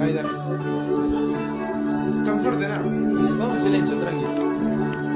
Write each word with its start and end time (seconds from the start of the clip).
Ahí 0.00 0.10
está. 0.10 0.22
Tan 2.24 2.40
fuerte 2.42 2.68
nada. 2.68 2.82
Vamos 2.82 3.62
silencio, 3.62 3.96
tranquilo. 3.98 5.13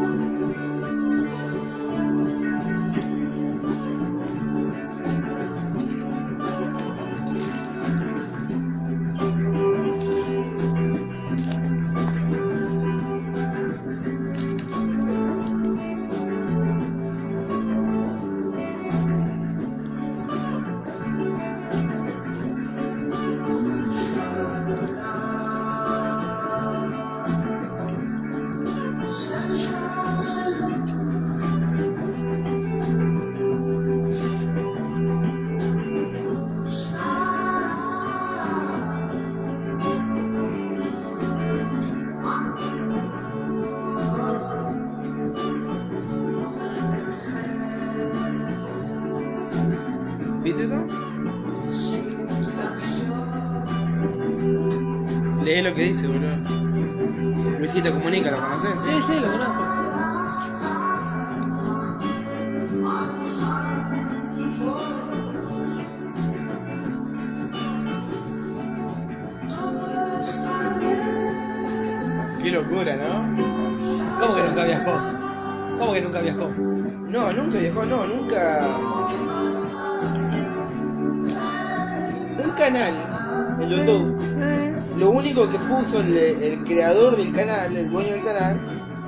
El, 85.95 86.17
el 86.17 86.59
creador 86.65 87.17
del 87.17 87.33
canal, 87.33 87.77
el 87.77 87.91
dueño 87.91 88.13
del 88.13 88.25
canal, 88.25 88.57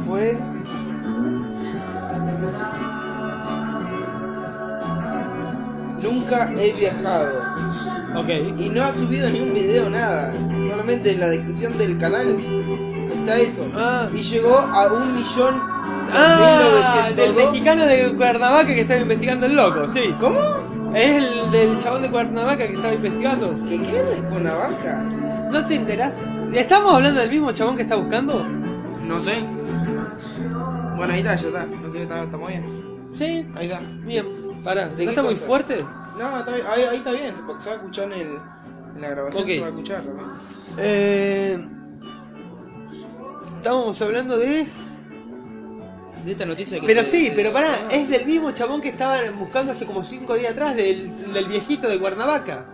fue. 0.06 0.36
Nunca 6.02 6.50
he 6.58 6.72
viajado. 6.72 7.28
Ok. 8.16 8.28
Y 8.58 8.68
no 8.70 8.84
ha 8.84 8.92
subido 8.92 9.30
ni 9.30 9.40
un 9.40 9.54
video, 9.54 9.90
nada. 9.90 10.32
Solamente 10.32 11.12
en 11.12 11.20
la 11.20 11.28
descripción 11.28 11.76
del 11.78 11.98
canal 11.98 12.36
está 13.04 13.38
eso. 13.38 13.62
Ah, 13.76 14.08
Y 14.14 14.22
llegó 14.22 14.58
a 14.58 14.86
un 14.92 15.16
millón 15.16 15.54
ah 16.12 17.08
del 17.14 17.30
1902. 17.34 17.36
mexicano 17.46 17.86
de 17.86 18.14
Cuernavaca 18.16 18.66
que 18.66 18.80
estaba 18.80 19.00
investigando 19.00 19.46
el 19.46 19.56
loco, 19.56 19.86
sí. 19.88 20.14
¿Cómo? 20.18 20.38
Es 20.94 21.22
el 21.22 21.50
del 21.52 21.78
chabón 21.80 22.02
de 22.02 22.10
Cuernavaca 22.10 22.66
que 22.66 22.74
estaba 22.74 22.94
investigando. 22.94 23.54
¿Qué 23.68 23.78
qué? 23.78 24.02
¿Con 24.28 24.42
la 24.44 24.54
vaca? 24.54 25.04
¿No 25.52 25.66
te 25.66 25.74
enteraste? 25.76 26.29
¿Estamos 26.54 26.94
hablando 26.94 27.20
del 27.20 27.30
mismo 27.30 27.52
chabón 27.52 27.76
que 27.76 27.82
está 27.82 27.96
buscando? 27.96 28.44
No 29.06 29.20
sé. 29.22 29.42
Bueno, 30.96 31.12
ahí 31.12 31.20
está, 31.20 31.36
ya 31.36 31.48
está. 31.48 31.64
No 31.66 31.92
sé, 31.92 32.02
está, 32.02 32.24
estamos 32.24 32.48
bien. 32.48 32.64
Sí. 33.16 33.46
Ahí 33.56 33.66
está. 33.66 33.80
Bien, 34.04 34.26
pará. 34.64 34.88
¿De 34.88 35.04
¿No 35.04 35.10
está 35.10 35.22
muy 35.22 35.34
fuerte? 35.36 35.78
No, 36.18 36.38
está 36.38 36.52
bien. 36.52 36.66
Ahí, 36.68 36.82
ahí 36.82 36.96
está 36.98 37.12
bien, 37.12 37.34
porque 37.46 37.62
se 37.62 37.68
va 37.70 37.74
a 37.74 37.78
escuchar 37.78 38.04
en, 38.06 38.12
el, 38.12 38.28
en 38.96 39.00
la 39.00 39.08
grabación. 39.10 39.42
Ok. 39.42 39.48
Se 39.48 39.60
va 39.60 39.66
a 39.66 39.70
escuchar 39.70 40.02
también. 40.02 40.26
Eh... 40.78 41.68
Estábamos 43.58 44.00
hablando 44.02 44.36
de... 44.38 44.66
De 46.24 46.32
esta 46.32 46.44
noticia 46.44 46.78
que 46.80 46.86
Pero 46.86 47.02
te- 47.02 47.08
sí, 47.08 47.28
te- 47.30 47.36
pero 47.36 47.50
pará, 47.52 47.74
es 47.90 48.06
del 48.08 48.26
mismo 48.26 48.50
chabón 48.52 48.80
que 48.82 48.90
estaban 48.90 49.38
buscando 49.38 49.72
hace 49.72 49.86
como 49.86 50.04
5 50.04 50.34
días 50.34 50.52
atrás, 50.52 50.76
del, 50.76 51.32
del 51.32 51.46
viejito 51.46 51.88
de 51.88 51.98
Cuernavaca. 51.98 52.66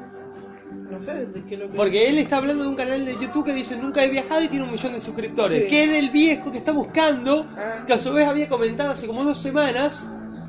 No 0.98 1.04
sé 1.04 1.26
de 1.26 1.42
qué 1.42 1.56
lo 1.56 1.68
que. 1.68 1.76
Porque 1.76 2.08
él 2.08 2.18
está 2.18 2.38
hablando 2.38 2.64
de 2.64 2.70
un 2.70 2.76
canal 2.76 3.04
de 3.04 3.12
YouTube 3.14 3.44
que 3.44 3.54
dice 3.54 3.76
nunca 3.76 4.02
he 4.02 4.08
viajado 4.08 4.42
y 4.42 4.48
tiene 4.48 4.64
un 4.64 4.72
millón 4.72 4.94
de 4.94 5.00
suscriptores. 5.00 5.62
Sí. 5.64 5.68
Que 5.68 5.84
es 5.84 5.90
del 5.90 6.10
viejo 6.10 6.50
que 6.50 6.58
está 6.58 6.72
buscando, 6.72 7.46
Ah. 7.56 7.84
que 7.86 7.92
a 7.92 7.98
su 7.98 8.12
vez 8.12 8.26
había 8.26 8.48
comentado 8.48 8.90
hace 8.92 9.06
como 9.06 9.24
dos 9.24 9.38
semanas. 9.38 10.02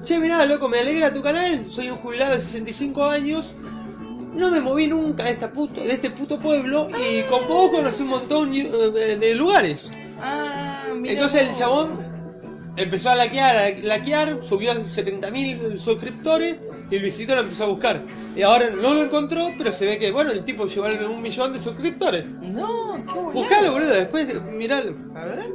Che, 0.04 0.20
mirá, 0.20 0.46
loco, 0.46 0.70
me 0.70 0.80
alegra 0.80 1.12
tu 1.12 1.22
canal, 1.22 1.66
soy 1.70 1.90
un 1.90 1.98
jubilado 1.98 2.36
de 2.36 2.42
65 2.42 3.04
años. 3.06 3.54
No 4.34 4.52
me 4.52 4.62
moví 4.62 4.88
nunca 4.88 5.24
de, 5.24 5.32
esta 5.32 5.52
puto, 5.52 5.82
de 5.82 5.92
este 5.92 6.12
puto 6.12 6.40
pueblo 6.40 6.88
y 6.90 7.24
con 7.24 7.48
vos 7.48 7.72
conocí 7.72 8.04
un 8.04 8.10
montón 8.10 8.54
eh, 8.56 9.18
de 9.20 9.36
lugares. 9.36 9.90
Ah, 10.22 10.84
mira. 10.96 11.14
Entonces 11.14 11.42
el 11.42 11.56
chabón 11.56 11.90
empezó 12.78 13.10
a 13.10 13.16
laquear, 13.16 13.58
a 13.58 13.70
laquear, 13.84 14.44
subió 14.44 14.72
a 14.72 14.76
70.000 14.76 15.78
suscriptores 15.78 16.58
y 16.90 17.00
Luisito 17.00 17.36
lo 17.36 17.42
empezó 17.42 17.66
a 17.66 17.68
buscar. 17.68 18.02
Y 18.36 18.42
ahora 18.44 18.70
no 18.70 18.94
lo 18.94 19.04
encontró, 19.04 19.50
pero 19.58 19.72
se 19.72 19.86
ve 19.86 20.00
que, 20.00 20.12
bueno, 20.12 20.32
el 20.32 20.44
tipo 20.46 20.66
llegó 20.68 20.86
a 20.88 21.10
un 21.10 21.22
millón 21.22 21.54
de 21.54 21.60
suscriptores. 21.60 22.26
No, 22.26 22.94
qué 23.06 23.14
bueno. 23.14 23.32
Buscalo, 23.32 23.72
boludo, 23.74 23.90
después 23.94 24.28
de- 24.28 24.40
miralo. 24.52 24.94
A 25.16 25.26
ver. 25.26 25.50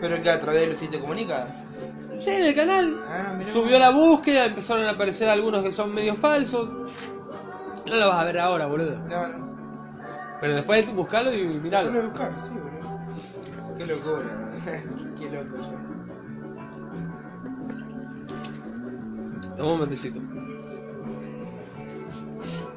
Pero 0.00 0.22
que 0.22 0.30
a 0.30 0.38
través 0.40 0.60
de 0.62 0.66
Lucito 0.68 1.00
Comunica. 1.00 1.46
Sí, 2.20 2.30
en 2.30 2.42
el 2.44 2.54
canal. 2.54 3.02
Ah, 3.08 3.34
mira. 3.38 3.50
Subió 3.52 3.78
la 3.78 3.90
búsqueda, 3.90 4.46
empezaron 4.46 4.84
a 4.86 4.90
aparecer 4.90 5.28
algunos 5.28 5.62
que 5.62 5.72
son 5.72 5.92
medio 5.94 6.16
falsos. 6.16 6.68
No 7.86 7.94
lo 7.96 8.08
vas 8.08 8.20
a 8.20 8.24
ver 8.24 8.38
ahora, 8.38 8.66
boludo. 8.66 8.98
No, 9.08 9.28
no. 9.28 9.46
Pero 10.40 10.54
después 10.56 10.92
buscalo 10.94 11.32
y 11.32 11.42
Lo 11.44 11.50
voy 11.50 11.60
miralo. 11.60 11.98
a 12.00 12.06
buscar, 12.06 12.32
sí, 12.38 12.50
boludo. 12.50 13.76
Qué 13.78 13.86
locura. 13.86 14.22
Qué 15.18 15.30
loco, 15.30 15.56
Toma 19.56 19.72
un 19.72 19.80
matecito. 19.80 20.20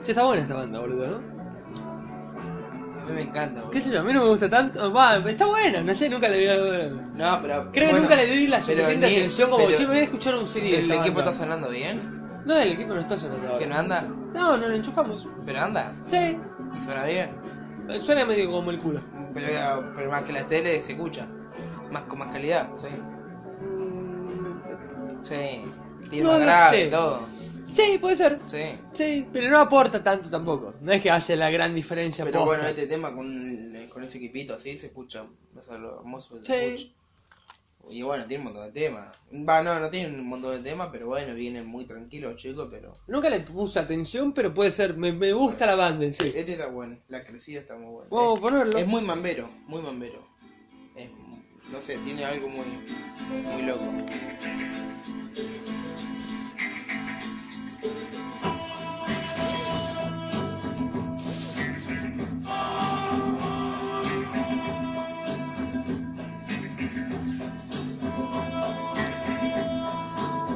Che, 0.06 0.12
está 0.12 0.24
buena 0.26 0.42
esta 0.42 0.56
banda, 0.56 0.80
boludo, 0.80 1.08
¿no? 1.08 1.40
A 3.02 3.06
mí 3.10 3.14
me 3.16 3.22
encanta, 3.24 3.56
boludo. 3.62 3.72
¿Qué 3.72 3.82
sé 3.82 3.92
yo? 3.92 4.00
A 4.00 4.04
mí 4.04 4.14
no 4.14 4.24
me 4.24 4.30
gusta 4.30 4.50
tanto. 4.50 4.92
Va, 4.94 5.18
está 5.18 5.46
buena, 5.46 5.82
no 5.82 5.94
sé, 5.96 6.10
nunca 6.10 6.28
le 6.30 6.38
vi. 6.40 6.96
No, 7.16 7.40
pero. 7.42 7.72
Creo 7.72 7.74
que 7.74 7.80
bueno, 7.86 8.00
nunca 8.02 8.16
le 8.16 8.26
di 8.28 8.48
la 8.48 8.60
pero 8.60 8.82
suficiente 8.82 9.08
ni- 9.10 9.16
atención 9.18 9.50
como, 9.50 9.66
pero 9.66 9.78
che, 9.78 9.84
me 9.84 9.90
voy 9.94 10.00
a 10.00 10.04
escuchar 10.04 10.36
un 10.36 10.48
CD. 10.48 10.62
de 10.72 10.78
¿El 10.78 10.84
esta 10.84 10.96
equipo 11.02 11.16
banda". 11.18 11.32
está 11.32 11.44
sonando 11.44 11.70
bien? 11.70 12.20
No, 12.46 12.56
el 12.58 12.72
equipo 12.72 12.94
no 12.94 13.02
está 13.02 13.18
sonando 13.18 13.46
ahora. 13.48 13.60
¿Que 13.60 13.68
no 13.68 13.76
anda? 13.76 14.02
No, 14.34 14.58
no 14.58 14.68
lo 14.68 14.74
enchufamos. 14.74 15.28
Pero 15.46 15.60
anda. 15.62 15.92
Sí, 16.10 16.38
Y 16.78 16.82
suena 16.82 17.04
bien. 17.06 17.30
suena 18.06 18.26
medio 18.26 18.50
como 18.52 18.72
el 18.72 18.80
culo. 18.80 19.02
Pero, 19.34 19.92
pero 19.96 20.10
más 20.10 20.24
que 20.24 20.34
la 20.34 20.44
tele 20.48 20.82
se 20.82 20.94
escucha. 20.94 21.26
Más 21.92 22.04
con 22.04 22.20
más 22.20 22.32
calidad, 22.32 22.68
sí. 22.80 22.88
Sí. 25.22 25.64
Tiene 26.10 26.28
No 26.28 26.40
grave 26.40 26.78
sé. 26.82 26.88
y 26.88 26.90
todo. 26.90 27.28
Sí, 27.74 27.98
puede 28.02 28.16
ser. 28.16 28.40
Sí. 28.48 28.64
Sí, 28.94 29.28
pero 29.32 29.50
no 29.50 29.60
aporta 29.60 30.04
tanto 30.04 30.30
tampoco. 30.30 30.74
No 30.82 30.92
es 30.92 31.02
que 31.02 31.12
hace 31.12 31.36
la 31.36 31.50
gran 31.52 31.76
diferencia. 31.76 32.26
Pero 32.26 32.40
posta. 32.40 32.56
bueno, 32.56 32.68
este 32.70 32.88
tema 32.88 33.14
con, 33.14 33.88
con 33.94 34.04
ese 34.04 34.18
equipito 34.18 34.56
así 34.56 34.78
se 34.78 34.88
escucha. 34.88 35.26
Eso 35.58 35.74
es 35.76 35.80
lo 35.80 36.00
hermoso 36.00 36.40
que 36.42 36.46
se 36.46 36.46
Sí. 36.46 36.74
escucha. 36.84 36.96
Y 37.92 38.04
bueno, 38.04 38.26
tiene 38.26 38.46
un 38.46 38.54
montón 38.54 38.72
de 38.72 38.80
temas. 38.80 39.18
Va, 39.48 39.64
no, 39.64 39.80
no 39.80 39.90
tiene 39.90 40.16
un 40.20 40.28
montón 40.28 40.52
de 40.52 40.70
temas, 40.70 40.90
pero 40.92 41.08
bueno, 41.08 41.34
vienen 41.34 41.66
muy 41.66 41.86
tranquilos, 41.86 42.36
chicos, 42.40 42.68
pero... 42.70 42.94
Nunca 43.08 43.32
le 43.32 43.40
puse 43.40 43.80
atención, 43.80 44.32
pero 44.32 44.54
puede 44.54 44.70
ser. 44.72 44.96
Me, 44.96 45.12
me 45.12 45.34
gusta 45.34 45.66
la 45.66 45.74
banda 45.76 46.06
en 46.06 46.14
sí. 46.14 46.24
Este 46.26 46.52
está 46.52 46.68
bueno, 46.68 46.98
la 47.08 47.24
crecida 47.24 47.60
está 47.60 47.76
muy 47.78 47.92
buena. 47.92 48.08
Vamos 48.12 48.38
a 48.38 48.42
ponerlo. 48.42 48.78
es 48.78 48.86
muy 48.86 49.02
mambero, 49.02 49.50
muy 49.66 49.82
mambero. 49.82 50.28
No 51.72 51.80
sé, 51.86 51.98
tiene 52.00 52.26
algo 52.26 52.50
muy, 52.50 52.66
muy 53.44 53.62
loco. 53.62 53.84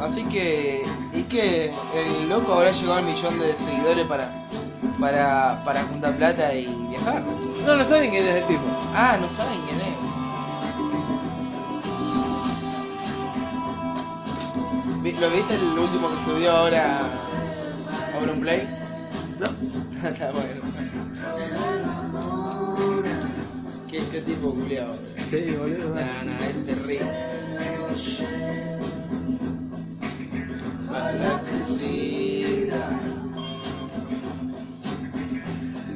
Así 0.02 0.24
que, 0.26 0.84
¿y 1.14 1.24
que 1.24 1.72
El 1.94 2.28
loco 2.28 2.54
habrá 2.54 2.72
llegado 2.72 2.96
al 2.96 3.06
millón 3.06 3.40
de 3.40 3.54
seguidores 3.54 4.06
para, 4.08 4.32
para, 5.00 5.64
para 5.64 5.84
juntar 5.84 6.18
plata 6.18 6.54
y 6.54 6.66
viajar. 6.90 7.22
No 7.66 7.76
lo 7.76 7.86
saben 7.86 8.10
quién 8.10 8.28
es 8.28 8.36
el 8.38 8.48
tipo. 8.48 8.64
Ah, 8.94 9.18
no 9.22 9.30
saben 9.30 9.60
quién 9.62 9.80
es. 9.80 10.23
Vi- 15.14 15.20
¿Lo 15.20 15.30
viste 15.30 15.56
el 15.56 15.78
último 15.80 16.10
que 16.10 16.24
subió 16.24 16.52
ahora 16.52 17.00
a 17.02 18.42
Play? 18.42 18.68
¿no? 19.40 19.48
Está 20.10 20.32
bueno. 20.32 20.62
¿Qué, 23.90 24.00
qué 24.12 24.22
tipo 24.22 24.54
culiado? 24.54 24.96
Sí, 25.30 25.56
boludo. 25.58 25.94
Nah, 25.94 26.02
nah, 26.26 26.48
es 26.48 26.66
terrible. 26.66 27.12
Bala 30.90 31.42
crecida 31.44 32.90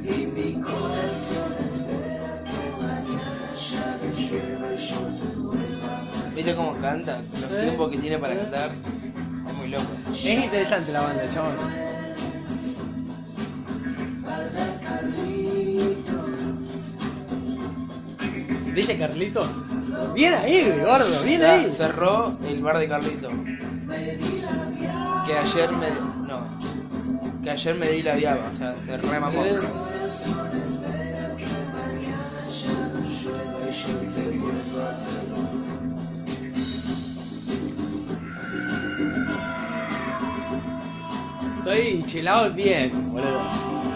y 0.04 0.26
mi 0.28 0.54
corazón 0.62 1.54
espera 1.60 2.44
que 2.46 2.82
mañana 2.82 3.22
ya 3.56 3.98
llueva 4.14 4.74
y 4.74 4.78
yo 4.78 4.98
te 4.98 5.36
vuelva. 5.36 6.34
¿Viste 6.36 6.56
cómo 6.56 6.74
canta? 6.80 7.20
Los 7.42 7.52
¿Eh? 7.52 7.62
tiempos 7.64 7.90
que 7.92 7.98
tiene 7.98 8.18
para 8.20 8.36
cantar. 8.36 8.72
Es 9.68 9.72
muy 9.72 9.72
loco. 9.72 10.14
Es 10.14 10.26
interesante 10.26 10.92
la 10.94 11.02
banda, 11.02 11.30
chabón. 11.30 11.56
¿Viste 18.74 18.98
Carlitos? 18.98 19.48
Bien 20.14 20.34
ahí, 20.36 20.72
gordo, 20.86 21.24
bien 21.24 21.42
Ya 21.42 21.54
ahí. 21.54 21.72
cerró 21.72 22.38
el 22.48 22.62
bar 22.62 22.78
de 22.78 22.88
Carlito. 22.88 23.30
Que 25.26 25.38
ayer 25.38 25.72
me. 25.72 25.88
No. 26.28 26.40
Que 27.44 27.50
ayer 27.52 27.76
me 27.76 27.88
di 27.90 28.04
la 28.04 28.16
viaba, 28.16 28.42
o 28.52 28.56
sea, 28.56 28.76
se 28.86 28.98
remamó. 28.98 29.44
Estoy 41.68 42.02
chill 42.06 42.28
out 42.30 42.56
bien, 42.56 42.92
boludo. 43.12 43.42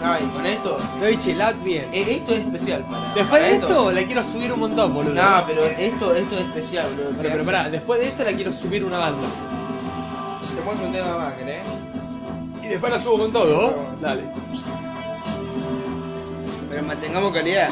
No, 0.02 0.18
y 0.18 0.30
con 0.34 0.44
esto. 0.44 0.76
Estoy 0.96 1.16
chill 1.16 1.40
out 1.40 1.56
bien. 1.64 1.86
eh, 1.90 2.16
Esto 2.18 2.32
es 2.34 2.40
especial 2.40 2.82
para. 2.84 3.14
Después 3.14 3.28
para 3.30 3.44
de 3.44 3.54
esto 3.54 3.90
la 3.92 4.02
quiero 4.02 4.24
subir 4.24 4.52
un 4.52 4.60
montón, 4.60 4.92
boludo. 4.92 5.14
No, 5.14 5.44
pero 5.46 5.64
esto, 5.64 6.14
esto 6.14 6.34
es 6.34 6.40
especial, 6.42 6.86
bro. 6.94 7.04
Pero, 7.16 7.30
pero 7.32 7.44
pará, 7.46 7.70
después 7.70 7.98
de 8.00 8.08
esto 8.08 8.24
la 8.24 8.32
quiero 8.32 8.52
subir 8.52 8.84
una 8.84 8.98
banda. 8.98 9.26
Te 10.54 10.60
muestro 10.60 10.86
un 10.86 10.92
tema 10.92 11.16
más, 11.16 11.32
¿querés? 11.32 11.62
Y 12.62 12.66
después 12.68 12.92
la 12.92 13.02
subo 13.02 13.18
con 13.20 13.32
todo. 13.32 13.74
Dale. 14.02 14.20
Pero 16.68 16.82
mantengamos 16.82 17.32
calidad. 17.32 17.70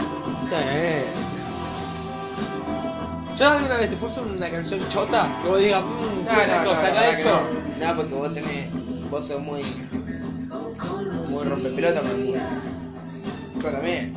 Yo 3.38 3.48
alguna 3.50 3.76
vez 3.76 3.90
te 3.90 3.96
puse 3.96 4.18
una 4.20 4.48
canción 4.48 4.80
chota 4.90 5.28
que 5.42 5.48
vos 5.48 5.58
digas, 5.58 5.82
mmm, 5.82 6.24
No, 6.24 6.30
qué 6.40 6.46
no, 6.46 6.58
no, 6.58 6.70
cosa, 6.70 6.82
no, 6.82 6.88
acá 6.88 7.10
eso. 7.10 7.40
No, 7.80 7.96
porque 7.96 8.14
vos 8.14 8.32
tenés. 8.34 8.66
Vos 9.10 9.26
sos 9.26 9.40
muy. 9.40 9.62
Muy 11.28 11.44
rompepelota, 11.44 12.02
muy. 12.02 12.34
Yo 13.62 13.70
también. 13.70 14.14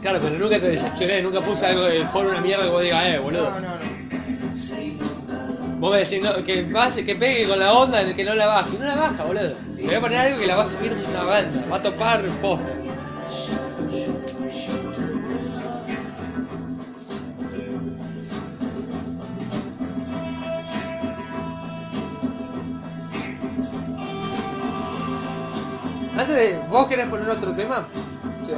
Claro, 0.00 0.20
pero 0.22 0.38
nunca 0.38 0.60
te 0.60 0.68
decepcioné, 0.68 1.20
nunca 1.20 1.40
puse 1.40 1.66
algo 1.66 1.82
del 1.84 2.06
foro 2.06 2.28
una 2.28 2.40
mierda 2.40 2.64
que 2.64 2.70
vos 2.70 2.82
digas, 2.82 3.04
eh, 3.06 3.18
boludo. 3.18 3.50
No, 3.50 3.60
no, 3.60 3.68
no. 3.68 3.96
Vos 5.78 5.92
me 5.92 5.98
decís 5.98 6.22
no, 6.22 6.42
que 6.44 6.62
vaya, 6.62 7.04
que 7.04 7.14
pegue 7.16 7.46
con 7.46 7.58
la 7.58 7.72
onda 7.72 8.00
en 8.00 8.08
el 8.08 8.16
que 8.16 8.24
no 8.24 8.34
la 8.34 8.46
baje. 8.46 8.78
No 8.78 8.86
la 8.86 8.94
baja, 8.94 9.24
boludo. 9.24 9.52
Te 9.76 9.82
voy 9.82 9.94
a 9.94 10.00
poner 10.00 10.18
algo 10.18 10.38
que 10.38 10.46
la 10.46 10.56
va 10.56 10.62
a 10.62 10.66
subir 10.66 10.92
una 11.10 11.24
banda, 11.24 11.64
va 11.70 11.76
a 11.76 11.82
topar 11.82 12.22
posta. 12.40 12.72
Antes 26.16 26.34
de. 26.36 26.58
¿Vos 26.70 26.86
querés 26.86 27.08
poner 27.08 27.28
otro 27.28 27.54
tema? 27.54 27.84
Sí. 28.46 28.52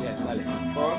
Bien, 0.00 0.16
dale. 0.26 0.44
¿Vos? 0.74 0.94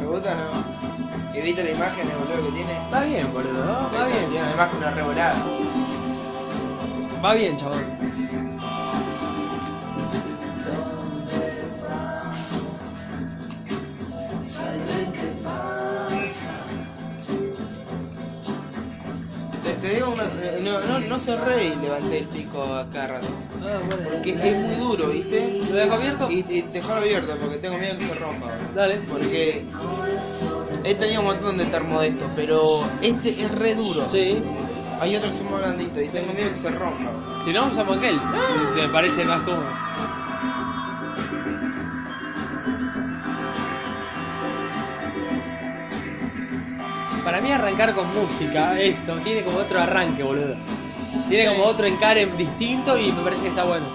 ¿Me 0.00 0.06
gusta 0.06 0.32
o 0.32 0.34
no? 0.34 1.38
¿Y 1.38 1.40
viste 1.40 1.64
la 1.64 1.70
imagen, 1.70 2.08
el 2.10 2.16
boludo 2.16 2.46
que 2.46 2.56
tiene? 2.56 2.78
Va 2.92 3.00
bien, 3.00 3.32
boludo, 3.32 3.64
¿no? 3.64 3.72
Va 3.96 4.06
Tiene 4.06 4.26
bien. 4.28 4.42
una 4.42 4.52
imagen 4.52 4.78
una 4.78 4.90
revolada. 4.90 5.34
Va 7.24 7.34
bien, 7.34 7.56
chabón. 7.56 8.01
No, 20.62 20.80
no, 20.80 20.98
no 21.00 21.18
cerré 21.18 21.66
y 21.66 21.76
levanté 21.76 22.18
el 22.18 22.24
pico 22.26 22.62
acá 22.62 23.08
rato. 23.08 23.26
Ah, 23.62 23.78
bueno. 23.86 24.02
Porque 24.12 24.30
es 24.32 24.56
muy 24.56 24.74
duro, 24.76 25.08
¿viste? 25.08 25.60
¿Lo 25.70 25.76
dejo 25.76 25.94
abierto? 25.94 26.30
Y, 26.30 26.44
y 26.48 26.62
dejarlo 26.72 27.02
abierto 27.02 27.36
porque 27.40 27.56
tengo 27.56 27.78
miedo 27.78 27.98
que 27.98 28.06
se 28.06 28.14
rompa. 28.14 28.46
Dale. 28.74 29.00
Porque 29.10 29.64
he 30.84 30.94
tenido 30.94 31.20
un 31.20 31.26
montón 31.26 31.58
de 31.58 31.64
termodestos, 31.66 32.28
pero 32.36 32.84
este 33.00 33.30
es 33.30 33.50
re 33.52 33.74
duro. 33.74 34.06
Sí. 34.10 34.42
Hay 35.00 35.16
otros 35.16 35.32
que 35.32 35.38
son 35.38 35.50
más 35.50 35.62
blanditos 35.62 36.02
y 36.02 36.08
tengo 36.08 36.32
miedo 36.32 36.48
que 36.50 36.54
se 36.54 36.70
rompa. 36.70 37.10
Si 37.44 37.52
no, 37.52 37.66
usamos 37.66 37.98
aquel. 37.98 38.20
¿Te 38.76 38.88
parece 38.88 39.24
más 39.24 39.42
cómodo? 39.42 39.66
Para 47.32 47.44
mí 47.44 47.50
arrancar 47.50 47.94
con 47.94 48.04
música, 48.12 48.78
esto, 48.78 49.14
tiene 49.24 49.42
como 49.42 49.56
otro 49.56 49.80
arranque, 49.80 50.22
boludo. 50.22 50.54
Tiene 51.30 51.48
como 51.48 51.64
otro 51.64 51.86
encare 51.86 52.26
distinto 52.26 52.98
y 52.98 53.10
me 53.10 53.22
parece 53.22 53.44
que 53.44 53.48
está 53.48 53.64
bueno. 53.64 53.86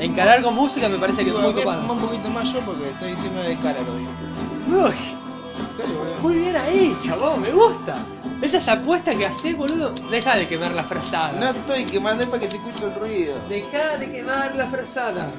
Encarar 0.00 0.42
con 0.42 0.56
música 0.56 0.88
me 0.88 0.98
parece 0.98 1.22
que 1.22 1.30
es 1.30 1.36
muy 1.36 1.52
voy 1.52 1.52
a 1.52 1.62
fumar 1.62 1.78
copado. 1.78 1.92
un 1.92 2.00
poquito 2.00 2.30
más 2.30 2.52
yo 2.52 2.58
porque 2.62 2.88
estoy 2.88 3.10
encima 3.12 3.42
de 3.42 3.56
cara 3.58 3.78
todavía. 3.78 4.08
Uy, 4.66 4.94
muy 6.20 6.38
bien 6.40 6.56
ahí, 6.56 6.96
chabón, 6.98 7.40
me 7.40 7.52
gusta. 7.52 7.94
Esa 8.42 8.58
es 8.58 8.66
apuesta 8.66 9.12
que 9.12 9.26
haces, 9.26 9.56
boludo. 9.56 9.94
Deja 10.10 10.34
de 10.34 10.48
quemar 10.48 10.72
la 10.72 10.82
frazada. 10.82 11.30
No 11.38 11.50
estoy 11.50 11.84
quemando 11.84 12.24
es 12.24 12.28
para 12.28 12.40
que 12.40 12.50
se 12.50 12.56
escuche 12.56 12.86
el 12.86 12.94
ruido. 12.96 13.36
Deja 13.48 13.98
de 13.98 14.10
quemar 14.10 14.52
la 14.56 14.66
frazada. 14.66 15.30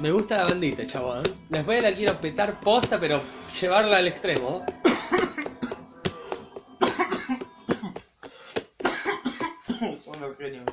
Me 0.00 0.10
gusta 0.10 0.36
la 0.38 0.44
bandita, 0.44 0.86
chabón. 0.86 1.22
Después 1.48 1.82
la 1.82 1.94
quiero 1.94 2.14
petar 2.20 2.58
posta, 2.60 2.98
pero 2.98 3.20
llevarla 3.60 3.98
al 3.98 4.08
extremo. 4.08 4.64
Son 10.04 10.20
los 10.20 10.36
genios. 10.36 10.64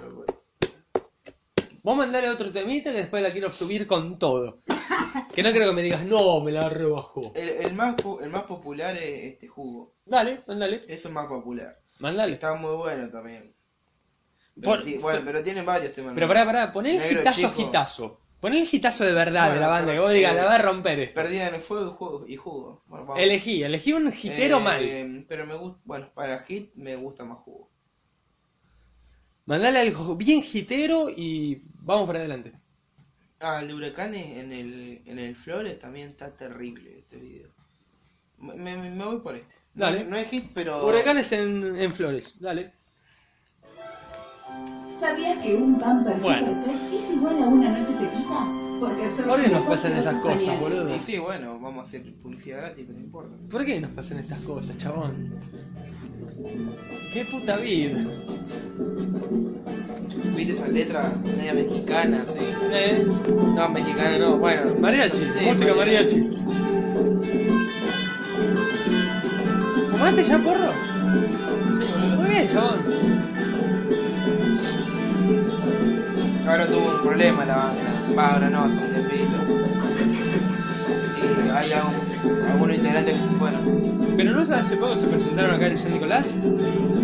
Vos 1.84 1.96
mandale 1.96 2.30
otro 2.30 2.52
temita 2.52 2.92
y 2.92 2.96
después 2.96 3.24
la 3.24 3.32
quiero 3.32 3.50
subir 3.50 3.88
con 3.88 4.20
todo. 4.20 4.60
Que 5.34 5.42
no 5.44 5.52
creo 5.52 5.70
que 5.70 5.76
me 5.76 5.82
digas, 5.84 6.04
no, 6.04 6.42
me 6.42 6.52
la 6.52 6.68
rebajó. 6.70 7.32
El, 7.36 7.48
el, 7.50 7.74
más, 7.74 7.96
el 8.22 8.30
más 8.30 8.44
popular 8.44 8.96
es 8.98 9.34
este 9.34 9.48
jugo. 9.48 9.94
Dale, 10.06 10.42
mandale. 10.48 10.78
Eso 10.78 10.86
es 10.94 11.06
el 11.06 11.12
más 11.14 11.28
popular. 11.28 11.78
Mandale. 12.00 12.34
Está 12.34 12.56
muy 12.56 12.76
bueno 12.76 13.10
también. 13.10 13.54
Pero 14.56 14.72
Por- 14.72 14.84
ti- 14.84 14.98
bueno, 14.98 15.22
pero 15.24 15.44
tiene 15.44 15.62
varios 15.62 15.94
temas. 15.94 16.14
Pero 16.16 16.28
pará, 16.28 16.46
pará, 16.46 16.74
poné 16.74 16.92
el 16.96 16.98
Negro 17.00 17.22
hitazo, 17.22 17.40
chico. 17.42 17.62
hitazo. 17.62 18.20
Poné 18.40 18.60
el 18.62 18.68
hitazo 18.72 19.04
de 19.04 19.14
verdad 19.14 19.52
de 19.54 19.60
la 19.60 19.68
banda, 19.68 19.94
que 19.94 20.00
vos 20.00 20.14
digas, 20.14 20.34
eh, 20.34 20.38
la 20.38 20.46
va 20.46 20.56
a 20.56 20.62
romper 20.62 21.00
esto. 21.00 21.16
Perdida 21.16 21.48
en 21.50 21.56
el 21.56 21.62
fuego 21.62 21.88
y 21.92 21.96
jugo. 21.98 22.26
Y 22.28 22.36
jugo. 22.36 22.84
Bueno. 22.88 23.16
Elegí, 23.18 23.64
elegí 23.64 23.94
un 23.94 24.14
hitero 24.14 24.58
Eh, 24.58 24.62
mal. 24.62 25.26
Pero 25.28 25.46
me 25.48 25.56
gusta, 25.56 25.82
bueno, 25.86 26.12
para 26.14 26.40
hit 26.40 26.72
me 26.76 26.96
gusta 26.96 27.26
más 27.26 27.40
jugo. 27.40 27.72
Mandale 29.46 29.80
algo 29.80 30.16
bien 30.16 30.44
hitero 30.44 31.10
y 31.10 31.64
vamos 31.80 32.06
para 32.06 32.20
adelante. 32.20 32.54
Ah, 33.40 33.60
el 33.62 33.68
de 33.70 33.74
huracanes 33.74 34.38
en 34.38 34.52
el, 34.52 35.02
en 35.06 35.20
el 35.20 35.36
Flores 35.36 35.80
también 35.80 36.10
está 36.10 36.36
terrible 36.36 37.00
este 37.00 37.18
video. 37.18 37.50
Me, 38.40 38.56
me- 38.56 38.92
me 38.92 39.06
voy 39.06 39.20
por 39.20 39.36
este. 39.36 39.56
No, 39.74 39.86
Dale. 39.86 40.06
no 40.06 40.16
es 40.18 40.30
hit, 40.30 40.52
pero. 40.54 40.86
Huracanes 40.86 41.32
en, 41.32 41.76
en 41.80 41.94
flores, 41.94 42.40
dale. 42.40 42.74
¿Sabías 45.00 45.38
que 45.44 45.56
un 45.56 45.80
Pampers 45.80 46.22
Bueno. 46.22 46.48
Es 46.94 47.12
igual 47.14 47.44
a 47.44 47.48
una 47.48 47.70
noche 47.72 47.92
sequita? 47.98 48.48
Porque 48.80 49.06
absorbe 49.06 49.30
¿Por 49.32 49.42
qué 49.42 49.50
nos 49.50 49.62
pasan 49.64 49.98
esas 49.98 50.16
cosas, 50.22 50.38
pañales. 50.42 50.62
boludo? 50.62 50.96
Y 50.96 51.00
sí, 51.00 51.18
bueno, 51.18 51.60
vamos 51.60 51.80
a 51.80 51.82
hacer 51.84 52.04
publicidad 52.22 52.58
gratis, 52.60 52.86
pero 52.88 53.00
no 53.00 53.06
importa. 53.06 53.36
¿Por 53.50 53.66
qué 53.66 53.80
nos 53.80 53.92
pasan 53.92 54.20
estas 54.20 54.40
cosas, 54.42 54.78
chabón? 54.78 55.34
Qué 57.14 57.26
puta 57.26 57.58
vida. 57.58 58.06
¿Viste 60.36 60.54
esa 60.54 60.68
letra 60.68 61.12
media 61.26 61.54
mexicana, 61.54 62.24
sí? 62.26 62.38
Eh, 62.72 63.06
No, 63.56 63.70
mexicana 63.70 64.18
no, 64.20 64.38
bueno. 64.38 64.76
mariachi, 64.80 65.18
Sí, 65.18 65.46
música 65.48 65.74
mariachi. 65.74 66.28
¿Fumaste 69.92 70.24
ya, 70.24 70.38
porro? 70.40 70.72
Sí, 71.74 71.86
boludo. 71.92 72.18
Muy 72.22 72.30
bien, 72.30 72.48
chabón. 72.48 73.17
Tuvo 76.68 76.96
un 76.96 77.02
problema 77.04 77.46
la 77.46 77.56
banda. 77.56 77.82
Va, 78.18 78.34
ahora 78.34 78.50
no, 78.50 78.64
un 78.66 78.78
tiempito. 78.78 79.38
Y 81.46 81.50
hay 81.50 81.72
algún- 81.74 82.42
algunos 82.50 82.78
integrantes 82.78 83.14
que 83.16 83.20
se 83.22 83.30
fueron. 83.30 83.62
Pero 84.16 84.32
no 84.34 84.42
hace 84.42 84.76
poco 84.78 84.96
se 84.98 85.08
presentaron 85.08 85.56
acá 85.56 85.68
en 85.68 85.78
San 85.78 85.92
Nicolás. 85.92 86.26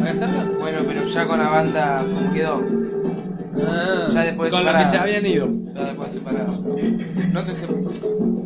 ¿Acá 0.01 0.13
cerca? 0.13 0.45
Bueno, 0.59 0.79
pero 0.87 1.05
ya 1.07 1.27
con 1.27 1.39
la 1.39 1.47
banda 1.49 2.05
como 2.13 2.33
quedó. 2.33 2.61
Ah, 3.67 4.07
Ya 4.11 4.21
después 4.23 4.49
con 4.51 4.65
lo 4.65 4.71
que 4.73 4.85
se 4.85 4.97
habían 4.97 5.25
ido. 5.25 5.49
Ya 5.75 5.83
después 5.85 6.11
separado. 6.11 6.53
No 7.31 7.45
sé 7.45 7.55
si. 7.55 7.65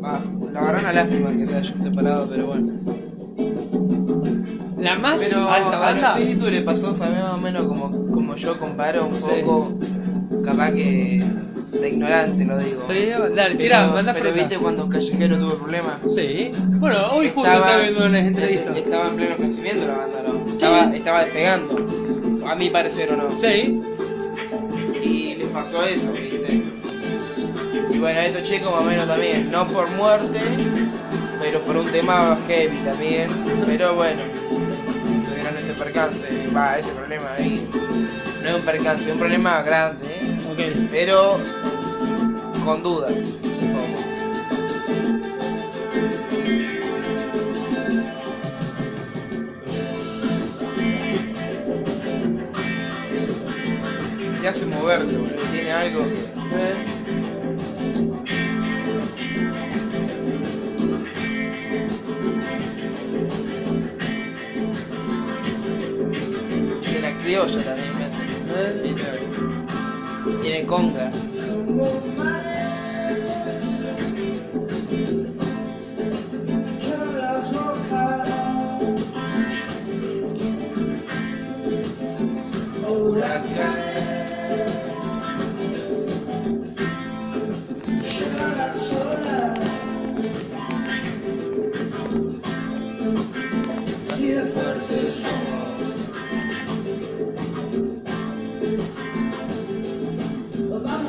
Va, 0.03 0.19
la 0.53 0.61
verdad 0.61 0.81
una 0.81 0.93
lástima 0.93 1.29
que 1.35 1.47
se 1.47 1.55
hayan 1.57 1.81
separado, 1.81 2.27
pero 2.29 2.47
bueno. 2.47 2.71
La 4.79 4.95
más 4.99 5.17
Pero 5.19 5.49
alta 5.49 5.73
al 5.87 5.95
banda. 5.95 6.19
espíritu 6.19 6.49
le 6.49 6.61
pasó, 6.61 6.93
¿sabes? 6.93 7.19
Más 7.21 7.33
o 7.33 7.37
menos 7.39 7.63
como, 7.67 8.11
como 8.11 8.35
yo 8.35 8.59
comparo 8.59 9.07
un 9.07 9.15
Sí. 9.15 9.21
poco. 9.43 9.73
Capaz 10.47 10.71
que 10.71 11.21
de 11.73 11.89
ignorante 11.89 12.45
lo 12.45 12.57
digo. 12.57 12.85
Sí, 12.87 13.09
dale, 13.09 13.35
Pero, 13.35 13.57
tirá, 13.57 13.93
pero 13.93 14.13
fruta. 14.13 14.31
viste 14.31 14.57
cuando 14.57 14.87
Callejero 14.87 15.37
tuvo 15.37 15.55
problemas. 15.57 15.97
Sí. 16.15 16.53
Bueno, 16.55 17.07
hoy 17.11 17.29
justo 17.35 17.51
estaba 17.51 17.81
viendo 17.81 18.05
entrevistas. 18.05 18.77
Estaba 18.77 19.09
en 19.09 19.15
pleno 19.17 19.35
crecimiento 19.35 19.87
la 19.87 19.97
banda, 19.97 20.23
¿no? 20.25 20.49
Estaba, 20.49 20.95
estaba 20.95 21.25
despegando. 21.25 21.85
A 22.47 22.55
mi 22.55 22.69
parecer 22.69 23.11
o 23.11 23.17
no. 23.17 23.29
Sí. 23.41 23.81
Y 25.03 25.35
les 25.35 25.47
pasó 25.49 25.83
eso, 25.83 26.13
viste. 26.13 26.63
Y 27.91 27.97
bueno, 27.99 28.19
estos 28.21 28.43
chicos 28.43 28.71
más 28.71 28.81
o 28.83 28.85
menos 28.85 29.05
también. 29.05 29.51
No 29.51 29.67
por 29.67 29.89
muerte, 29.91 30.39
pero 31.41 31.61
por 31.63 31.75
un 31.75 31.87
tema 31.87 32.37
heavy 32.47 32.77
también. 32.77 33.27
Pero 33.65 33.95
bueno, 33.95 34.21
tuvieron 35.27 35.57
ese 35.57 35.73
percance. 35.73 36.25
Va, 36.55 36.79
ese 36.79 36.91
problema 36.91 37.33
ahí. 37.37 37.67
No 38.47 38.53
es 38.53 38.59
un 38.59 38.65
percance, 38.65 39.03
es 39.03 39.11
un 39.11 39.19
problema 39.19 39.61
grande, 39.61 40.05
¿eh? 40.07 40.87
Pero 40.89 41.37
con 42.63 42.81
dudas. 42.81 43.37
Te 54.39 54.47
hace 54.47 54.65
moverte, 54.65 55.17
boludo. 55.17 55.41
tiene 55.51 55.71
algo 55.73 56.05
que. 56.07 56.13
Eh, 56.13 56.97
criolla 67.21 67.61
también. 67.61 67.86
Tiene 70.41 70.65
conga. 70.65 71.11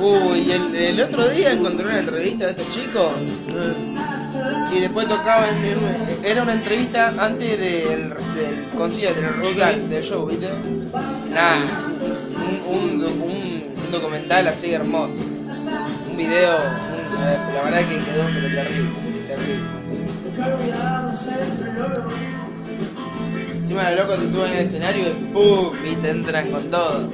Uy, 0.08 0.50
el, 0.50 1.00
otro 1.02 1.28
día 1.28 1.52
encontré 1.52 1.84
una 1.86 1.98
entrevista 1.98 2.44
de 2.46 2.50
estos 2.52 2.68
chicos 2.70 3.12
y 4.74 4.80
después 4.80 5.06
tocaban. 5.08 5.50
en- 5.64 5.78
Era 6.24 6.42
una 6.42 6.52
entrevista 6.54 7.14
antes 7.18 7.58
del, 7.58 8.10
del 8.34 8.68
concierto, 8.76 9.20
del 9.20 9.88
del 9.88 10.02
show, 10.04 10.26
¿viste? 10.26 10.48
Nada, 11.32 11.56
un, 12.70 12.76
un, 12.76 12.98
doc- 13.00 13.22
un- 13.22 13.64
un 13.84 13.90
documental 13.92 14.46
así 14.48 14.72
hermoso. 14.72 15.22
Un 16.10 16.16
video, 16.16 16.54
eh, 16.56 17.38
la 17.54 17.62
verdad 17.62 17.80
que 17.88 17.96
quedó 17.98 18.24
pero 18.34 18.48
terrible, 18.54 18.90
terrible. 19.28 19.64
Encima 23.60 23.90
los 23.90 23.98
locos 24.00 24.18
te 24.20 24.30
suben 24.30 24.52
en 24.52 24.58
el 24.58 24.66
escenario 24.66 25.08
y 25.08 25.12
¡pum! 25.32 25.70
y 25.84 25.94
te 25.96 26.10
entran 26.10 26.50
con 26.50 26.70
todo. 26.70 27.10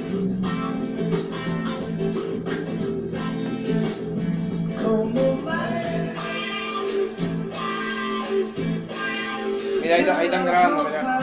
Mira, 9.97 10.13
ahí, 10.13 10.19
ahí 10.19 10.25
están 10.25 10.45
grabando, 10.45 10.83
mirá. 10.83 11.19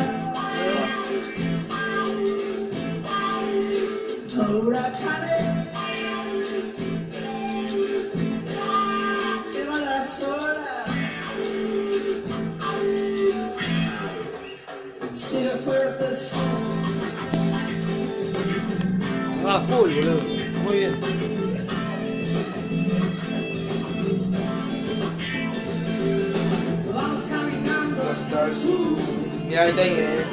Ah, 19.44 19.60
full, 19.68 19.90
boludo. 19.90 20.22
Muy 20.64 20.78
bien. 20.78 21.21
Mira, 29.52 29.64
ahí 29.64 29.68
está 29.68 29.82
ahí, 29.82 29.90
eh. 29.98 30.24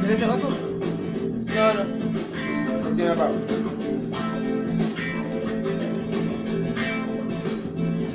¿Querés 0.00 0.20
tabaco? 0.20 0.48
No, 1.54 1.74
no. 1.74 1.84
No 2.82 2.96
tiene 2.96 3.14
pago. 3.16 3.34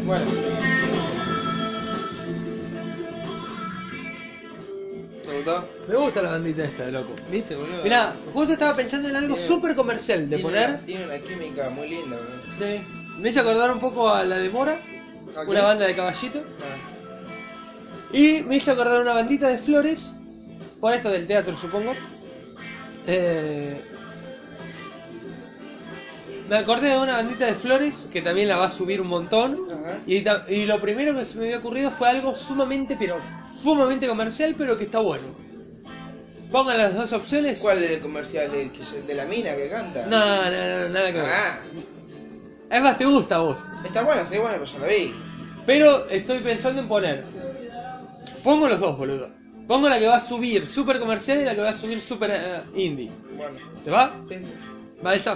Bueno. 0.08 0.61
Me 5.92 5.98
gusta 5.98 6.22
la 6.22 6.32
bandita 6.32 6.64
esta, 6.64 6.90
loco. 6.90 7.14
¿Viste, 7.30 7.54
boludo? 7.56 7.84
Mirá, 7.84 8.14
justo 8.34 8.54
estaba 8.54 8.74
pensando 8.76 9.10
en 9.10 9.16
algo 9.18 9.36
Tiene- 9.36 9.48
súper 9.48 9.76
comercial 9.76 10.22
de 10.30 10.38
Tiene 10.38 10.42
poner. 10.44 10.70
una- 10.70 10.80
tiene 10.80 11.06
una 11.06 11.20
química 11.20 11.70
muy 11.70 11.90
linda, 11.90 12.16
boludo. 12.18 12.58
Sí. 12.58 12.82
Me 13.18 13.30
hizo 13.30 13.42
acordar 13.42 13.72
un 13.72 13.80
poco 13.80 14.10
a 14.10 14.24
la 14.24 14.38
de 14.38 14.50
Mora, 14.50 14.80
¿A 15.36 15.42
una 15.42 15.62
banda 15.64 15.86
de 15.86 15.96
caballito. 15.96 16.44
Ah. 16.62 18.16
Y 18.16 18.42
me 18.44 18.56
hizo 18.56 18.72
acordar 18.72 19.02
una 19.02 19.14
bandita 19.14 19.48
de 19.50 19.58
flores, 19.58 20.12
por 20.80 20.94
esto 20.94 21.10
del 21.10 21.28
teatro 21.28 21.56
supongo. 21.58 21.92
Eh, 23.08 23.82
me 26.50 26.56
acordé 26.58 26.90
de 26.92 26.98
una 27.00 27.14
bandita 27.18 27.46
de 27.46 27.54
flores 27.54 28.08
que 28.12 28.22
también 28.22 28.48
la 28.48 28.58
va 28.58 28.66
a 28.66 28.70
subir 28.70 29.02
un 29.02 29.08
montón. 29.08 29.58
Ajá. 29.70 30.00
Y, 30.06 30.22
ta- 30.22 30.46
y 30.50 30.66
lo 30.66 30.80
primero 30.82 31.14
que 31.16 31.26
se 31.26 31.38
me 31.38 31.46
había 31.46 31.58
ocurrido 31.60 31.92
fue 31.92 32.10
algo 32.10 32.36
sumamente, 32.36 32.96
pero 33.00 33.18
sumamente 33.62 34.08
comercial, 34.08 34.56
pero 34.58 34.78
que 34.78 34.86
está 34.86 35.00
bueno. 35.00 35.51
Pongan 36.52 36.78
las 36.78 36.94
dos 36.96 37.14
opciones. 37.14 37.60
¿Cuál 37.60 37.82
es 37.84 37.92
el 37.92 38.00
comercial? 38.02 38.54
¿El 38.54 38.72
que 38.72 38.84
de 39.08 39.14
la 39.16 39.26
mina 39.26 39.56
que 39.56 39.70
canta? 39.70 40.06
No, 40.08 40.44
no, 40.44 40.52
no, 40.52 40.90
nada 40.90 41.12
que 41.12 41.18
ver. 41.22 41.30
Ah, 41.32 41.60
Es 42.70 42.82
más, 42.82 42.98
te 42.98 43.06
gusta 43.06 43.36
a 43.36 43.40
vos. 43.40 43.58
está 43.86 44.04
buena, 44.04 44.26
sí, 44.28 44.38
bueno, 44.38 44.58
pues 44.58 44.74
ya 44.74 44.80
la 44.80 44.88
vi. 44.88 45.14
Pero 45.66 46.08
estoy 46.10 46.40
pensando 46.40 46.82
en 46.82 46.88
poner. 46.88 47.24
Pongo 48.44 48.68
los 48.68 48.80
dos, 48.80 48.98
boludo. 48.98 49.30
Pongo 49.68 49.88
la 49.88 50.00
que 50.00 50.08
va 50.08 50.18
a 50.18 50.26
subir 50.28 50.68
super 50.68 51.00
comercial 51.00 51.40
y 51.42 51.46
la 51.46 51.56
que 51.56 51.62
va 51.62 51.70
a 51.70 51.74
subir 51.74 52.02
super 52.02 52.32
eh, 52.34 52.62
indie. 52.76 53.10
Bueno, 53.38 53.58
¿Te 53.86 53.92
va? 53.92 54.20
sí, 54.28 54.40
sí. 54.40 54.52
Va, 55.06 55.12
ahí 55.12 55.18
está. 55.20 55.36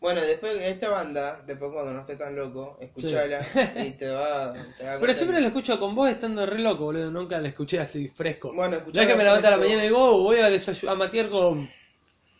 Bueno, 0.00 0.22
después 0.22 0.56
esta 0.62 0.88
banda, 0.88 1.42
después 1.46 1.72
cuando 1.72 1.92
no 1.92 2.00
esté 2.00 2.16
tan 2.16 2.34
loco, 2.34 2.78
escuchala 2.80 3.40
y 3.84 3.90
te 3.92 4.08
va, 4.08 4.54
te 4.78 4.84
va 4.86 4.94
a 4.94 4.98
Pero 4.98 5.12
siempre 5.12 5.40
la 5.42 5.48
escucho 5.48 5.78
con 5.78 5.94
vos 5.94 6.08
estando 6.08 6.46
re 6.46 6.58
loco, 6.58 6.84
boludo. 6.84 7.10
Nunca 7.10 7.38
la 7.38 7.48
escuché 7.48 7.80
así 7.80 8.08
fresco. 8.08 8.52
Bueno, 8.54 8.78
ya 8.92 9.06
que 9.06 9.14
me 9.14 9.24
levanto 9.24 9.48
a 9.48 9.50
la 9.50 9.58
mañana 9.58 9.82
y 9.82 9.88
digo, 9.88 10.02
oh, 10.02 10.22
voy 10.22 10.38
a, 10.38 10.48
desayu- 10.48 10.88
a 10.88 10.94
matear 10.94 11.28
con 11.28 11.68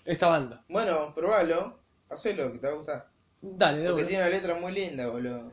esta 0.07 0.29
banda. 0.29 0.65
Bueno, 0.69 1.15
probalo, 1.15 1.79
hacelo, 2.09 2.51
que 2.51 2.59
te 2.59 2.67
va 2.67 2.73
a 2.73 2.77
gustar. 2.77 3.09
Dale, 3.43 3.79
de 3.81 3.91
Porque 3.91 4.05
tiene 4.05 4.23
una 4.23 4.33
letra 4.33 4.55
muy 4.55 4.73
linda, 4.73 5.09
boludo. 5.09 5.53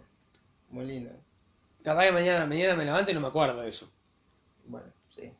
Muy 0.69 0.85
linda. 0.85 1.11
Capaz 1.83 2.05
que 2.05 2.11
mañana, 2.13 2.45
mañana 2.45 2.75
me 2.75 2.85
levanto 2.85 3.11
y 3.11 3.13
no 3.13 3.19
me 3.21 3.27
acuerdo 3.27 3.61
de 3.61 3.69
eso. 3.69 3.89
Bueno, 4.65 4.87
sí. 5.13 5.31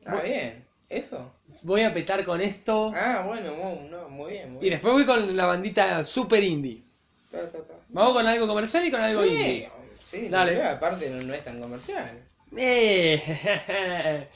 Está 0.00 0.22
bien. 0.22 0.64
¿Eso? 0.88 1.30
Voy 1.62 1.82
a 1.82 1.92
petar 1.94 2.24
con 2.24 2.40
esto. 2.40 2.92
Ah, 2.94 3.22
bueno, 3.26 3.50
no, 3.90 4.08
muy 4.08 4.32
bien, 4.32 4.52
muy 4.52 4.66
Y 4.66 4.70
después 4.70 4.92
voy 4.92 5.04
con 5.06 5.36
la 5.36 5.46
bandita 5.46 6.04
super 6.04 6.42
indie. 6.42 6.82
Ta, 7.30 7.38
ta, 7.50 7.58
ta. 7.58 7.74
Vamos 7.88 8.12
con 8.14 8.26
algo 8.26 8.46
comercial 8.46 8.84
y 8.86 8.90
con 8.90 9.00
algo 9.00 9.22
Sí, 9.22 9.28
indie. 9.28 9.70
sí, 10.10 10.28
Dale. 10.28 10.62
Aparte 10.62 11.08
no, 11.10 11.22
no 11.22 11.34
es 11.34 11.42
tan 11.44 11.60
comercial. 11.60 12.10
Eh, 12.56 14.28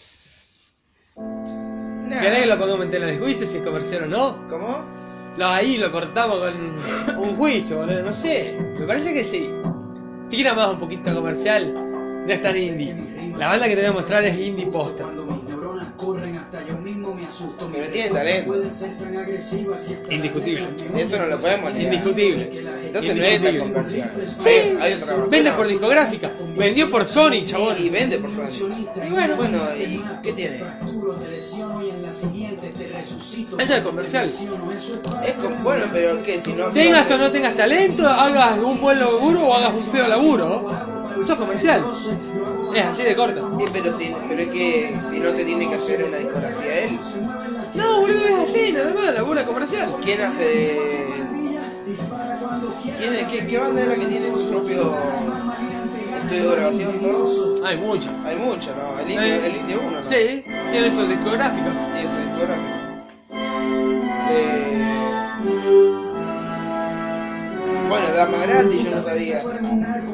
Nah. 1.16 2.20
¿Querés 2.20 2.40
que 2.42 2.46
lo 2.46 2.58
pongamos 2.58 2.84
en 2.86 2.90
tela 2.90 3.06
de 3.06 3.18
juicio 3.18 3.46
si 3.46 3.58
es 3.58 3.62
comercial 3.62 4.04
o 4.04 4.06
no? 4.06 4.46
¿Cómo? 4.48 4.84
Lo, 5.36 5.46
ahí 5.46 5.76
lo 5.78 5.92
cortamos 5.92 6.38
con 6.40 7.18
un 7.22 7.36
juicio, 7.36 7.78
boludo, 7.78 8.02
no 8.02 8.12
sé. 8.12 8.56
Me 8.78 8.86
parece 8.86 9.12
que 9.12 9.24
sí. 9.24 9.50
Tira 10.30 10.54
más 10.54 10.68
un 10.70 10.78
poquito 10.78 11.14
comercial. 11.14 11.74
No 12.26 12.32
es 12.32 12.40
tan 12.42 12.56
indie. 12.56 12.94
La 13.36 13.48
banda 13.48 13.68
que 13.68 13.74
te 13.74 13.82
voy 13.82 13.90
a 13.90 13.92
mostrar 13.92 14.24
es 14.24 14.38
indie 14.38 14.66
posta. 14.66 15.04
Asusto. 17.38 17.70
Pero 17.72 17.88
tiene 17.90 18.10
talento. 18.10 18.46
pueden 18.46 18.72
ser 18.72 18.98
tan 18.98 19.16
agresivas 19.16 19.88
y 19.88 19.94
hasta 19.94 20.14
Indiscutible. 20.14 20.68
Eso 20.96 21.18
no 21.18 21.26
lo 21.26 21.40
podemos 21.40 21.72
negar. 21.72 21.94
Indiscutible. 21.94 22.50
Entonces 22.86 23.16
no 23.16 23.22
es 23.22 23.42
tan 23.42 23.58
comercial. 23.58 24.12
Sí. 24.26 24.50
Hay, 24.80 24.92
otra 24.94 25.16
Vende 25.28 25.52
por 25.52 25.68
discográfica. 25.68 26.32
Vendió 26.56 26.90
por 26.90 27.04
Sony, 27.04 27.44
chabón. 27.44 27.76
Y 27.78 27.88
vende 27.88 28.18
por 28.18 28.30
Sony. 28.32 28.86
Y 29.06 29.10
bueno, 29.10 29.36
bueno, 29.36 29.58
¿y 29.76 30.02
qué 30.22 30.32
tiene? 30.32 30.56
Eso 33.58 33.74
es 33.74 33.80
comercial. 33.82 34.26
Es 34.26 35.34
como, 35.34 35.56
bueno, 35.62 35.86
pero 35.92 36.22
¿qué? 36.22 36.40
Si 36.40 36.52
no 36.52 36.68
Tengas 36.68 37.10
o 37.10 37.18
no 37.18 37.30
tengas 37.30 37.54
talento, 37.54 38.08
hagas 38.08 38.58
un 38.58 38.80
buen 38.80 38.98
laburo 38.98 39.46
o 39.46 39.54
hagas 39.54 39.74
un 39.74 39.92
feo 39.92 40.08
laburo. 40.08 40.97
Eso 41.22 41.32
es 41.32 41.38
comercial. 41.38 41.82
Es 42.74 42.84
así 42.84 43.02
de 43.02 43.16
corta. 43.16 43.40
Sí, 43.58 43.64
pero, 43.72 43.92
si, 43.98 44.14
pero 44.28 44.40
es 44.40 44.48
que 44.48 44.94
si 45.10 45.20
no 45.20 45.30
se 45.30 45.44
tiene 45.44 45.68
que 45.68 45.74
hacer 45.74 46.04
una 46.04 46.16
discografía 46.18 46.78
él. 46.84 46.98
No, 47.74 48.00
boludo, 48.00 48.24
es 48.26 48.48
así, 48.50 48.72
nada 48.72 48.94
más, 48.94 49.14
labura 49.14 49.44
comercial. 49.44 49.90
¿Quién 50.04 50.20
hace.? 50.22 50.78
¿Quién 52.98 53.14
es- 53.14 53.28
qué, 53.28 53.46
qué 53.46 53.58
banda 53.58 53.82
es 53.82 53.88
la 53.88 53.94
que 53.94 54.06
tiene 54.06 54.30
su 54.30 54.50
propio 54.50 54.94
estudio 56.24 56.50
de 56.50 56.56
grabación? 56.56 57.00
Todo? 57.00 57.64
Hay 57.66 57.76
mucho. 57.78 58.08
Hay 58.24 58.36
mucho, 58.36 58.70
¿no? 58.76 59.00
El 59.00 59.10
Eh, 59.10 59.14
Indio, 59.14 59.44
el 59.44 59.56
Indio 59.56 59.80
1, 59.80 59.90
¿no? 60.00 60.04
Sí, 60.04 60.44
tiene 60.72 60.90
su 60.90 61.06
discográfica. 61.06 61.66
Y 61.96 62.00
eso, 62.06 62.16
discográfico. 62.26 62.78
Eh, 64.30 64.67
bueno, 67.88 68.06
Dama 68.14 68.38
Gratis 68.38 68.84
yo 68.84 68.90
no 68.90 69.02
sabía. 69.02 69.42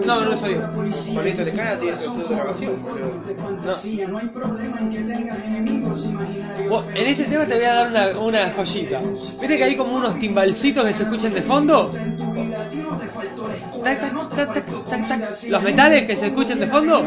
No, 0.04 0.20
no 0.20 0.30
lo 0.30 0.36
sabía. 0.36 0.70
Juanito 1.12 1.44
Lescana 1.44 1.78
tiene 1.78 1.96
su 1.96 2.04
estudio 2.04 2.28
de 2.28 2.34
grabación, 2.34 2.82
pero... 2.84 3.20
No 3.64 3.72
en. 4.20 4.32
Vos, 6.68 6.84
este 6.94 7.24
tema 7.24 7.46
te 7.46 7.54
voy 7.54 7.64
a 7.64 7.74
dar 7.74 7.88
una, 7.88 8.18
una 8.18 8.50
joyita. 8.52 9.00
¿Viste 9.00 9.56
que 9.58 9.64
hay 9.64 9.76
como 9.76 9.96
unos 9.96 10.18
timbalcitos 10.18 10.84
que 10.84 10.94
se 10.94 11.02
escuchan 11.02 11.34
de 11.34 11.42
fondo? 11.42 11.90
Tac, 13.82 14.00
tac, 14.00 15.08
tac. 15.08 15.44
Los 15.48 15.62
metales 15.62 16.04
que 16.04 16.16
se 16.16 16.26
escuchan 16.26 16.58
de 16.58 16.66
fondo. 16.66 17.04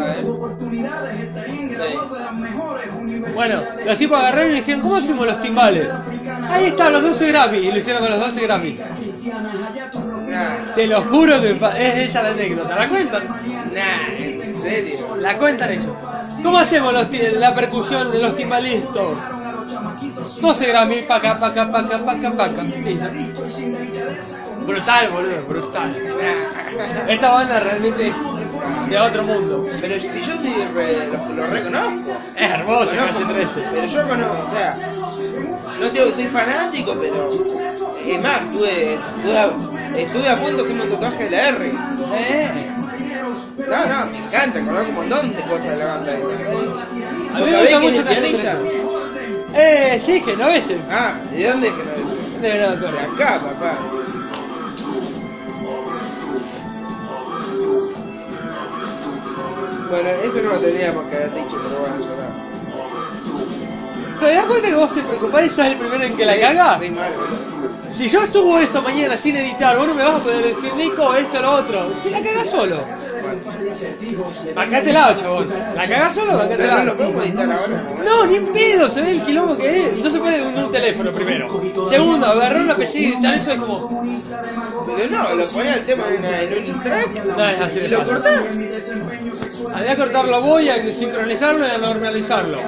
Bueno, 3.33 3.62
los 3.86 3.97
tipos 3.97 4.19
agarraron 4.19 4.51
y 4.51 4.55
dijeron, 4.55 4.81
¿cómo 4.81 4.95
hacemos 4.95 5.25
los 5.25 5.41
timbales? 5.41 5.88
Ahí 6.50 6.65
están 6.67 6.93
los 6.93 7.01
12 7.03 7.27
Grammy. 7.27 7.57
Y 7.57 7.71
lo 7.71 7.77
hicieron 7.77 8.01
con 8.01 8.12
los 8.12 8.19
12 8.19 8.41
Grammy. 8.41 8.79
Nah, 10.27 10.74
Te 10.75 10.88
lo 10.88 11.01
juro 11.03 11.39
que 11.41 11.51
es 11.51 12.10
esa 12.10 12.24
la 12.24 12.29
anécdota. 12.29 12.75
¿La 12.75 12.89
cuentan? 12.89 13.27
nah, 13.74 14.13
en 14.17 14.55
serio. 14.62 15.15
La 15.19 15.38
cuentan 15.38 15.72
ellos. 15.72 15.88
¿Cómo 16.43 16.57
hacemos 16.57 16.93
los 16.93 17.10
la 17.12 17.55
percusión 17.55 18.12
de 18.12 18.19
los 18.19 18.36
timbalistas? 18.36 19.03
12 20.41 20.67
Grammy, 20.67 21.01
paca, 21.03 21.36
paca, 21.36 21.72
paca, 21.72 22.00
paca, 22.05 22.31
paca. 22.31 22.63
Listo. 22.63 23.46
Brutal, 24.65 25.10
boludo, 25.10 25.43
brutal. 25.47 25.95
Nah. 26.04 27.10
Esta 27.12 27.30
banda 27.32 27.60
realmente 27.60 28.08
es 28.08 28.13
de 28.89 28.97
otro 28.99 29.23
mundo. 29.23 29.65
Pero 29.80 29.99
si 29.99 30.21
yo 30.21 30.34
re- 30.75 31.08
lo, 31.08 31.36
lo 31.36 31.47
reconozco. 31.47 32.12
Es 32.36 32.52
hermoso, 32.52 32.89
Conozco, 32.91 33.13
Calle 33.19 33.34
13. 33.34 33.52
Pero 33.73 33.88
yo 33.88 34.08
conozco, 34.10 34.47
o 34.47 34.52
sea, 34.54 34.75
no 35.80 35.89
digo 35.89 36.06
que 36.08 36.12
soy 36.13 36.28
fanático, 36.28 36.95
pero 36.99 37.30
es 38.12 38.24
más, 38.24 38.41
estuve, 38.41 38.93
estuve, 38.93 39.38
a, 39.38 39.52
estuve 39.98 40.30
a 40.30 40.36
punto 40.38 40.58
de 40.58 40.63
hacerme 40.63 40.84
un 40.84 40.89
tatuaje 40.91 41.24
de 41.26 41.30
la 41.32 41.48
R. 41.50 41.67
Eh, 41.67 42.50
No, 43.67 43.86
no, 43.88 44.06
me 44.12 44.17
encanta, 44.20 44.60
conozco 44.63 44.89
un 44.89 44.96
montón 44.96 45.34
de 45.34 45.41
cosas 45.41 45.70
de 45.70 45.78
la 45.78 45.86
banda. 45.86 46.12
a 46.13 46.15
mí 46.15 46.22
¿Vos 47.39 47.50
me 47.52 47.62
gusta 47.62 47.80
mucho 47.80 48.06
pianista? 48.06 48.58
13. 48.58 48.88
Eh, 49.56 50.02
sí, 50.06 50.22
genoveses. 50.22 50.82
Ah, 50.89 51.15
¿y 51.34 51.38
de 51.38 51.50
dónde 51.50 51.67
es 51.67 51.74
que 51.74 51.84
no 51.84 51.91
es? 51.91 52.41
De 52.41 52.52
acá, 53.00 53.39
papá. 53.39 53.78
Bueno, 59.89 60.10
eso 60.10 60.41
no 60.43 60.50
lo 60.54 60.60
teníamos 60.60 61.06
que 61.06 61.15
haber 61.15 61.34
dicho, 61.34 61.58
pero 61.63 61.80
bueno, 61.80 61.96
ya 62.00 62.12
está. 62.12 62.28
¿Te 64.20 64.34
das 64.34 64.46
cuenta 64.46 64.67
que 64.67 64.76
vos 64.76 64.93
te 64.93 65.02
preocupás 65.02 65.46
y 65.46 65.50
sos 65.50 65.65
el 65.65 65.78
primero 65.78 66.04
en 66.04 66.17
que 66.17 66.26
la 66.26 66.39
caga? 66.39 66.80
Sí, 66.80 66.89
mal. 66.89 67.12
Si 67.97 68.07
yo 68.07 68.27
subo 68.27 68.60
esto 68.60 68.79
mañana 68.83 69.17
sin 69.17 69.36
editar, 69.38 69.75
vos 69.75 69.88
no 69.88 69.95
me 69.95 70.03
vas 70.03 70.21
a 70.21 70.23
poder 70.23 70.45
decir, 70.45 70.71
Nico, 70.75 71.15
esto, 71.15 71.41
lo 71.41 71.51
otro. 71.53 71.93
Si 72.03 72.12
la 72.12 72.21
cagás 72.21 72.47
solo. 72.47 72.86
Bancate 74.55 74.93
lado, 74.93 75.15
chabón. 75.15 75.49
¿La 75.75 75.88
cagás 75.88 76.13
solo? 76.13 76.38
Bancate 76.38 76.67
lado. 76.67 76.95
¿no? 78.05 78.25
Ni 78.27 78.36
en 78.36 78.53
pedo, 78.53 78.88
se 78.89 79.01
ve 79.01 79.12
el 79.12 79.23
quilombo 79.23 79.57
que 79.57 79.88
es. 79.88 79.97
No 79.97 80.10
se 80.12 80.19
puede 80.19 80.43
hundir 80.43 80.63
un 80.65 80.71
teléfono 80.71 81.12
primero. 81.12 81.62
Segundo, 81.89 82.27
agarrar 82.27 82.62
una 82.62 82.75
PC 82.75 82.99
y 82.99 83.05
editar 83.07 83.36
eso 83.36 83.51
es 83.51 83.60
como. 83.60 84.05
Pero 84.95 85.10
no, 85.10 85.36
lo 85.36 85.45
ponía 85.47 85.73
el 85.73 85.86
tema 85.86 86.03
en, 86.07 86.75
un 86.75 86.81
track 86.81 87.25
No, 87.25 87.49
es 87.49 87.62
así 87.62 87.77
y 87.77 87.79
de 87.79 87.89
lo 87.89 88.05
cortás. 88.05 88.41
Había 89.73 89.91
que 89.91 89.97
cortarlo 89.97 90.41
voy 90.43 90.69
a 90.69 90.88
sincronizarlo 90.88 91.65
y 91.67 91.71
a 91.71 91.77
normalizarlo. 91.79 92.60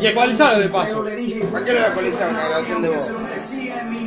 Y 0.00 0.06
ecualizarlo 0.06 0.60
de 0.60 0.68
paso. 0.70 1.04
¿Para 1.52 1.64
qué 1.64 1.72
lo 1.72 1.78
voy 1.78 1.84
a 1.84 1.88
actualizar 1.88 2.30
una 2.30 2.48
grabación 2.48 2.82
de 2.82 2.88
voz? 2.88 3.10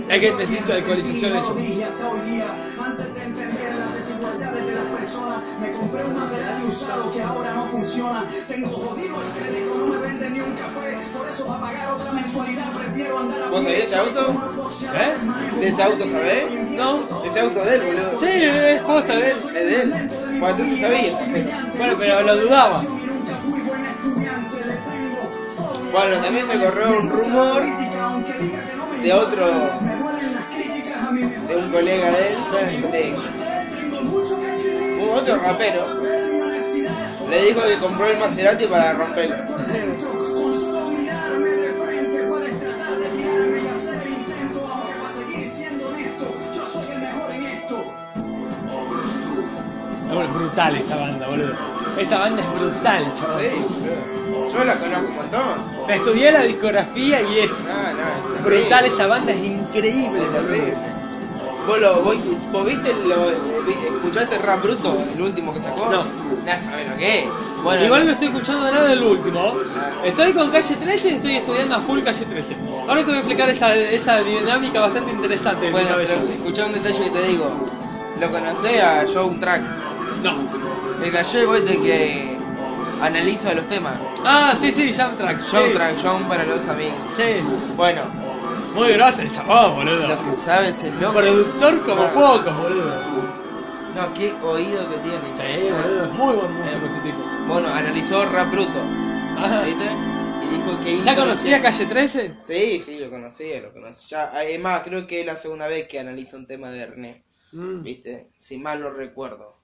Es 0.07 0.21
que 0.21 0.31
necesito 0.31 0.73
eso. 0.73 1.55
Antes 2.83 3.13
de 3.13 3.23
entender 3.23 3.75
las 3.79 3.95
desigualdades 3.95 4.65
de 4.65 4.71
las 4.73 4.85
personas, 4.99 5.39
me 5.59 5.71
compré 5.71 6.03
un 6.03 6.15
Maserati 6.15 6.63
usado 6.67 7.11
que 7.11 7.21
ahora 7.21 7.53
no 7.53 7.67
funciona. 7.67 8.25
Tengo 8.47 8.69
jodido 8.69 9.15
el 9.21 9.41
crédito, 9.41 9.75
no 9.75 9.85
me 9.87 9.97
venden 9.97 10.33
ni 10.33 10.39
un 10.41 10.53
café. 10.53 10.97
Por 11.17 11.27
eso, 11.27 11.45
para 11.47 11.61
pagar 11.61 11.93
otra 11.93 12.11
mensualidad, 12.11 12.71
prefiero 12.73 13.19
andar 13.19 13.41
a 13.41 13.47
¿Vos 13.49 13.63
sabés 13.63 13.85
ese 13.85 13.95
auto? 13.95 14.31
¿Eh? 14.93 15.59
¿De 15.59 15.67
ese 15.67 15.83
auto 15.83 16.05
sabés? 16.05 16.69
No. 16.71 17.25
Ese 17.25 17.39
auto 17.39 17.63
de 17.63 17.75
él, 17.75 17.81
boludo. 17.81 18.19
Sí, 18.19 18.27
es 18.27 18.81
posta 18.81 19.17
de 19.17 19.31
él. 19.31 19.37
Es 19.37 19.53
de 19.53 19.81
él. 19.81 20.09
Bueno, 20.39 20.47
entonces 20.49 20.81
sabía. 20.81 21.73
Bueno, 21.77 21.93
pero 21.97 22.21
lo 22.23 22.37
dudaba. 22.37 22.83
Bueno, 25.91 26.17
también 26.17 26.45
se 26.45 26.59
corrió 26.59 26.99
un 26.99 27.09
rumor 27.09 27.63
de 29.05 29.13
otro, 29.13 29.45
de 31.47 31.55
un 31.55 31.71
colega 31.71 32.09
de 32.09 32.29
él, 32.29 32.37
de 32.91 33.15
un 35.03 35.09
otro 35.11 35.37
rapero, 35.41 36.01
le 37.29 37.45
dijo 37.45 37.61
que 37.67 37.75
compró 37.75 38.09
el 38.09 38.17
Maserati 38.17 38.65
para 38.65 38.93
romperlo. 38.93 39.35
Es 50.15 50.33
brutal 50.33 50.75
esta 50.75 50.95
banda, 50.95 51.27
boludo. 51.27 51.53
Esta 51.99 52.17
banda 52.17 52.41
es 52.41 52.49
brutal, 52.59 53.13
chaval. 53.13 54.14
Yo 54.51 54.63
la 54.63 54.75
conozco 54.75 55.07
un 55.07 55.15
montón. 55.15 55.87
Me 55.87 55.95
estudié 55.95 56.31
la 56.31 56.41
discografía 56.43 57.21
y 57.21 57.39
es 57.39 57.51
No, 57.51 57.93
no, 57.93 58.35
es 58.37 58.43
brutal. 58.43 58.85
Esta 58.85 59.07
banda 59.07 59.31
es 59.31 59.43
increíble, 59.43 60.21
Es 60.23 60.31
terrible. 60.31 60.77
¿Vos, 61.67 61.79
lo, 61.79 62.01
vos, 62.03 62.15
vos 62.51 62.65
viste 62.65 62.93
lo, 62.93 63.29
escuchaste 63.95 64.37
Rap 64.37 64.61
Bruto, 64.61 64.95
el 65.15 65.21
último 65.21 65.51
que 65.51 65.61
sacó? 65.61 65.89
No. 65.89 66.03
Nada, 66.45 66.59
sabés 66.59 66.87
lo 66.87 66.95
que 66.95 67.19
es. 67.21 67.25
Bueno, 67.63 67.83
Igual 67.85 68.05
no 68.05 68.11
estoy 68.11 68.27
escuchando 68.27 68.69
nada 68.71 68.87
del 68.87 69.01
último. 69.01 69.53
Estoy 70.03 70.33
con 70.33 70.51
calle 70.51 70.75
13 70.75 71.09
y 71.09 71.13
estoy 71.15 71.35
estudiando 71.37 71.75
a 71.75 71.79
full 71.79 72.01
calle 72.03 72.23
13. 72.25 72.55
Ahora 72.87 73.01
te 73.01 73.05
voy 73.05 73.15
a 73.15 73.17
explicar 73.17 73.49
esta, 73.49 73.75
esta 73.75 74.21
dinámica 74.21 74.79
bastante 74.81 75.11
interesante. 75.11 75.71
Bueno, 75.71 75.89
pero 75.95 76.13
escuchá 76.31 76.67
un 76.67 76.73
detalle 76.73 77.03
que 77.03 77.09
te 77.09 77.27
digo. 77.29 77.45
Lo 78.19 78.31
conocé 78.31 78.81
a 78.83 79.05
Joe 79.11 79.35
Track, 79.39 79.61
No. 80.23 80.35
el 81.03 81.11
gallego 81.11 81.55
este 81.55 81.79
que 81.79 82.34
analiza 83.01 83.53
los 83.53 83.67
temas. 83.67 83.97
Ah, 84.23 84.53
sí, 84.59 84.71
sí, 84.71 84.93
Jam 84.93 85.15
Track. 85.17 85.41
Joe 85.49 85.67
sí. 85.67 85.73
Track, 85.73 85.95
Joe 86.01 86.23
para 86.27 86.43
los 86.45 86.67
amigos. 86.67 86.95
Sí. 87.17 87.23
Bueno, 87.75 88.03
Muy 88.73 88.91
grosso 88.93 89.21
el 89.21 89.31
chabón, 89.31 89.75
boludo. 89.75 90.07
lo 90.07 90.23
que 90.29 90.35
sabes 90.35 90.83
el 90.83 90.99
loco. 90.99 91.13
productor 91.19 91.81
como 91.85 92.07
pocos, 92.11 92.57
boludo. 92.57 93.35
No, 93.95 94.13
qué 94.13 94.33
oído 94.43 94.89
que 94.89 94.97
tiene. 94.97 95.19
Sí, 95.37 95.71
boludo. 95.71 96.05
Es 96.05 96.11
muy 96.13 96.33
buen 96.35 96.51
músico 96.53 96.85
ese 96.87 96.99
tipo. 96.99 97.19
Bueno, 97.47 97.67
analizó 97.69 98.25
Rap 98.25 98.51
Bruto, 98.51 98.79
Ajá. 99.37 99.61
¿viste? 99.61 99.85
Y 100.43 100.47
dijo 100.47 100.79
que 100.83 101.01
¿Ya 101.01 101.15
conocía 101.15 101.61
Calle 101.61 101.85
13? 101.85 102.33
Sí, 102.37 102.81
sí, 102.85 102.99
lo 102.99 103.09
conocía, 103.09 103.61
lo 103.61 103.71
conocía. 103.71 104.31
Ya, 104.33 104.43
es 104.43 104.59
más, 104.59 104.81
creo 104.83 105.07
que 105.07 105.21
es 105.21 105.25
la 105.25 105.37
segunda 105.37 105.67
vez 105.67 105.87
que 105.87 105.99
analiza 105.99 106.35
un 106.37 106.45
tema 106.45 106.69
de 106.71 106.85
René, 106.85 107.23
Mm. 107.53 107.83
¿viste? 107.83 108.31
Si 108.37 108.57
mal 108.57 108.81
no 108.81 108.89
recuerdo. 108.89 109.54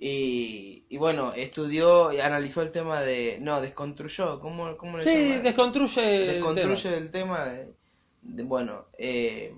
Y, 0.00 0.84
y 0.88 0.96
bueno, 0.96 1.32
estudió 1.34 2.12
y 2.12 2.20
analizó 2.20 2.62
el 2.62 2.70
tema 2.70 3.00
de... 3.00 3.38
No, 3.40 3.60
desconstruyó, 3.60 4.40
¿cómo, 4.40 4.76
cómo 4.76 4.98
le 4.98 5.04
Sí, 5.04 5.10
desconstruye. 5.42 6.20
el 6.20 6.26
Desconstruye 6.34 6.82
tema. 6.82 6.96
el 6.96 7.10
tema 7.10 7.44
de... 7.46 7.74
de- 8.22 8.42
bueno, 8.44 8.86
eh, 8.96 9.52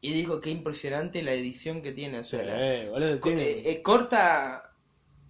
y 0.00 0.12
dijo 0.12 0.40
que 0.40 0.50
impresionante 0.50 1.22
la 1.22 1.32
edición 1.32 1.80
que 1.80 1.92
tiene, 1.92 2.18
o 2.18 2.24
Sí, 2.24 2.30
sea, 2.30 2.42
la- 2.42 2.90
boludo, 2.90 3.20
co- 3.20 3.28
tiene- 3.28 3.42
eh, 3.50 3.70
eh, 3.70 3.82
corta... 3.82 4.68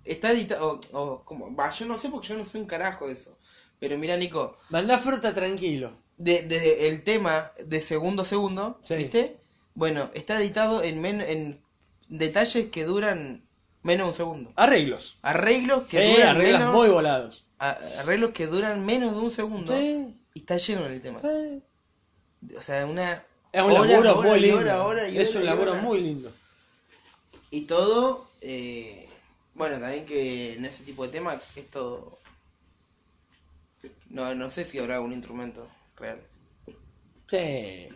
Está 0.05 0.33
editado... 0.33 0.81
O, 0.93 0.99
o 1.01 1.25
como, 1.25 1.55
va, 1.55 1.71
yo 1.71 1.87
no 1.87 1.99
sé 1.99 2.09
porque 2.09 2.29
yo 2.29 2.37
no 2.37 2.45
soy 2.45 2.63
un 2.63 2.67
carajo 2.67 3.07
de 3.07 3.13
eso. 3.13 3.39
Pero 3.79 3.99
mira, 3.99 4.17
Nico, 4.17 4.57
Mandá 4.71 4.99
fruta 4.99 5.35
tranquilo. 5.35 5.93
de, 6.17 6.43
de 6.43 6.89
el 6.89 7.05
tema 7.05 7.53
de 7.65 7.81
segundo 7.81 8.23
a 8.23 8.25
segundo, 8.25 8.81
Sí. 8.85 8.95
¿viste? 8.97 9.37
Bueno, 9.75 10.11
está 10.15 10.41
editado 10.41 10.83
en, 10.83 11.01
men- 11.01 11.21
en 11.21 11.61
detalles 12.19 12.67
que 12.71 12.85
duran 12.85 13.43
menos 13.83 14.07
de 14.07 14.11
un 14.11 14.15
segundo. 14.17 14.53
Arreglos. 14.57 15.19
Arreglos 15.23 15.87
que 15.89 15.99
Sí, 16.07 16.13
duran 16.13 16.29
arreglos 16.37 16.61
menos, 16.61 16.75
muy 16.75 16.89
volados. 16.89 17.45
arreglos 17.59 18.31
que 18.33 18.47
duran 18.47 18.85
menos 18.85 19.15
de 19.15 19.21
un 19.21 19.31
segundo 19.31 19.77
Sí, 19.77 20.07
y 20.35 20.41
está 20.41 20.57
lleno 20.59 20.87
en 20.87 20.93
el 20.93 21.01
tema. 21.03 21.21
sí. 21.21 21.63
O 22.57 22.61
sea, 22.61 22.85
una 22.87 23.25
Es 23.53 23.63
un 23.63 23.71
Horas, 23.73 23.87
laburo 23.91 24.23
muy 24.23 24.41
lindo. 24.41 24.95
y 25.11 25.19
es 25.19 25.35
un 25.35 25.45
laburo 25.45 25.75
muy 25.77 26.01
lindo. 26.01 26.33
y 27.51 27.63
todo 27.63 28.29
eh, 28.41 29.09
bueno, 29.55 29.79
también 29.79 30.05
que 30.07 30.55
en 30.55 30.65
ese 30.65 30.83
tipo 30.85 31.05
de 31.07 31.13
temas 31.13 31.39
es 31.57 31.71
todo 31.71 32.19
no 34.11 34.35
no 34.35 34.51
sé 34.51 34.65
si 34.65 34.79
habrá 34.79 35.01
un 35.01 35.13
instrumento 35.13 35.67
real. 35.97 36.21
Sí, 37.29 37.89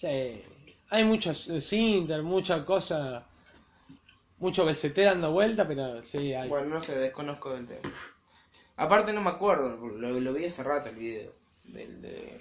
sí. 0.00 0.42
Hay 0.90 1.04
muchos 1.04 1.48
eh, 1.48 1.60
Sinter, 1.60 2.22
mucha 2.22 2.64
cosa, 2.64 3.24
mucho 4.42 4.66
BCT 4.66 4.98
dando 4.98 5.32
vuelta, 5.32 5.66
pero 5.66 6.02
sí 6.02 6.34
hay. 6.34 6.48
Bueno, 6.48 6.66
no 6.66 6.82
sé, 6.82 6.96
desconozco 6.96 7.54
del 7.54 7.66
tema. 7.66 7.94
Aparte 8.76 9.12
no 9.12 9.20
me 9.20 9.30
acuerdo, 9.30 9.76
lo, 9.76 10.20
lo 10.20 10.32
vi 10.34 10.46
hace 10.46 10.62
rato 10.62 10.90
el 10.90 10.96
video. 10.96 11.32
Del 11.64 12.02
de... 12.02 12.40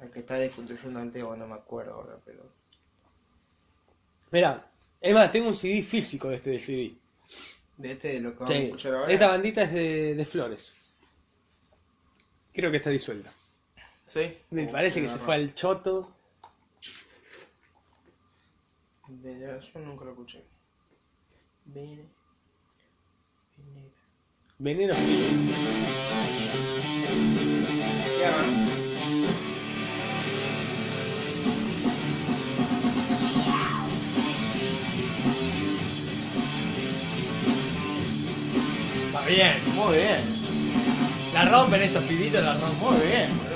el 0.00 0.10
que 0.10 0.18
está 0.18 0.34
desconstruyendo 0.34 1.00
el 1.00 1.12
tema, 1.12 1.36
no 1.36 1.46
me 1.46 1.54
acuerdo 1.54 1.94
ahora, 1.94 2.18
pero... 2.24 2.42
Mira, 4.32 4.66
es 5.00 5.14
más, 5.14 5.30
tengo 5.30 5.48
un 5.48 5.54
CD 5.54 5.82
físico 5.82 6.28
de 6.28 6.36
este 6.36 6.58
CD. 6.58 6.94
De 7.76 7.92
este 7.92 8.08
de 8.14 8.20
lo 8.20 8.32
que 8.32 8.40
vamos 8.40 8.54
a 8.54 8.58
escuchar 8.58 8.94
ahora. 8.94 9.12
Esta 9.12 9.28
bandita 9.28 9.62
es 9.62 9.72
de, 9.72 10.14
de 10.14 10.24
Flores. 10.24 10.72
Creo 12.52 12.70
que 12.70 12.78
está 12.78 12.90
disuelta. 12.90 13.32
Sí. 14.04 14.36
Me 14.50 14.66
parece 14.66 15.00
que 15.00 15.08
se 15.08 15.16
fue 15.16 15.34
al 15.36 15.54
choto. 15.54 16.12
Venera, 19.08 19.60
Yo 19.60 19.78
nunca 19.80 20.04
lo 20.04 20.10
escuché. 20.12 20.42
Venera. 21.64 22.02
Venera. 24.58 24.94
Veneno. 24.94 24.94
Ya, 28.20 28.32
Va 39.14 39.26
bien. 39.26 39.52
Muy 39.76 39.94
bien. 39.96 40.42
La 41.34 41.44
rompen 41.46 41.82
estos 41.82 42.04
pibitos, 42.04 42.42
la 42.42 42.54
rompen. 42.54 42.80
Muy 42.80 43.06
bien, 43.06 43.51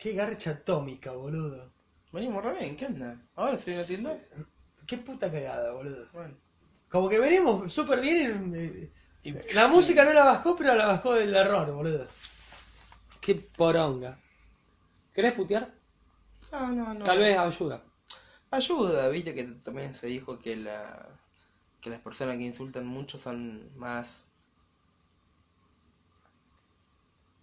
Qué 0.00 0.14
garcha 0.14 0.50
atómica, 0.52 1.12
boludo. 1.12 1.70
venimos 2.12 2.42
re 2.42 2.58
bien, 2.58 2.76
¿qué 2.76 2.86
onda? 2.86 3.20
¿Ahora 3.36 3.58
se 3.58 3.70
viene 3.70 3.84
tienda? 3.84 4.16
Qué 4.86 4.96
puta 4.96 5.30
cagada, 5.30 5.72
boludo. 5.72 6.06
Bueno. 6.12 6.34
Como 6.88 7.08
que 7.08 7.18
venimos 7.20 7.72
súper 7.72 8.00
bien. 8.00 8.52
eh, 8.56 8.90
Y- 9.22 9.34
La 9.54 9.68
música 9.68 10.02
no 10.04 10.14
la 10.14 10.24
bajó, 10.24 10.56
pero 10.56 10.74
la 10.74 10.86
bajó 10.86 11.14
del 11.14 11.34
error, 11.36 11.70
boludo. 11.70 12.08
Qué 13.20 13.34
poronga. 13.34 14.18
¿Querés 15.12 15.34
putear? 15.34 15.70
No, 16.50 16.68
no, 16.72 16.94
no. 16.94 17.04
Tal 17.04 17.18
vez 17.18 17.38
ayuda. 17.38 17.82
Ayuda, 18.50 19.08
viste 19.10 19.34
que 19.34 19.44
también 19.44 19.94
se 19.94 20.06
dijo 20.06 20.38
que 20.38 20.56
la 20.56 21.06
que 21.82 21.90
las 21.90 22.00
personas 22.00 22.36
que 22.38 22.44
insultan 22.44 22.86
mucho 22.86 23.18
son 23.18 23.70
más 23.76 24.24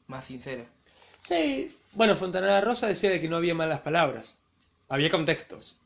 más 0.07 0.25
sinceras. 0.25 0.67
Sí. 1.27 1.75
Bueno, 1.93 2.15
Fontanara 2.15 2.61
Rosa 2.61 2.87
decía 2.87 3.09
de 3.09 3.19
que 3.21 3.27
no 3.27 3.37
había 3.37 3.53
malas 3.55 3.79
palabras. 3.81 4.35
Había 4.89 5.09
contextos. 5.09 5.77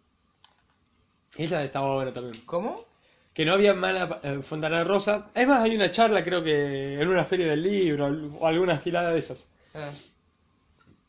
Esa 1.37 1.63
estaba 1.63 1.95
buena 1.95 2.11
también. 2.13 2.43
¿Cómo? 2.45 2.85
Que 3.33 3.45
no 3.45 3.53
había 3.53 3.73
mala 3.73 4.19
eh, 4.23 4.39
Fontanara 4.43 4.83
Rosa. 4.83 5.27
Es 5.33 5.47
más, 5.47 5.61
hay 5.63 5.75
una 5.75 5.89
charla, 5.89 6.23
creo 6.23 6.43
que 6.43 6.99
en 7.01 7.07
una 7.07 7.23
feria 7.23 7.47
del 7.47 7.63
libro 7.63 8.07
o 8.39 8.45
alguna 8.47 8.77
gilada 8.77 9.11
de 9.13 9.19
esas. 9.19 9.47
Ah, 9.73 9.89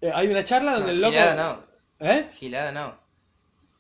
Eh, 0.01 0.11
hay 0.15 0.29
una 0.29 0.45
charla 0.45 0.73
donde 0.75 0.87
no, 0.89 0.93
el 0.93 1.01
loco. 1.01 1.13
Gilada 1.13 1.35
no. 2.01 2.07
¿Eh? 2.09 2.29
Gilada 2.35 2.73
no. 2.73 2.95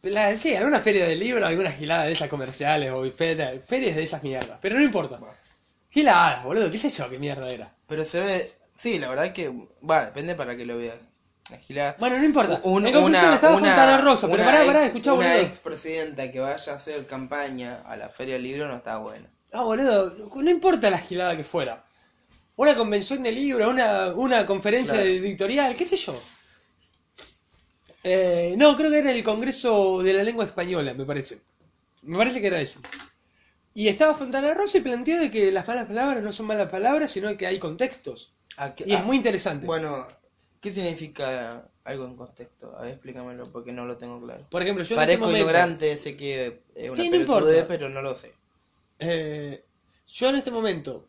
La- 0.02 0.36
sí, 0.36 0.54
alguna 0.56 0.80
feria 0.80 1.06
del 1.06 1.18
libro, 1.20 1.46
alguna 1.46 1.70
gilada 1.70 2.04
de 2.04 2.12
esas 2.12 2.28
comerciales 2.28 2.90
o 2.90 3.08
feria- 3.12 3.60
ferias 3.60 3.94
de 3.96 4.02
esas 4.02 4.22
mierdas. 4.24 4.58
Pero 4.60 4.76
no 4.76 4.82
importa. 4.82 5.18
Giladas, 5.90 6.42
boludo, 6.44 6.70
qué 6.70 6.78
sé 6.78 6.90
yo 6.90 7.08
qué 7.08 7.18
mierda 7.18 7.46
era. 7.46 7.72
Pero 7.86 8.04
se 8.04 8.20
ve, 8.20 8.52
sí, 8.76 8.98
la 8.98 9.08
verdad 9.08 9.32
que 9.32 9.52
va, 9.88 10.06
depende 10.06 10.34
para 10.34 10.56
que 10.56 10.66
lo 10.66 10.76
veas. 10.78 10.96
Bueno, 11.98 12.18
no 12.18 12.24
importa. 12.24 12.60
Un- 12.64 12.86
en 12.86 12.94
conclusión 12.94 13.34
estaba 13.34 13.54
Fontana 13.58 13.98
Rosa, 14.00 14.26
pero 14.28 14.42
una 14.42 14.52
pará, 14.52 14.64
pará, 14.64 14.86
escuchá, 14.86 15.12
Una 15.12 15.28
boludo. 15.28 15.42
ex 15.46 15.58
presidenta 15.58 16.30
que 16.32 16.40
vaya 16.40 16.72
a 16.72 16.76
hacer 16.76 17.06
campaña 17.06 17.82
a 17.84 17.96
la 17.96 18.08
Feria 18.08 18.34
del 18.34 18.44
Libro 18.44 18.68
no 18.68 18.76
está 18.76 18.96
buena. 18.98 19.28
Ah, 19.52 19.62
boludo, 19.62 20.30
no 20.34 20.50
importa 20.50 20.88
la 20.88 20.98
gilada 20.98 21.36
que 21.36 21.44
fuera. 21.44 21.84
Una 22.56 22.74
convención 22.76 23.22
de 23.22 23.32
libro, 23.32 23.68
una, 23.68 24.08
una 24.14 24.46
conferencia 24.46 24.94
Claro. 24.94 25.08
editorial, 25.08 25.76
qué 25.76 25.84
sé 25.84 25.96
yo. 25.96 26.18
Eh, 28.04 28.54
no, 28.56 28.76
creo 28.76 28.90
que 28.90 28.98
era 28.98 29.12
el 29.12 29.22
Congreso 29.22 30.02
de 30.02 30.12
la 30.12 30.22
Lengua 30.22 30.44
Española, 30.44 30.94
me 30.94 31.04
parece. 31.04 31.40
Me 32.02 32.18
parece 32.18 32.40
que 32.40 32.46
era 32.48 32.60
eso. 32.60 32.80
Y 33.74 33.88
estaba 33.88 34.14
Fontana 34.14 34.52
Rosa 34.54 34.78
y 34.78 34.80
planteó 34.82 35.18
de 35.20 35.30
que 35.30 35.50
las 35.52 35.66
malas 35.66 35.86
palabras 35.86 36.22
no 36.22 36.32
son 36.32 36.46
malas 36.46 36.68
palabras, 36.68 37.10
sino 37.10 37.36
que 37.36 37.46
hay 37.46 37.58
contextos. 37.58 38.32
¿A 38.56 38.74
qué- 38.74 38.84
Y 38.86 38.94
es 38.94 39.00
ah, 39.00 39.04
muy 39.04 39.16
interesante. 39.16 39.66
Bueno, 39.66 40.06
¿qué 40.60 40.72
significa 40.72 41.64
algo 41.84 42.04
en 42.04 42.16
contexto? 42.16 42.76
A 42.76 42.82
ver, 42.82 42.92
explícamelo 42.92 43.50
porque 43.50 43.72
no 43.72 43.84
lo 43.84 43.96
tengo 43.96 44.20
claro. 44.20 44.46
Por 44.50 44.62
ejemplo, 44.62 44.84
yo 44.84 44.94
en 44.94 45.00
Parezco 45.00 45.24
este 45.24 45.26
momento, 45.32 45.48
ignorante, 45.50 45.98
sé 45.98 46.16
que 46.16 46.62
es 46.74 46.90
una 46.90 46.96
Sí, 46.96 47.10
no 47.10 47.66
pero 47.66 47.88
no 47.88 48.02
lo 48.02 48.14
sé. 48.14 48.32
eh, 48.98 49.64
yo 50.06 50.28
en 50.28 50.36
este 50.36 50.50
momento 50.50 51.08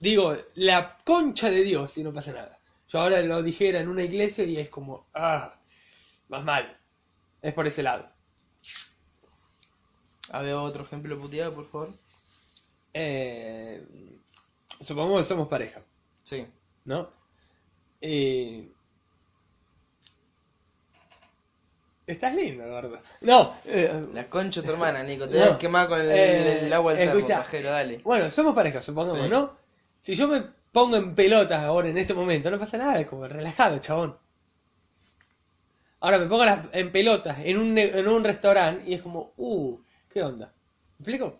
digo 0.00 0.36
la 0.56 0.98
concha 1.04 1.48
de 1.48 1.62
Dios 1.62 1.96
y 1.96 2.02
no 2.02 2.12
pasa 2.12 2.32
nada. 2.32 2.58
Yo 2.88 3.00
ahora 3.00 3.22
lo 3.22 3.42
dijera 3.42 3.80
en 3.80 3.88
una 3.88 4.02
iglesia 4.02 4.44
y 4.44 4.58
es 4.58 4.68
como, 4.68 5.06
ah, 5.14 5.54
más 6.28 6.44
mal. 6.44 6.76
Es 7.40 7.54
por 7.54 7.66
ese 7.66 7.82
lado. 7.82 8.06
A 10.30 10.40
ver, 10.42 10.54
otro 10.54 10.84
ejemplo 10.84 11.18
puteado, 11.18 11.54
por 11.54 11.66
favor. 11.66 11.90
Eh, 12.94 13.82
supongamos 14.80 15.22
que 15.22 15.28
somos 15.28 15.48
pareja, 15.48 15.82
Sí. 16.22 16.46
¿no? 16.84 17.10
Eh, 18.00 18.68
Estás 22.06 22.34
lindo, 22.34 22.68
gordo. 22.68 22.98
No, 23.20 23.54
eh, 23.64 24.06
La 24.12 24.28
concha 24.28 24.60
de 24.60 24.66
tu 24.66 24.72
hermana, 24.72 25.02
Nico. 25.04 25.28
Te 25.28 25.38
No. 25.38 25.44
a 25.52 25.58
quemar 25.58 25.88
con 25.88 26.00
el, 26.00 26.10
Eh, 26.10 26.66
el 26.66 26.72
agua 26.72 26.94
del 26.94 27.08
termo, 27.08 27.26
pajero, 27.28 27.70
dale. 27.70 27.98
Bueno, 27.98 28.30
somos 28.30 28.54
pareja, 28.54 28.82
supongamos, 28.82 29.22
Sí. 29.24 29.30
¿no? 29.30 29.56
Si 30.00 30.14
yo 30.16 30.26
me 30.26 30.42
pongo 30.72 30.96
en 30.96 31.14
pelotas 31.14 31.60
ahora 31.62 31.88
en 31.88 31.96
este 31.98 32.12
momento, 32.12 32.50
no 32.50 32.58
pasa 32.58 32.76
nada, 32.76 33.00
es 33.00 33.06
como 33.06 33.28
relajado, 33.28 33.78
chabón. 33.78 34.18
Ahora 36.00 36.18
me 36.18 36.26
pongo 36.26 36.44
las- 36.44 36.66
en 36.72 36.90
pelotas 36.90 37.38
en 37.38 37.56
un, 37.58 37.78
en 37.78 38.08
un 38.08 38.24
restaurante 38.24 38.90
y 38.90 38.94
es 38.94 39.02
como, 39.02 39.32
uh, 39.36 39.78
¿qué 40.08 40.22
onda? 40.24 40.52
¿Me 40.98 41.04
explico? 41.04 41.38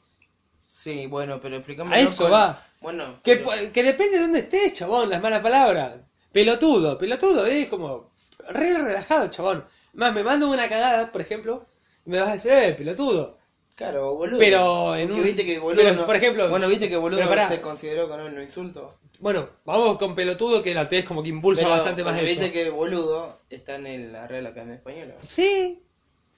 Sí, 0.75 1.07
bueno, 1.07 1.39
pero 1.39 1.57
explícame. 1.57 1.95
A 1.95 1.99
eso 2.01 2.31
va. 2.31 2.65
Bueno, 2.81 3.21
Que, 3.23 3.37
pero- 3.37 3.73
que 3.75 3.83
depende 3.83 4.17
de 4.17 4.23
dónde 4.23 4.39
estés, 4.39 4.73
chabón, 4.73 5.11
las 5.11 5.21
malas 5.21 5.41
palabras. 5.43 5.97
Pelotudo, 6.33 6.97
pelotudo, 6.97 7.45
es 7.45 7.69
como 7.69 8.11
re 8.49 8.79
relajado, 8.79 9.29
chabón. 9.29 9.67
Más, 9.93 10.15
me 10.15 10.25
mando 10.25 10.49
una 10.49 10.71
cagada, 10.71 11.13
por 11.13 11.21
ejemplo, 11.21 11.67
y 12.07 12.11
me 12.11 12.21
vas 12.21 12.31
a 12.31 12.33
decir, 12.33 12.53
eh, 12.53 12.73
pelotudo. 12.73 13.37
Claro, 13.75 14.15
boludo. 14.15 14.39
Pero 14.39 14.97
en 14.97 15.13
un- 15.13 15.23
viste 15.23 15.45
que 15.45 15.59
boludo. 15.59 15.83
pero, 15.83 15.95
no- 15.95 16.07
por 16.07 16.17
ejemplo- 16.17 16.49
Bueno, 16.49 16.67
viste 16.69 16.89
que 16.89 16.97
boludo 16.97 17.23
se 17.49 17.61
consideró 17.61 18.09
con 18.09 18.21
un 18.21 18.41
insulto. 18.43 18.95
Bueno, 19.19 19.51
vamos 19.67 19.99
con 19.99 20.15
pelotudo 20.15 20.63
que 20.63 20.73
la 20.75 20.89
T 20.89 21.01
es 21.01 21.05
como 21.05 21.23
que 21.23 21.29
impulsa 21.29 21.65
Pero, 21.65 21.75
bastante 21.75 22.03
más 22.03 22.17
eso. 22.17 22.25
viste 22.25 22.51
que 22.51 22.71
boludo 22.71 23.41
está 23.51 23.75
en 23.77 23.87
el- 23.87 24.13
la 24.13 24.25
Academia 24.25 24.77
Española. 24.77 25.15
Sí, 25.29 25.83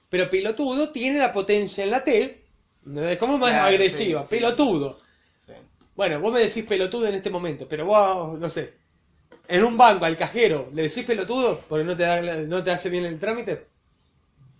pero 0.09 0.29
pelotudo 0.29 0.89
tiene 0.89 1.19
la 1.19 1.31
potencia 1.31 1.85
en 1.85 1.91
la 1.91 2.03
T. 2.03 2.41
Es 2.85 3.17
como 3.17 3.37
más 3.37 3.51
Claro, 3.51 3.67
agresiva. 3.67 4.23
sí, 4.23 4.35
pelotudo. 4.35 4.99
Sí. 5.45 5.53
Bueno, 5.95 6.19
vos 6.19 6.31
me 6.31 6.39
decís 6.41 6.63
pelotudo 6.65 7.07
en 7.07 7.15
este 7.15 7.29
momento, 7.29 7.67
pero 7.67 7.85
vos, 7.85 8.37
no 8.39 8.49
sé. 8.49 8.73
En 9.47 9.63
un 9.63 9.77
banco, 9.77 10.05
al 10.05 10.17
cajero, 10.17 10.69
¿le 10.73 10.83
decís 10.83 11.03
pelotudo? 11.05 11.59
Porque 11.67 11.83
no 11.83 11.95
te, 11.95 12.03
da, 12.03 12.21
no 12.21 12.63
te 12.63 12.71
hace 12.71 12.89
bien 12.89 13.05
el 13.05 13.19
trámite. 13.19 13.67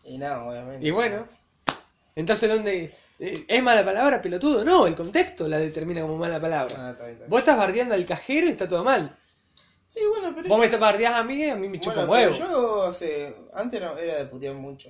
Y 0.04 0.18
nada, 0.18 0.46
obviamente. 0.48 0.86
Y 0.88 0.92
bueno, 0.92 1.28
entonces, 2.16 2.50
¿dónde? 2.50 2.96
¿Es 3.18 3.64
mala 3.64 3.84
palabra 3.86 4.22
pelotudo? 4.22 4.64
No, 4.66 4.88
el 4.88 4.96
contexto 4.96 5.48
la 5.48 5.58
determina 5.58 6.02
como 6.02 6.18
mala 6.18 6.40
palabra. 6.40 6.76
Ah, 6.78 6.92
está 6.92 7.04
bien, 7.04 7.14
está 7.14 7.24
bien. 7.26 7.30
Vos 7.30 7.40
estás 7.40 7.58
bardeando 7.58 7.96
al 7.96 8.06
cajero 8.06 8.48
y 8.48 8.52
está 8.52 8.68
todo 8.68 8.84
mal. 8.84 9.16
Sí, 9.86 10.02
bueno, 10.10 10.34
pero. 10.36 10.50
Vos 10.50 10.60
me 10.60 10.68
bardeás 10.78 11.14
a 11.14 11.24
mí 11.24 11.36
y 11.36 11.50
a 11.50 11.56
mí 11.56 11.70
me 11.70 11.80
chupa 11.80 12.06
bueno, 12.06 12.12
huevo. 12.12 12.36
pero 12.38 12.50
yo 12.50 12.84
hace. 12.84 13.36
Antes 13.54 13.82
era 13.82 13.94
de 13.96 14.26
putear 14.26 14.56
mucho. 14.56 14.90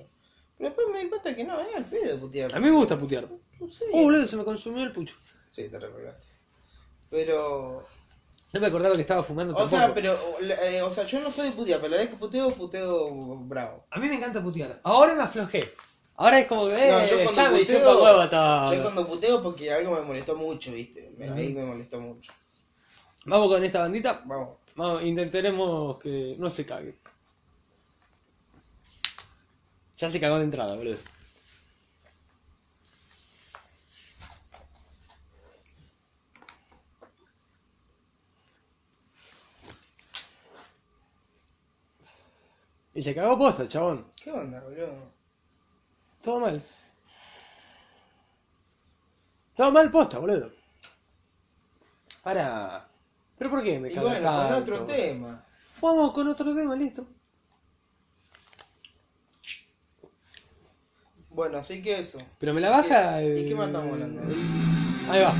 Pero 0.58 0.70
después 0.70 0.86
me 0.92 1.00
di 1.04 1.08
cuenta 1.08 1.34
que 1.34 1.44
no, 1.44 1.60
era 1.60 1.78
al 1.78 1.84
pedo 1.84 2.18
putear. 2.18 2.54
A 2.54 2.60
mí 2.60 2.70
me 2.70 2.76
gusta 2.76 2.98
putear. 2.98 3.26
Sí, 3.72 3.84
Oh, 3.92 4.02
boludo, 4.02 4.26
se 4.26 4.36
me 4.36 4.44
consumió 4.44 4.82
el 4.84 4.92
pucho. 4.92 5.14
sí 5.50 5.68
te 5.68 5.78
recordaste. 5.78 6.26
Pero. 7.10 7.84
No 8.52 8.60
me 8.60 8.66
acordaba 8.68 8.94
que 8.94 9.00
estaba 9.02 9.22
fumando 9.22 9.52
O 9.52 9.56
tampoco. 9.56 9.76
sea, 9.76 9.94
pero. 9.94 10.16
eh, 10.62 10.80
o 10.82 10.90
sea, 10.90 11.04
yo 11.04 11.20
no 11.20 11.30
soy 11.30 11.50
de 11.50 11.56
putear, 11.56 11.80
pero 11.80 11.92
la 11.92 11.98
vez 11.98 12.08
que 12.10 12.16
puteo, 12.16 12.50
puteo 12.52 13.10
bravo. 13.40 13.84
A 13.90 13.98
mí 13.98 14.08
me 14.08 14.14
encanta 14.16 14.42
putear. 14.42 14.80
Ahora 14.82 15.14
me 15.14 15.22
aflojé. 15.22 15.72
Ahora 16.18 16.40
es 16.40 16.46
como 16.46 16.66
que, 16.66 16.72
eh, 16.88 16.90
No, 16.92 17.04
yo 17.06 17.18
ya 17.18 17.24
cuando 17.24 17.52
me 17.52 17.58
puteo, 17.60 17.78
chupa 17.78 18.02
huevo 18.02 18.30
todo. 18.30 18.74
yo 18.74 18.82
cuando 18.82 19.06
puteo 19.06 19.42
porque 19.42 19.70
algo 19.70 19.94
me 19.94 20.00
molestó 20.00 20.34
mucho, 20.36 20.72
viste. 20.72 21.12
Me- 21.18 21.28
Ahí 21.28 21.52
me 21.52 21.64
molestó 21.66 22.00
mucho. 22.00 22.32
Vamos 23.26 23.48
con 23.48 23.62
esta 23.64 23.80
bandita. 23.80 24.22
Vamos. 24.24 24.56
Vamos, 24.76 25.02
intentaremos 25.02 25.98
que 25.98 26.36
no 26.38 26.48
se 26.48 26.64
cague. 26.64 26.94
Ya 29.96 30.10
se 30.10 30.20
cagó 30.20 30.38
de 30.38 30.44
entrada, 30.44 30.74
boludo. 30.76 30.98
Y 42.94 43.02
se 43.02 43.14
cagó 43.14 43.36
posta, 43.38 43.68
chabón. 43.68 44.06
¿Qué 44.22 44.30
onda, 44.32 44.60
boludo? 44.60 45.12
Todo 46.22 46.40
mal. 46.40 46.62
Todo 49.54 49.70
mal 49.72 49.90
posta, 49.90 50.18
boludo. 50.18 50.50
Para. 52.22 52.88
¿Pero 53.38 53.50
por 53.50 53.62
qué 53.62 53.78
me 53.78 53.90
Y 53.90 53.94
cago 53.94 54.08
bueno, 54.08 54.26
con 54.26 54.48
tanto? 54.48 54.56
otro 54.56 54.84
tema. 54.86 55.44
Vamos 55.80 56.12
con 56.12 56.28
otro 56.28 56.54
tema, 56.54 56.74
listo. 56.74 57.06
Bueno, 61.36 61.58
así 61.58 61.82
que 61.82 62.00
eso. 62.00 62.18
Pero 62.38 62.52
me 62.54 62.60
la 62.62 62.68
¿Y 62.68 62.70
baja. 62.70 63.18
qué- 63.18 63.40
¿Y 63.40 63.48
qué 63.48 63.54
más 63.54 63.66
estamos 63.68 63.92
hablando? 63.92 64.22
Ahí 65.10 65.20
va. 65.22 65.34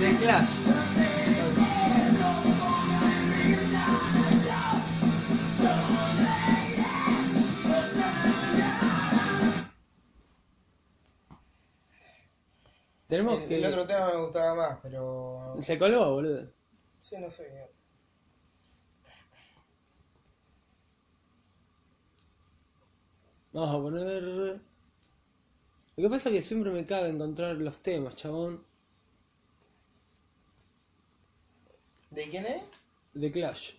De 0.00 0.16
Clash. 0.18 0.50
Tenemos 13.06 13.42
El, 13.42 13.48
que. 13.48 13.58
el 13.58 13.64
otro 13.66 13.86
tema 13.86 14.06
me 14.06 14.16
gustaba 14.16 14.54
más, 14.54 14.78
pero. 14.82 15.56
Se 15.60 15.78
colgó, 15.78 16.12
boludo. 16.14 16.52
Sí, 17.00 17.16
no 17.18 17.30
sé. 17.30 17.68
Vamos 23.52 23.74
a 23.74 23.82
poner. 23.82 24.60
Lo 26.00 26.08
que 26.08 26.14
pasa 26.14 26.30
es 26.30 26.36
que 26.36 26.42
siempre 26.42 26.70
me 26.70 26.86
cabe 26.86 27.10
encontrar 27.10 27.56
los 27.56 27.76
temas, 27.80 28.16
chabón. 28.16 28.64
¿De 32.08 32.22
quién 32.30 32.46
es? 32.46 32.62
de 33.12 33.30
Clash. 33.30 33.72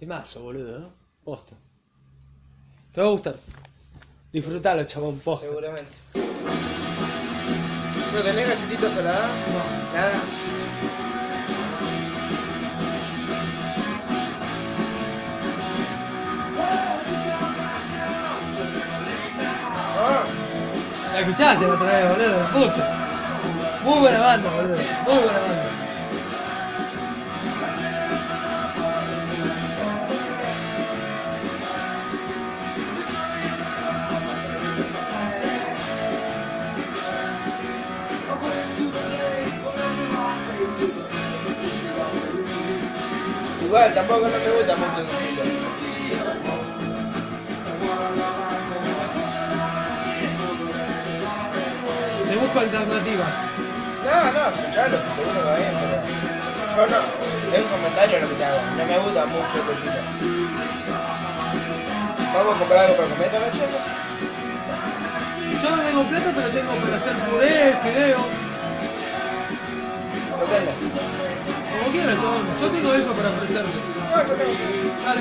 Temazo, 0.00 0.42
boludo, 0.42 0.80
¿no? 0.80 0.92
Posta. 1.22 1.54
Te 2.92 3.00
va 3.00 3.06
a 3.06 3.10
gustar. 3.10 3.36
Disfrutalo, 4.32 4.84
chabón, 4.84 5.20
posta. 5.20 5.46
Seguramente. 5.46 5.92
¿No 8.12 8.22
tenés 8.24 8.48
galletitas 8.48 8.92
saladas? 8.94 9.30
No. 9.52 9.92
Nada. 9.94 10.55
La 21.16 21.22
escuchaste 21.22 21.66
la 21.66 21.72
otra 21.72 21.86
vez, 21.86 22.08
boludo, 22.10 22.46
puta. 22.52 23.80
Muy 23.82 23.98
buena 24.00 24.20
banda, 24.20 24.50
boludo. 24.50 24.76
Muy 24.76 25.14
buena 25.14 25.40
banda. 25.40 25.62
igual, 43.62 43.94
tampoco 43.94 44.20
no 44.20 44.38
me 44.38 44.50
gusta 44.50 44.76
mucho 44.76 45.65
busco 52.56 52.60
alternativas. 52.60 53.28
No, 54.04 54.32
no, 54.32 54.48
escuchalo, 54.48 54.96
te 54.96 55.22
gusta 55.24 55.38
está 55.40 55.56
bien, 55.56 55.74
pero 55.76 55.96
yo 56.76 56.82
no, 56.86 57.00
es 57.52 57.62
un 57.62 57.68
comentario 57.68 58.20
lo 58.20 58.28
que 58.28 58.34
te 58.34 58.44
hago, 58.44 58.60
no 58.76 58.84
me 58.86 58.98
gusta 58.98 59.26
mucho 59.26 59.56
este. 59.72 59.90
¿Vamos 62.32 62.54
a 62.54 62.58
comprar 62.58 62.84
algo 62.84 62.96
para 62.96 63.08
comer 63.08 63.26
esta 63.26 63.40
noche? 63.40 63.60
Yo 65.62 65.76
no 65.76 65.82
tengo 65.82 66.02
plata, 66.04 66.32
pero 66.34 66.48
tengo 66.48 66.72
para 66.76 66.96
hacer 66.96 67.14
puré, 67.28 67.76
fideo. 67.82 68.18
No 70.30 70.44
tengo. 70.44 70.72
Como 71.72 71.92
quieras, 71.92 72.16
chabón. 72.20 72.46
Yo 72.60 72.68
tengo 72.68 72.94
eso 72.94 73.12
para 73.12 73.28
ofrecerte. 73.28 73.78
No, 74.10 74.16
no 74.16 74.34
tengo. 74.34 74.52
Dale. 75.04 75.20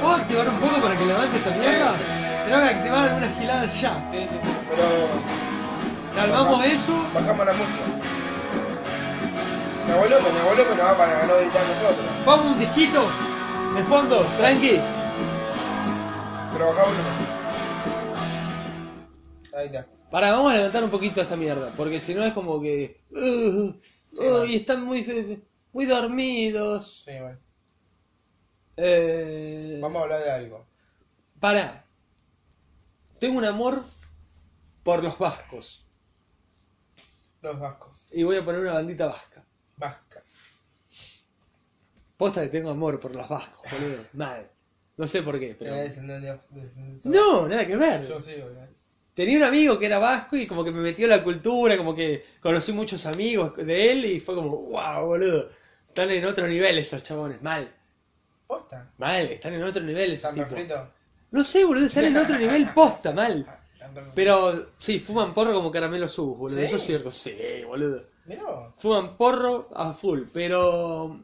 ¿Puedo 0.00 0.14
activar 0.14 0.48
un 0.48 0.60
poco 0.60 0.80
para 0.82 0.96
que 0.96 1.06
levante 1.06 1.36
esta 1.38 1.50
mierda? 1.50 2.25
Tengo 2.46 2.58
que 2.60 2.68
activar 2.68 3.04
algunas 3.08 3.38
giladas 3.38 3.80
ya. 3.80 4.08
Sí, 4.12 4.18
sí, 4.20 4.28
sí, 4.40 4.48
pero 4.70 4.82
Calmamos 6.14 6.64
eso. 6.64 6.92
bajamos 7.12 7.46
la 7.46 7.52
música. 7.52 7.78
Mi 9.86 9.92
abuelo 9.92 10.16
me 10.20 10.76
lo 10.76 10.84
va 10.84 10.96
para 10.96 11.26
no 11.26 11.36
gritar 11.36 11.64
nosotros. 11.66 12.06
Vamos 12.24 12.46
un 12.52 12.58
disquito 12.58 13.02
de 13.74 13.82
fondo, 13.84 14.20
tranqui. 14.38 14.80
Pero 16.52 16.66
bajá 16.68 16.82
volumen. 16.84 17.26
Ahí 19.56 19.66
está. 19.66 19.86
Para, 20.10 20.30
vamos 20.32 20.52
a 20.52 20.56
levantar 20.56 20.84
un 20.84 20.90
poquito 20.90 21.20
esta 21.20 21.36
mierda, 21.36 21.72
porque 21.76 22.00
si 22.00 22.14
no 22.14 22.24
es 22.24 22.32
como 22.32 22.60
que. 22.60 23.00
Uh, 23.10 23.72
uh, 24.22 24.44
y 24.46 24.56
están 24.56 24.84
muy, 24.84 25.42
muy 25.72 25.84
dormidos. 25.84 27.02
Sí, 27.04 27.10
bueno. 27.20 27.38
Eh, 28.76 29.78
Vamos 29.82 30.00
a 30.00 30.02
hablar 30.04 30.20
de 30.22 30.30
algo. 30.30 30.64
Para. 31.40 31.85
Tengo 33.18 33.38
un 33.38 33.44
amor 33.44 33.82
por 34.82 35.02
los 35.02 35.18
vascos. 35.18 35.84
Los 37.42 37.58
vascos. 37.58 38.06
Y 38.12 38.22
voy 38.24 38.36
a 38.36 38.44
poner 38.44 38.60
una 38.60 38.74
bandita 38.74 39.06
vasca. 39.06 39.44
Vasca. 39.76 40.22
Posta 42.16 42.42
que 42.42 42.48
tengo 42.48 42.70
amor 42.70 42.98
por 42.98 43.14
los 43.14 43.28
vascos, 43.28 43.70
boludo. 43.70 44.02
Mal. 44.14 44.50
No 44.96 45.06
sé 45.06 45.22
por 45.22 45.38
qué, 45.38 45.54
pero. 45.58 45.72
Tenés 45.72 45.88
descendencia. 45.90 46.40
descendencia- 46.50 47.10
No, 47.10 47.46
nada 47.48 47.66
que 47.66 47.76
ver. 47.76 48.06
Yo 48.08 48.20
sí, 48.20 48.34
boludo. 48.40 48.66
Tenía 49.14 49.38
un 49.38 49.44
amigo 49.44 49.78
que 49.78 49.86
era 49.86 49.98
vasco 49.98 50.36
y 50.36 50.46
como 50.46 50.62
que 50.62 50.70
me 50.70 50.80
metió 50.80 51.04
en 51.06 51.10
la 51.10 51.24
cultura, 51.24 51.76
como 51.78 51.94
que 51.94 52.24
conocí 52.40 52.72
muchos 52.72 53.06
amigos 53.06 53.56
de 53.56 53.92
él 53.92 54.04
y 54.04 54.20
fue 54.20 54.34
como, 54.34 54.50
wow, 54.50 55.06
boludo. 55.06 55.50
Están 55.88 56.10
en 56.10 56.24
otro 56.26 56.46
nivel 56.46 56.76
esos 56.78 57.02
chabones. 57.02 57.40
Mal. 57.42 57.72
¿Posta? 58.46 58.90
Mal, 58.98 59.26
están 59.28 59.54
en 59.54 59.62
otro 59.62 59.82
nivel 59.82 60.12
esos 60.12 60.22
¿San 60.22 60.34
tipos. 60.34 60.50
refrito? 60.50 60.92
No 61.30 61.44
sé, 61.44 61.64
boludo, 61.64 61.86
están 61.86 62.04
en 62.04 62.16
otro 62.16 62.38
nivel 62.38 62.72
posta, 62.72 63.12
mal. 63.12 63.44
Pero 64.14 64.66
sí, 64.78 64.98
fuman 65.00 65.32
porro 65.34 65.52
como 65.54 65.70
caramelo 65.70 66.08
subs, 66.08 66.38
boludo. 66.38 66.58
¿Sí? 66.58 66.64
Eso 66.64 66.76
es 66.76 66.82
cierto. 66.82 67.12
Sí, 67.12 67.36
boludo. 67.66 68.04
Mirá 68.26 68.42
vos. 68.44 68.74
Fuman 68.78 69.16
porro 69.16 69.68
a 69.74 69.92
full, 69.94 70.22
pero. 70.32 71.22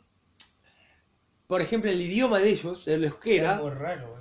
Por 1.47 1.61
ejemplo, 1.61 1.91
el 1.91 2.01
idioma 2.01 2.39
de 2.39 2.49
ellos, 2.51 2.89
el 2.89 3.05
euskera, 3.05 3.61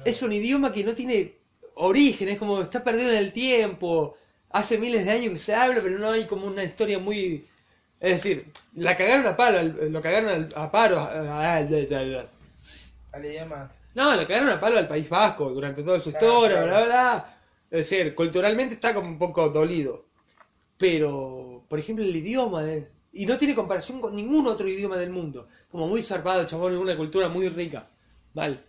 Es 0.04 0.20
raro, 0.20 0.26
un 0.28 0.34
idioma 0.34 0.74
que 0.74 0.84
no 0.84 0.94
tiene 0.94 1.36
origen, 1.76 2.28
es 2.28 2.38
como 2.38 2.62
está 2.62 2.84
perdido 2.84 3.12
en 3.12 3.18
el 3.18 3.32
tiempo. 3.32 4.18
Hace 4.50 4.78
miles 4.78 5.06
de 5.06 5.12
años 5.12 5.32
que 5.34 5.40
se 5.40 5.56
habla, 5.56 5.80
pero 5.82 5.98
no 5.98 6.12
hay 6.12 6.26
como 6.26 6.46
una 6.48 6.64
historia 6.64 7.00
muy. 7.00 7.48
Es 8.02 8.16
decir, 8.24 8.52
la 8.76 8.98
cagaron 8.98 9.28
a 9.28 9.36
palo, 9.36 9.60
al- 9.60 9.92
lo 9.92 10.02
cagaron 10.02 10.50
a 10.56 10.72
paro. 10.72 11.00
Al 13.14 13.26
idioma. 13.26 13.70
No, 13.96 14.16
lo 14.16 14.28
cagaron 14.28 14.50
a 14.50 14.60
palo 14.60 14.78
al 14.78 14.88
País 14.88 15.10
Vasco 15.10 15.50
durante 15.50 15.84
toda 15.84 16.00
su 16.00 16.10
historia, 16.10 16.58
claro. 16.64 16.68
bla, 16.68 16.78
bla, 16.78 16.86
bla. 16.86 17.38
Es 17.70 17.90
decir, 17.90 18.14
culturalmente 18.16 18.76
está 18.76 18.94
como 18.94 19.08
un 19.08 19.18
poco 19.18 19.50
dolido. 19.50 20.06
Pero, 20.78 21.64
por 21.70 21.80
ejemplo, 21.80 22.04
el 22.04 22.16
idioma, 22.16 22.64
de- 22.64 22.90
y 23.14 23.26
no 23.26 23.38
tiene 23.38 23.56
comparación 23.56 24.02
con 24.02 24.16
ningún 24.16 24.48
otro 24.48 24.68
idioma 24.68 24.98
del 24.98 25.10
mundo. 25.10 25.48
Como 25.70 25.88
muy 25.88 26.02
zarpado, 26.02 26.46
chabón, 26.46 26.76
una 26.78 26.98
cultura 26.98 27.30
muy 27.30 27.48
rica. 27.50 27.86
Vale. 28.34 28.60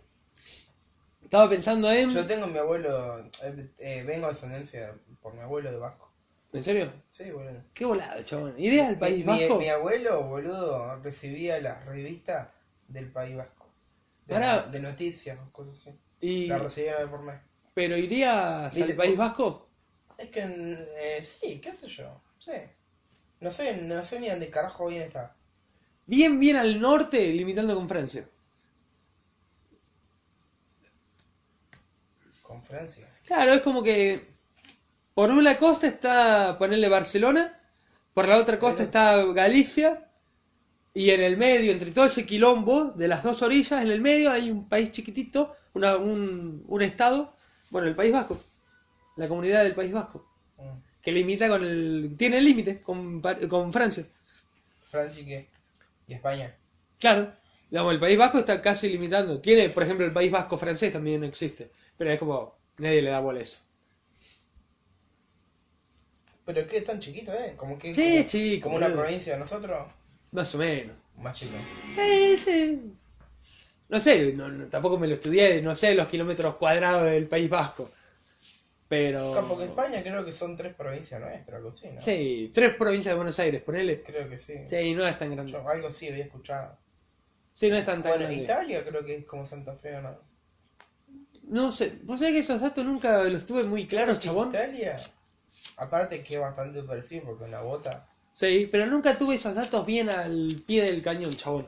Estaba 1.23 1.49
pensando 1.49 1.91
en... 1.91 2.09
Yo 2.09 2.25
tengo 2.25 2.45
mi 2.47 2.59
abuelo. 2.59 3.19
eh, 3.43 3.69
eh, 3.79 4.03
vengo 4.05 4.27
de 4.27 4.33
descendencia 4.33 4.93
por 5.21 5.33
mi 5.33 5.41
abuelo 5.41 5.71
de 5.71 5.77
Vasco. 5.79 6.11
¿En 6.53 6.63
serio? 6.63 6.91
Sí, 7.09 7.31
boludo. 7.31 7.63
Qué 7.73 7.83
volado, 7.85 8.21
chabón. 8.23 8.53
¿Iré 8.59 8.81
al 8.83 8.99
País 8.99 9.19
mi, 9.19 9.23
Vasco? 9.23 9.53
Mi, 9.55 9.65
mi 9.65 9.69
abuelo, 9.69 10.21
boludo, 10.23 10.99
recibía 11.01 11.59
las 11.59 11.83
revistas 11.85 12.49
del 12.87 13.11
País 13.11 13.35
Vasco. 13.35 13.62
De, 14.25 14.79
noticias 14.79 15.37
o 15.39 15.51
cosas 15.51 15.75
así. 15.75 15.99
Y... 16.21 16.47
La 16.47 16.57
recibía 16.57 16.99
de 16.99 17.07
por 17.07 17.23
mes. 17.23 17.39
¿Pero 17.73 17.97
irías 17.97 18.75
al 18.75 18.95
País 18.95 19.17
Vasco? 19.17 19.69
Es 20.17 20.29
que, 20.29 20.41
eh, 20.41 21.23
sí, 21.23 21.59
qué 21.59 21.75
sé 21.75 21.87
yo. 21.87 22.21
Sí. 22.39 22.51
No 23.39 23.51
sé, 23.51 23.81
no 23.81 24.05
sé 24.05 24.19
ni 24.19 24.29
dónde 24.29 24.49
carajo 24.49 24.87
bien 24.87 25.03
está. 25.03 25.35
Bien, 26.05 26.39
bien 26.39 26.55
al 26.55 26.79
norte, 26.79 27.33
limitando 27.33 27.75
con 27.75 27.89
Francia. 27.89 28.27
Con 32.41 32.63
Francia. 32.63 33.09
Claro, 33.25 33.53
es 33.53 33.61
como 33.61 33.81
que 33.81 34.33
por 35.13 35.29
una 35.29 35.57
costa 35.57 35.87
está 35.87 36.57
ponerle 36.57 36.89
Barcelona, 36.89 37.59
por 38.13 38.27
la 38.27 38.37
otra 38.37 38.59
costa 38.59 38.83
está 38.83 39.23
Galicia, 39.25 40.09
y 40.93 41.09
en 41.09 41.21
el 41.21 41.37
medio, 41.37 41.71
entre 41.71 41.91
todo 41.91 42.05
ese 42.05 42.25
quilombo 42.25 42.91
de 42.91 43.07
las 43.07 43.23
dos 43.23 43.41
orillas, 43.41 43.81
en 43.81 43.91
el 43.91 44.01
medio 44.01 44.31
hay 44.31 44.51
un 44.51 44.67
país 44.69 44.91
chiquitito, 44.91 45.55
una- 45.73 45.97
un, 45.97 46.63
un 46.67 46.81
estado, 46.81 47.33
bueno, 47.71 47.87
el 47.87 47.95
País 47.95 48.11
Vasco, 48.11 48.39
la 49.17 49.27
comunidad 49.27 49.63
del 49.63 49.73
País 49.75 49.91
Vasco, 49.91 50.25
Mm. 50.57 50.77
que 51.01 51.11
limita 51.11 51.49
con 51.49 51.63
el. 51.63 52.15
tiene 52.17 52.37
el 52.37 52.45
límite 52.45 52.81
con, 52.81 53.21
con 53.49 53.73
Francia. 53.73 54.05
Francia 54.89 55.21
y 55.21 55.25
qué. 55.25 55.47
Y 56.07 56.13
España. 56.13 56.55
Claro, 56.99 57.33
digamos, 57.71 57.93
el 57.93 57.99
País 57.99 58.17
Vasco 58.17 58.37
está 58.37 58.61
casi 58.61 58.87
limitando. 58.89 59.39
Tiene, 59.41 59.69
por 59.69 59.81
ejemplo, 59.83 60.05
el 60.05 60.13
País 60.13 60.31
Vasco 60.31 60.57
francés 60.59 60.93
también 60.93 61.23
existe, 61.23 61.71
pero 61.97 62.11
es 62.11 62.19
como 62.19 62.55
nadie 62.77 63.01
le 63.01 63.09
da 63.09 63.19
bola 63.19 63.39
eso. 63.41 63.57
Pero 66.45 66.59
es 66.61 66.67
que 66.67 66.77
es 66.77 66.83
tan 66.83 66.99
chiquito, 66.99 67.33
¿eh? 67.33 67.53
Como 67.55 67.77
que. 67.79 67.95
Sí, 67.95 68.17
como, 68.17 68.27
chico, 68.27 68.63
Como 68.65 68.77
una 68.77 68.91
provincia 68.91 69.33
de 69.33 69.39
nosotros. 69.39 69.87
Más 70.33 70.53
o 70.55 70.57
menos. 70.57 70.95
Más 71.17 71.37
chico. 71.39 71.53
Sí, 71.95 72.37
sí. 72.43 72.93
No 73.89 73.99
sé, 73.99 74.33
no- 74.33 74.49
no, 74.49 74.65
tampoco 74.65 74.97
me 74.97 75.07
lo 75.07 75.13
estudié, 75.13 75.61
no 75.61 75.75
sé 75.75 75.93
los 75.93 76.07
kilómetros 76.07 76.55
cuadrados 76.55 77.05
del 77.05 77.27
País 77.27 77.49
Vasco. 77.49 77.89
Pero. 78.87 79.31
Claro, 79.31 79.47
Porque 79.47 79.65
España 79.65 80.01
creo 80.01 80.25
que 80.25 80.31
son 80.31 80.57
tres 80.57 80.73
provincias 80.75 81.21
nuestras, 81.21 81.57
algo 81.57 81.69
así, 81.69 81.87
¿no? 81.91 82.01
Sí, 82.01 82.51
tres 82.53 82.75
provincias 82.75 83.13
de 83.13 83.15
Buenos 83.17 83.39
Aires, 83.39 83.61
ponele. 83.61 84.01
Creo 84.03 84.27
que 84.29 84.37
sí. 84.37 84.55
Sí, 84.69 84.93
no 84.93 85.07
es 85.07 85.17
tan 85.17 85.31
grande. 85.31 85.51
Yo 85.51 85.67
algo 85.69 85.91
sí 85.91 86.09
había 86.09 86.25
escuchado. 86.25 86.77
Sí, 87.53 87.69
no 87.69 87.77
es 87.77 87.85
tan, 87.85 88.01
tan 88.01 88.11
Bueno, 88.13 88.25
grande. 88.25 88.43
Italia 88.43 88.83
creo 88.83 89.05
que 89.05 89.15
es 89.17 89.25
como 89.25 89.45
Santa 89.45 89.75
Fe, 89.77 89.95
¿o 89.97 90.01
¿no? 90.01 90.17
No 91.43 91.71
sé, 91.71 91.99
vos 92.03 92.19
sabés 92.19 92.33
que 92.33 92.39
esos 92.39 92.59
datos 92.61 92.83
nunca 92.83 93.23
los 93.25 93.45
tuve 93.45 93.63
muy 93.63 93.85
claros, 93.85 94.19
chabón. 94.19 94.49
Italia, 94.49 94.99
aparte 95.77 96.23
que 96.23 96.35
es 96.35 96.41
bastante 96.41 96.81
parecido 96.81 97.25
porque 97.25 97.43
una 97.43 97.61
bota. 97.61 98.07
Sí, 98.33 98.67
pero 98.71 98.87
nunca 98.87 99.17
tuve 99.17 99.35
esos 99.35 99.53
datos 99.53 99.85
bien 99.85 100.09
al 100.09 100.47
pie 100.65 100.83
del 100.83 101.01
cañón, 101.01 101.31
chabón. 101.31 101.67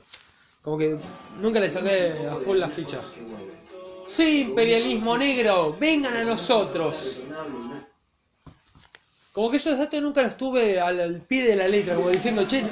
Como 0.62 0.78
que 0.78 0.98
nunca 1.40 1.60
le 1.60 1.70
saqué 1.70 2.28
a 2.28 2.38
full 2.38 2.58
la 2.58 2.70
ficha. 2.70 3.00
Sí, 4.08 4.42
imperialismo 4.42 5.18
negro, 5.18 5.78
vengan 5.80 6.18
a 6.18 6.24
nosotros. 6.24 7.22
Como 9.32 9.52
que 9.52 9.58
esos 9.58 9.78
datos 9.78 10.02
nunca 10.02 10.24
los 10.24 10.38
tuve 10.38 10.80
al, 10.80 11.00
al 11.00 11.22
pie 11.22 11.44
de 11.44 11.56
la 11.56 11.68
letra, 11.68 11.96
como 11.96 12.10
diciendo, 12.10 12.48
che, 12.48 12.64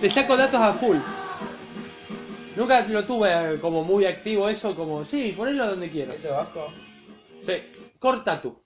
te 0.00 0.10
saco 0.10 0.36
datos 0.36 0.60
a 0.60 0.72
full. 0.72 0.98
Nunca 2.56 2.86
lo 2.86 3.04
tuve 3.04 3.58
como 3.60 3.82
muy 3.82 4.04
activo 4.04 4.48
eso, 4.48 4.76
como, 4.76 5.04
sí, 5.04 5.34
ponelo 5.36 5.66
donde 5.66 5.90
quieras. 5.90 6.16
¿Este 6.16 6.28
vasco? 6.28 6.72
Sí, 7.42 7.54
corta 7.98 8.40
tú. 8.40 8.62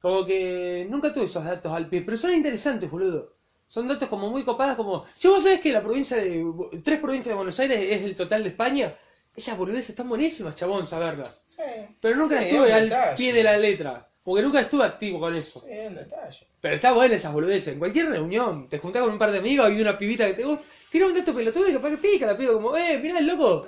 Como 0.00 0.24
que 0.24 0.86
nunca 0.88 1.12
tuve 1.12 1.26
esos 1.26 1.44
datos 1.44 1.70
al 1.72 1.88
pie, 1.88 2.02
pero 2.02 2.16
son 2.16 2.32
interesantes, 2.32 2.90
boludo. 2.90 3.33
Son 3.66 3.88
datos 3.88 4.08
como 4.08 4.30
muy 4.30 4.44
copadas, 4.44 4.76
como... 4.76 5.04
Si 5.18 5.26
vos 5.28 5.42
sabés 5.42 5.60
que 5.60 5.72
la 5.72 5.82
provincia 5.82 6.16
de... 6.16 6.44
Tres 6.82 7.00
provincias 7.00 7.30
de 7.32 7.36
Buenos 7.36 7.58
Aires 7.58 7.78
es 7.80 8.02
el 8.02 8.14
total 8.14 8.42
de 8.44 8.50
España, 8.50 8.94
esas 9.34 9.58
boludeces 9.58 9.90
están 9.90 10.08
buenísimas, 10.08 10.54
chabón, 10.54 10.86
saberlas. 10.86 11.42
Sí. 11.44 11.62
Pero 12.00 12.16
nunca 12.16 12.38
Sí, 12.40 12.46
estuve 12.48 12.72
al 12.72 12.84
detalle. 12.88 13.16
pie 13.16 13.32
de 13.32 13.42
la 13.42 13.56
letra. 13.56 14.08
Porque 14.22 14.42
nunca 14.42 14.60
estuve 14.60 14.84
activo 14.84 15.18
con 15.20 15.34
eso. 15.34 15.60
Sí, 15.60 15.70
un 15.86 15.94
detalle. 15.96 16.46
Pero 16.60 16.76
está 16.76 16.92
buena 16.92 17.14
esas 17.16 17.32
boludeces. 17.32 17.72
En 17.74 17.78
cualquier 17.78 18.08
reunión, 18.10 18.68
te 18.68 18.78
juntás 18.78 19.02
con 19.02 19.12
un 19.12 19.18
par 19.18 19.32
de 19.32 19.38
amigos 19.38 19.70
y 19.72 19.80
una 19.80 19.98
pibita 19.98 20.24
que 20.26 20.34
te 20.34 20.44
gusta. 20.44 20.64
Tira 20.90 21.06
un 21.06 21.14
dato 21.14 21.34
pelotudo 21.34 21.68
y 21.68 21.72
capaz 21.74 21.90
que 21.90 21.96
pica 21.98 22.26
la 22.26 22.36
piba 22.36 22.52
como, 22.54 22.76
eh, 22.76 22.98
mirá 23.02 23.18
el 23.18 23.26
loco. 23.26 23.66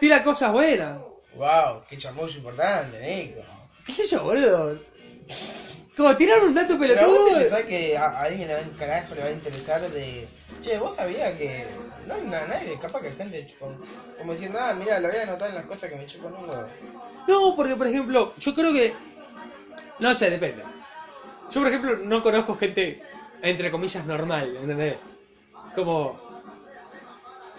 Tira 0.00 0.22
cosas 0.24 0.52
buenas. 0.52 0.98
Wow, 1.36 1.82
qué 1.88 1.96
chamullo 1.96 2.36
importante, 2.36 2.98
Nico. 3.00 3.40
¿Qué 3.86 3.92
sé 3.92 4.06
yo, 4.08 4.22
boludo? 4.24 4.78
Como 5.96 6.14
tirar 6.16 6.40
un 6.42 6.52
dato 6.54 6.78
Pero 6.78 6.94
vos 6.94 7.18
pelotudo. 7.18 7.38
pensás 7.38 7.62
que 7.64 7.96
a 7.96 8.04
a 8.06 8.22
alguien 8.24 8.48
le 8.48 8.54
va, 8.54 8.60
a- 8.60 8.78
carajo 8.78 9.14
le 9.14 9.20
va 9.22 9.26
a 9.28 9.32
interesar 9.32 9.80
de... 9.80 10.28
Che, 10.60 10.78
vos 10.78 10.94
sabías 10.94 11.32
que... 11.38 11.66
No, 12.06 12.16
na- 12.24 12.46
nadie, 12.46 12.78
capaz 12.78 13.00
que 13.00 13.12
gente 13.12 13.46
chupón. 13.46 13.76
Como 14.18 14.32
diciendo, 14.32 14.58
ah, 14.60 14.74
mira, 14.74 15.00
lo 15.00 15.08
voy 15.08 15.16
a 15.16 15.22
anotar 15.22 15.48
en 15.48 15.54
las 15.56 15.64
cosas 15.64 15.88
que 15.90 15.96
me 15.96 16.06
chupan 16.06 16.34
un 16.34 16.48
huevo. 16.48 16.66
No, 17.28 17.54
porque 17.56 17.76
por 17.76 17.86
ejemplo, 17.86 18.32
yo 18.38 18.54
creo 18.54 18.72
que. 18.72 18.92
No 19.98 20.14
sé, 20.14 20.30
depende. 20.30 20.62
Yo, 21.50 21.60
por 21.60 21.68
ejemplo, 21.68 21.96
no 21.96 22.22
conozco 22.22 22.54
gente, 22.56 23.00
entre 23.42 23.70
comillas, 23.70 24.04
normal, 24.04 24.56
¿entendés? 24.56 24.96
Como. 25.74 26.18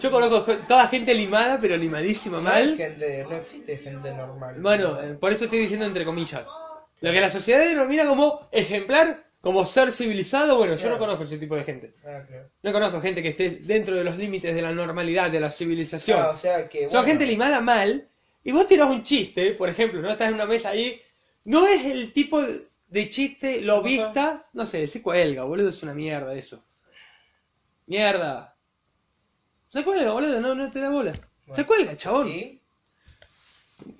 Yo 0.00 0.10
conozco 0.10 0.44
toda 0.68 0.86
gente 0.88 1.12
limada, 1.12 1.58
pero 1.60 1.76
limadísima 1.76 2.38
No 2.38 2.44
mal. 2.44 2.76
gente, 2.76 3.26
no 3.28 3.36
existe 3.36 3.76
gente 3.78 4.12
normal. 4.14 4.56
Bueno, 4.60 4.98
eh, 5.02 5.14
por 5.14 5.32
eso 5.32 5.44
estoy 5.44 5.58
diciendo 5.58 5.84
entre 5.86 6.04
comillas. 6.04 6.44
Lo 7.00 7.12
que 7.12 7.20
la 7.20 7.30
sociedad 7.30 7.60
denomina 7.60 8.06
como 8.06 8.48
ejemplar, 8.50 9.24
como 9.40 9.64
ser 9.66 9.92
civilizado, 9.92 10.56
bueno, 10.56 10.74
yo 10.76 10.88
no 10.88 10.98
conozco 10.98 11.22
ese 11.22 11.38
tipo 11.38 11.54
de 11.54 11.64
gente. 11.64 11.94
Ah, 12.04 12.24
claro. 12.26 12.50
No 12.62 12.72
conozco 12.72 13.00
gente 13.00 13.22
que 13.22 13.28
esté 13.28 13.50
dentro 13.50 13.96
de 13.96 14.04
los 14.04 14.16
límites 14.16 14.54
de 14.54 14.62
la 14.62 14.72
normalidad, 14.72 15.30
de 15.30 15.40
la 15.40 15.50
civilización. 15.50 16.20
Ah, 16.20 16.30
o 16.30 16.36
sea 16.36 16.68
que... 16.68 16.88
Son 16.88 17.04
gente 17.04 17.24
limada 17.24 17.60
mal. 17.60 18.08
Y 18.42 18.52
vos 18.52 18.66
tirás 18.66 18.90
un 18.90 19.02
chiste, 19.02 19.52
por 19.52 19.68
ejemplo, 19.68 20.00
no 20.00 20.10
estás 20.10 20.28
en 20.28 20.34
una 20.34 20.46
mesa 20.46 20.70
ahí. 20.70 21.00
No 21.44 21.66
es 21.66 21.84
el 21.84 22.12
tipo 22.12 22.42
de 22.42 23.10
chiste 23.10 23.60
lobista. 23.60 24.44
No 24.54 24.66
sé, 24.66 24.86
se 24.86 25.02
cuelga, 25.02 25.44
boludo, 25.44 25.68
es 25.68 25.82
una 25.82 25.94
mierda 25.94 26.34
eso. 26.34 26.64
Mierda. 27.86 28.56
Se 29.68 29.84
cuelga, 29.84 30.12
boludo, 30.12 30.40
no, 30.40 30.54
no 30.54 30.70
te 30.70 30.80
da 30.80 30.90
bola. 30.90 31.12
Se 31.54 31.64
cuelga, 31.64 31.96
chabón. 31.96 32.28
¿Y? 32.28 32.60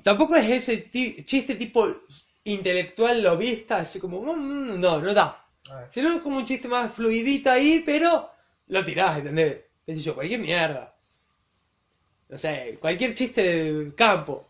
Tampoco 0.02 0.34
es 0.36 0.48
ese 0.48 0.90
chiste 1.24 1.54
tipo 1.54 1.86
intelectual 2.52 3.22
lobista, 3.22 3.78
así 3.78 3.98
como. 3.98 4.20
mm, 4.20 4.78
no, 4.80 5.00
no 5.00 5.14
da. 5.14 5.44
Ah, 5.70 5.84
Sino 5.90 6.12
es 6.14 6.22
como 6.22 6.38
un 6.38 6.44
chiste 6.46 6.68
más 6.68 6.92
fluidito 6.92 7.50
ahí, 7.50 7.82
pero 7.84 8.30
lo 8.68 8.84
tirás, 8.84 9.18
¿entendés? 9.18 9.64
Sé 9.86 9.96
yo, 9.96 10.14
cualquier 10.14 10.40
mierda. 10.40 10.94
No 12.28 12.36
sé, 12.38 12.76
cualquier 12.80 13.14
chiste 13.14 13.42
del 13.42 13.94
campo. 13.94 14.46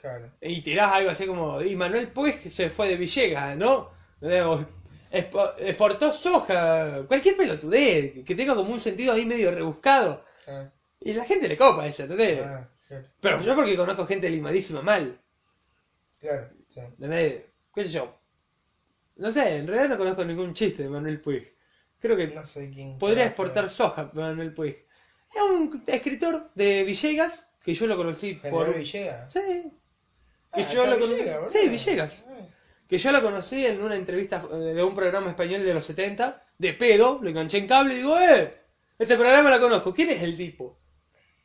claro. 0.00 0.30
Y 0.40 0.62
tirás 0.62 0.92
algo 0.92 1.10
así 1.10 1.26
como, 1.26 1.60
y 1.62 1.76
Manuel 1.76 2.08
pues 2.08 2.52
se 2.52 2.70
fue 2.70 2.88
de 2.88 2.96
Villegas, 2.96 3.56
¿no? 3.56 3.90
O 4.20 4.64
expo- 5.12 5.54
Exportó 5.58 6.12
soja, 6.12 7.04
cualquier 7.06 7.36
pelotudez, 7.36 8.24
que 8.24 8.34
tenga 8.34 8.54
como 8.54 8.72
un 8.72 8.80
sentido 8.80 9.12
ahí 9.12 9.26
medio 9.26 9.50
rebuscado. 9.50 10.24
Ah, 10.48 10.68
Y 11.00 11.14
la 11.14 11.24
gente 11.24 11.48
le 11.48 11.56
copa 11.56 11.86
eso, 11.86 12.02
¿entendés? 12.02 12.40
ah, 12.44 12.68
claro. 12.88 13.06
Pero 13.20 13.42
yo 13.42 13.54
porque 13.54 13.76
conozco 13.76 14.06
gente 14.06 14.28
limadísima 14.28 14.82
mal, 14.82 15.18
Claro, 16.20 16.48
sí. 16.70 16.80
¿entendés? 16.80 17.42
¿Qué 17.74 17.84
sé 17.84 17.90
yo? 17.90 18.16
No 19.16 19.30
sé, 19.30 19.56
en 19.56 19.66
realidad 19.66 19.90
no 19.90 19.98
conozco 19.98 20.24
ningún 20.24 20.54
chiste 20.54 20.84
de 20.84 20.88
Manuel 20.88 21.20
Puig. 21.20 21.52
Creo 22.00 22.16
que 22.16 22.28
No 22.28 22.44
sé 22.44 22.70
quién... 22.72 22.98
podría 22.98 23.26
exportar 23.26 23.68
soja 23.68 24.10
Manuel 24.14 24.54
Puig. 24.54 24.76
Es 25.34 25.42
un 25.42 25.84
escritor 25.86 26.50
de 26.54 26.82
Villegas, 26.84 27.46
que 27.62 27.74
yo 27.74 27.86
lo 27.86 27.96
conocí 27.96 28.34
por... 28.34 28.74
Villegas. 28.74 29.32
Sí. 29.32 29.40
Que 30.54 30.62
Ah, 30.62 30.72
yo 30.72 30.84
está 30.84 30.86
lo 30.86 31.00
conocí... 31.00 31.20
Villegas. 31.20 31.52
Sí, 31.52 31.68
Villegas. 31.68 32.24
Ah, 32.26 32.38
Que 32.88 32.98
yo 32.98 33.12
lo 33.12 33.22
conocí 33.22 33.66
en 33.66 33.82
una 33.82 33.94
entrevista 33.94 34.42
eh, 34.50 34.56
de 34.56 34.82
un 34.82 34.94
programa 34.94 35.28
español 35.30 35.62
de 35.62 35.74
los 35.74 35.84
70, 35.84 36.42
de 36.58 36.72
pedo, 36.72 37.18
lo 37.22 37.28
enganché 37.30 37.58
en 37.58 37.66
cable 37.68 37.94
y 37.94 37.96
digo, 37.98 38.18
¡eh! 38.18 38.54
Este 38.98 39.16
programa 39.16 39.50
lo 39.50 39.60
conozco, 39.60 39.94
¿quién 39.94 40.10
es 40.10 40.22
el 40.22 40.36
tipo? 40.36 40.78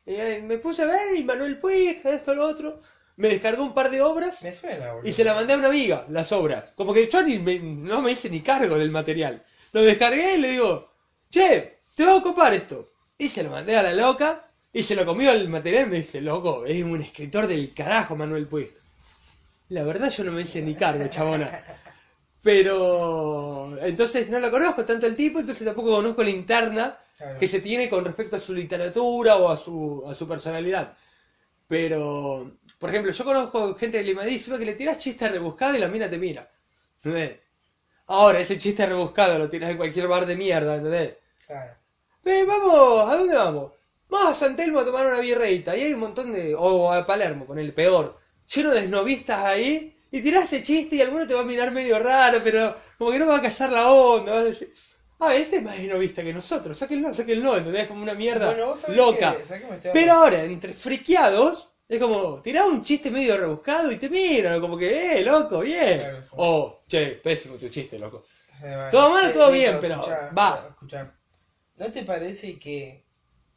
Y 0.06 0.14
eh, 0.14 0.42
me 0.42 0.58
puse 0.58 0.82
a 0.82 0.86
ver, 0.86 1.16
y 1.16 1.24
Manuel 1.24 1.58
Puig, 1.58 2.00
esto, 2.04 2.34
lo 2.34 2.46
otro. 2.48 2.80
Me 3.16 3.28
descargó 3.28 3.62
un 3.62 3.72
par 3.72 3.90
de 3.90 4.02
obras 4.02 4.42
Me 4.42 4.52
suena, 4.52 4.92
boludo. 4.92 5.08
y 5.08 5.12
se 5.12 5.24
la 5.24 5.34
mandé 5.34 5.54
a 5.54 5.56
una 5.56 5.68
amiga, 5.68 6.04
las 6.10 6.32
obras. 6.32 6.70
Como 6.74 6.92
que 6.92 7.08
yo 7.08 7.22
ni 7.22 7.38
me- 7.38 7.58
no 7.58 8.02
me 8.02 8.12
hice 8.12 8.28
ni 8.28 8.40
cargo 8.42 8.76
del 8.78 8.90
material. 8.90 9.42
Lo 9.72 9.82
descargué 9.82 10.36
y 10.36 10.40
le 10.40 10.48
digo, 10.50 10.92
che, 11.30 11.78
te 11.94 12.04
va 12.04 12.12
a 12.12 12.16
ocupar 12.16 12.52
esto. 12.52 12.90
Y 13.18 13.28
se 13.28 13.42
lo 13.42 13.50
mandé 13.50 13.76
a 13.76 13.82
la 13.82 13.94
loca 13.94 14.44
y 14.72 14.82
se 14.82 14.94
lo 14.94 15.06
comió 15.06 15.32
el 15.32 15.48
material 15.48 15.86
y 15.86 15.90
me 15.90 15.96
dice, 15.96 16.20
loco, 16.20 16.66
es 16.66 16.82
un 16.84 17.00
escritor 17.00 17.46
del 17.46 17.72
carajo 17.72 18.14
Manuel 18.16 18.46
Puig. 18.46 18.70
La 19.70 19.82
verdad 19.82 20.10
yo 20.10 20.22
no 20.24 20.32
me 20.32 20.42
hice 20.42 20.60
ni 20.62 20.74
cargo, 20.74 21.06
chabona. 21.08 21.50
Pero 22.42 23.76
entonces 23.82 24.28
no 24.28 24.38
lo 24.38 24.50
conozco 24.50 24.84
tanto 24.84 25.06
el 25.06 25.16
tipo, 25.16 25.40
entonces 25.40 25.64
tampoco 25.66 25.90
conozco 25.96 26.22
la 26.22 26.30
interna 26.30 26.96
Claro. 27.16 27.38
que 27.38 27.48
se 27.48 27.60
tiene 27.60 27.88
con 27.88 28.04
respecto 28.04 28.36
a 28.36 28.40
su 28.40 28.52
literatura 28.52 29.36
o 29.36 29.48
a 29.48 29.56
su, 29.56 30.04
a 30.06 30.14
su 30.14 30.28
personalidad. 30.28 30.92
Pero, 31.66 32.52
por 32.78 32.90
ejemplo, 32.90 33.12
yo 33.12 33.24
conozco 33.24 33.74
gente 33.74 34.02
limadísima 34.02 34.58
que 34.58 34.64
le 34.66 34.74
tiras 34.74 34.98
chiste 34.98 35.28
rebuscado 35.28 35.74
y 35.76 35.78
la 35.78 35.88
mina 35.88 36.08
te 36.10 36.18
mira. 36.18 36.48
¿Entendés? 36.96 37.38
Ahora, 38.08 38.40
ese 38.40 38.56
chiste 38.58 38.86
rebuscado 38.86 39.38
lo 39.38 39.48
tiras 39.48 39.70
en 39.70 39.76
cualquier 39.76 40.06
bar 40.08 40.26
de 40.26 40.36
mierda, 40.36 40.76
¿entendés? 40.76 41.14
Claro. 41.46 41.74
Eh, 42.24 42.44
vamos, 42.46 43.08
¿a 43.08 43.16
dónde 43.16 43.36
vamos? 43.36 43.72
Vamos 44.08 44.30
a 44.30 44.34
San 44.34 44.56
Telmo 44.56 44.80
a 44.80 44.84
tomar 44.84 45.06
una 45.06 45.18
birreita. 45.18 45.76
Y 45.76 45.82
hay 45.82 45.92
un 45.92 46.00
montón 46.00 46.32
de. 46.32 46.54
O 46.54 46.92
a 46.92 47.04
Palermo, 47.04 47.46
con 47.46 47.58
el 47.58 47.72
peor. 47.72 48.18
Lleno 48.54 48.70
de 48.70 48.80
esnovistas 48.84 49.44
ahí. 49.44 49.92
Y 50.10 50.22
tirás 50.22 50.44
ese 50.44 50.62
chiste 50.62 50.96
y 50.96 51.00
alguno 51.02 51.26
te 51.26 51.34
va 51.34 51.40
a 51.40 51.44
mirar 51.44 51.72
medio 51.72 51.98
raro, 51.98 52.40
pero 52.42 52.76
como 52.96 53.10
que 53.10 53.18
no 53.18 53.26
va 53.26 53.38
a 53.38 53.42
cazar 53.42 53.70
la 53.72 53.90
onda. 53.90 54.32
Vas 54.32 54.42
a 54.42 54.44
decir, 54.44 54.72
ah, 55.18 55.34
este 55.34 55.56
es 55.56 55.62
más 55.64 55.76
esnovista 55.76 56.22
que 56.22 56.32
nosotros. 56.32 56.78
Sáquenlo, 56.78 57.12
sáquenlo, 57.12 57.56
¿entendés? 57.58 57.88
Como 57.88 58.02
una 58.02 58.14
mierda 58.14 58.46
Bueno, 58.46 58.74
loca. 58.94 59.34
que- 59.36 59.90
Pero 59.92 60.12
ahora, 60.12 60.44
entre 60.44 60.72
friqueados, 60.72 61.68
es 61.88 62.00
como 62.00 62.40
tirás 62.42 62.66
un 62.66 62.82
chiste 62.82 63.10
medio 63.10 63.36
rebuscado 63.36 63.92
y 63.92 63.96
te 63.96 64.08
miran, 64.08 64.60
como 64.60 64.76
que, 64.76 65.18
eh, 65.18 65.22
loco, 65.22 65.60
bien. 65.60 65.98
Claro. 65.98 66.24
Oh, 66.32 66.80
che, 66.88 67.12
pésimo 67.12 67.56
tu 67.56 67.68
chiste, 67.68 67.98
loco. 67.98 68.24
Todo 68.90 69.10
mal, 69.10 69.32
todo 69.32 69.50
bien, 69.50 69.78
pero 69.80 69.94
escuchá, 69.94 70.30
va. 70.36 70.66
escuchá. 70.70 71.14
¿No 71.76 71.92
te 71.92 72.04
parece 72.04 72.58
que 72.58 73.04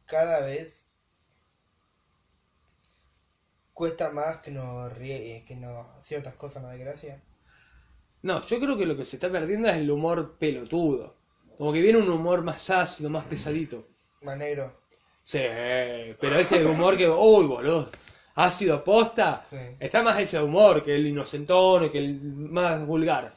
cada 0.04 0.44
vez 0.44 0.86
cuesta 3.72 4.10
más 4.10 4.40
que 4.42 4.50
nos 4.50 4.92
ríe, 4.96 5.44
que 5.46 5.56
nos 5.56 5.86
ciertas 6.04 6.34
cosas 6.34 6.62
nos 6.62 6.72
desgracia? 6.72 7.20
No, 8.22 8.46
yo 8.46 8.60
creo 8.60 8.76
que 8.76 8.84
lo 8.84 8.96
que 8.96 9.06
se 9.06 9.16
está 9.16 9.30
perdiendo 9.30 9.68
es 9.68 9.76
el 9.76 9.90
humor 9.90 10.36
pelotudo. 10.38 11.16
Como 11.56 11.72
que 11.72 11.80
viene 11.80 11.98
un 11.98 12.10
humor 12.10 12.42
más 12.42 12.68
ácido, 12.68 13.08
más 13.08 13.24
pesadito. 13.24 13.86
Más 14.20 14.36
negro. 14.36 14.70
Sí, 15.22 15.40
pero 16.20 16.38
ese 16.38 16.64
humor 16.64 16.96
que, 16.96 17.08
uy, 17.08 17.46
boludo, 17.46 17.90
ácido 18.34 18.82
posta, 18.84 19.44
Sí. 19.50 19.56
está 19.80 20.02
más 20.02 20.18
ese 20.18 20.40
humor 20.40 20.82
que 20.82 20.94
el 20.94 21.06
inocentón, 21.06 21.90
que 21.90 21.98
el 21.98 22.14
más 22.22 22.84
vulgar. 22.86 23.32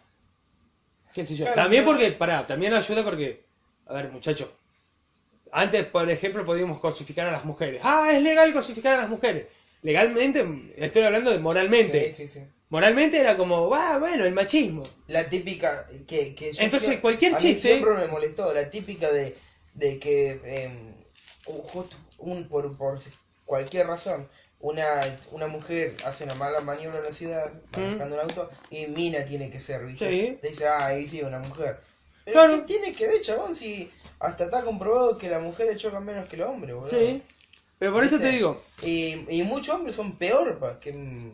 ¿Qué 1.13 1.25
sé 1.25 1.35
yo? 1.35 1.45
Claro, 1.45 1.61
también 1.61 1.85
porque, 1.85 2.11
pará, 2.11 2.45
también 2.47 2.73
ayuda 2.73 3.03
porque, 3.03 3.43
a 3.87 3.93
ver, 3.93 4.09
muchachos, 4.11 4.49
antes, 5.51 5.85
por 5.85 6.09
ejemplo, 6.09 6.45
podíamos 6.45 6.79
cosificar 6.79 7.27
a 7.27 7.31
las 7.31 7.45
mujeres. 7.45 7.81
Ah, 7.83 8.09
es 8.11 8.21
legal 8.21 8.51
cosificar 8.53 8.95
a 8.95 9.01
las 9.01 9.09
mujeres. 9.09 9.45
Legalmente, 9.83 10.43
estoy 10.77 11.03
hablando 11.03 11.29
de 11.31 11.39
moralmente. 11.39 12.11
Sí, 12.13 12.27
sí, 12.27 12.39
sí. 12.39 12.39
Moralmente 12.69 13.19
era 13.19 13.37
como, 13.37 13.71
ah, 13.75 13.99
bueno, 13.99 14.25
el 14.25 14.33
machismo. 14.33 14.81
La 15.07 15.29
típica 15.29 15.87
que, 16.07 16.33
que 16.33 16.53
yo 16.53 16.63
Entonces, 16.63 16.99
cualquier 16.99 17.33
a 17.33 17.37
mí 17.37 17.41
chiste- 17.43 17.67
siempre 17.73 17.93
me 17.93 18.07
molestó, 18.07 18.51
la 18.51 18.67
típica 18.71 19.11
de, 19.11 19.35
de 19.75 19.99
que 19.99 20.39
eh, 20.43 20.93
justo 21.45 21.95
un, 22.17 22.47
por, 22.47 22.75
por 22.75 22.97
cualquier 23.45 23.85
razón 23.85 24.27
una, 24.63 25.01
una 25.31 25.47
mujer 25.47 25.95
hace 26.05 26.23
una 26.23 26.35
mala 26.35 26.61
maniobra 26.61 26.99
en 26.99 27.05
la 27.05 27.11
ciudad 27.11 27.51
manejando 27.75 28.15
un 28.15 28.21
auto 28.21 28.49
y 28.71 28.87
Mina 28.87 29.25
tiene 29.25 29.51
que 29.51 29.59
ser, 29.59 29.85
¿viste? 29.85 30.09
Sí. 30.09 30.37
Te 30.41 30.49
dice, 30.49 30.65
ah, 30.65 30.85
ahí 30.87 31.05
sí, 31.05 31.21
una 31.21 31.39
mujer. 31.39 31.77
Pero 32.23 32.39
Claro. 32.39 32.55
¿qué 32.55 32.61
tiene 32.73 32.93
que 32.93 33.07
ver, 33.07 33.19
chabón? 33.19 33.53
Si 33.55 33.91
hasta 34.19 34.45
está 34.45 34.61
comprobado 34.61 35.17
que 35.17 35.29
las 35.29 35.41
mujeres 35.43 35.75
chocan 35.77 36.05
menos 36.05 36.25
que 36.29 36.37
los 36.37 36.47
hombres, 36.47 36.73
boludo. 36.73 36.89
Sí. 36.89 37.21
Pero 37.77 37.91
por 37.91 38.05
eso 38.05 38.17
te 38.17 38.29
digo, 38.29 38.63
Y, 38.83 39.25
y 39.29 39.43
muchos 39.43 39.75
hombres 39.75 39.97
son 39.97 40.17
peor 40.17 40.57
pa, 40.57 40.79
que, 40.79 40.93
mm, 40.93 41.31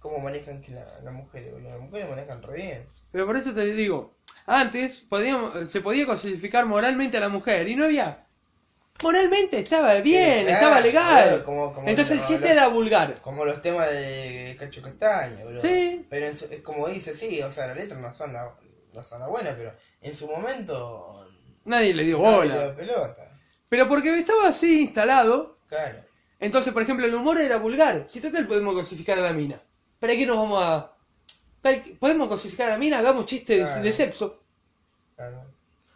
cómo 0.00 0.18
manejan 0.18 0.60
que 0.60 0.72
la, 0.72 0.84
las 1.04 1.14
mujeres, 1.14 1.52
boludo. 1.52 1.70
Las 1.70 1.80
mujeres 1.80 2.08
manejan 2.10 2.42
re 2.42 2.56
bien. 2.56 2.86
Pero 3.12 3.24
por 3.24 3.36
eso 3.36 3.54
te 3.54 3.64
digo, 3.66 4.12
antes 4.46 5.00
podíamos, 5.00 5.70
se 5.70 5.80
podía 5.80 6.06
cosificar 6.06 6.66
moralmente 6.66 7.16
a 7.18 7.20
la 7.20 7.28
mujer 7.28 7.68
y 7.68 7.76
no 7.76 7.84
había... 7.84 8.23
Moralmente 9.02 9.58
estaba 9.58 9.94
bien, 10.00 10.44
claro, 10.46 10.50
estaba 10.60 10.80
legal. 10.80 11.28
boludo, 11.30 11.44
como- 11.44 11.72
como 11.74 11.88
Entonces 11.88 12.18
el 12.18 12.24
chiste 12.24 12.46
lo- 12.46 12.52
era 12.52 12.68
vulgar. 12.68 13.20
Como 13.20 13.44
los 13.44 13.60
temas 13.60 13.90
de 13.90 14.56
Cacho 14.58 14.80
Castaño, 14.82 15.44
boludo. 15.44 15.60
Sí. 15.60 16.06
Pero 16.08 16.26
en 16.26 16.36
su- 16.36 16.44
es 16.46 16.60
como 16.60 16.88
dice, 16.88 17.14
sí, 17.14 17.42
o 17.42 17.50
sea, 17.50 17.66
las 17.66 17.76
letras 17.76 18.00
no 18.00 18.12
son 18.12 18.32
la, 18.32 18.50
no 18.94 19.02
son 19.02 19.20
la 19.20 19.28
buena, 19.28 19.54
pero 19.56 19.72
en 20.00 20.16
su 20.16 20.26
momento. 20.28 21.26
Nadie 21.64 21.92
le 21.92 22.04
dio 22.04 22.18
nadie 22.18 22.36
bola. 22.36 22.54
le 22.54 22.62
dio 22.64 22.76
pelota. 22.76 23.28
Pero 23.68 23.88
porque 23.88 24.16
estaba 24.16 24.48
así 24.48 24.82
instalado, 24.82 25.58
Claro. 25.68 25.98
entonces 26.38 26.72
por 26.72 26.82
ejemplo 26.82 27.04
el 27.04 27.14
humor 27.14 27.40
era 27.40 27.56
vulgar. 27.58 28.06
Si 28.08 28.20
total 28.20 28.46
podemos 28.46 28.74
cosificar 28.74 29.18
a 29.18 29.22
la 29.22 29.32
mina. 29.32 29.56
¿Para 29.98 30.14
qué 30.14 30.24
nos 30.24 30.36
vamos 30.36 30.62
a...? 30.62 30.92
¿Para 31.60 31.82
qué- 31.82 31.94
¿Podemos 31.98 32.28
cosificar 32.28 32.68
a 32.68 32.72
la 32.72 32.78
mina? 32.78 32.98
Hagamos 32.98 33.26
chistes 33.26 33.58
de- 33.58 33.64
Claro. 33.64 33.82
de 33.82 33.92
sexo. 33.92 34.40
Claro. 35.16 35.42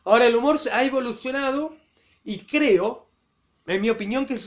Ahora 0.05 0.25
el 0.27 0.35
humor 0.35 0.59
ha 0.73 0.83
evolucionado 0.83 1.77
y 2.29 2.41
creo, 2.41 3.09
en 3.67 3.81
mi 3.81 3.89
opinión, 3.89 4.27
que 4.27 4.39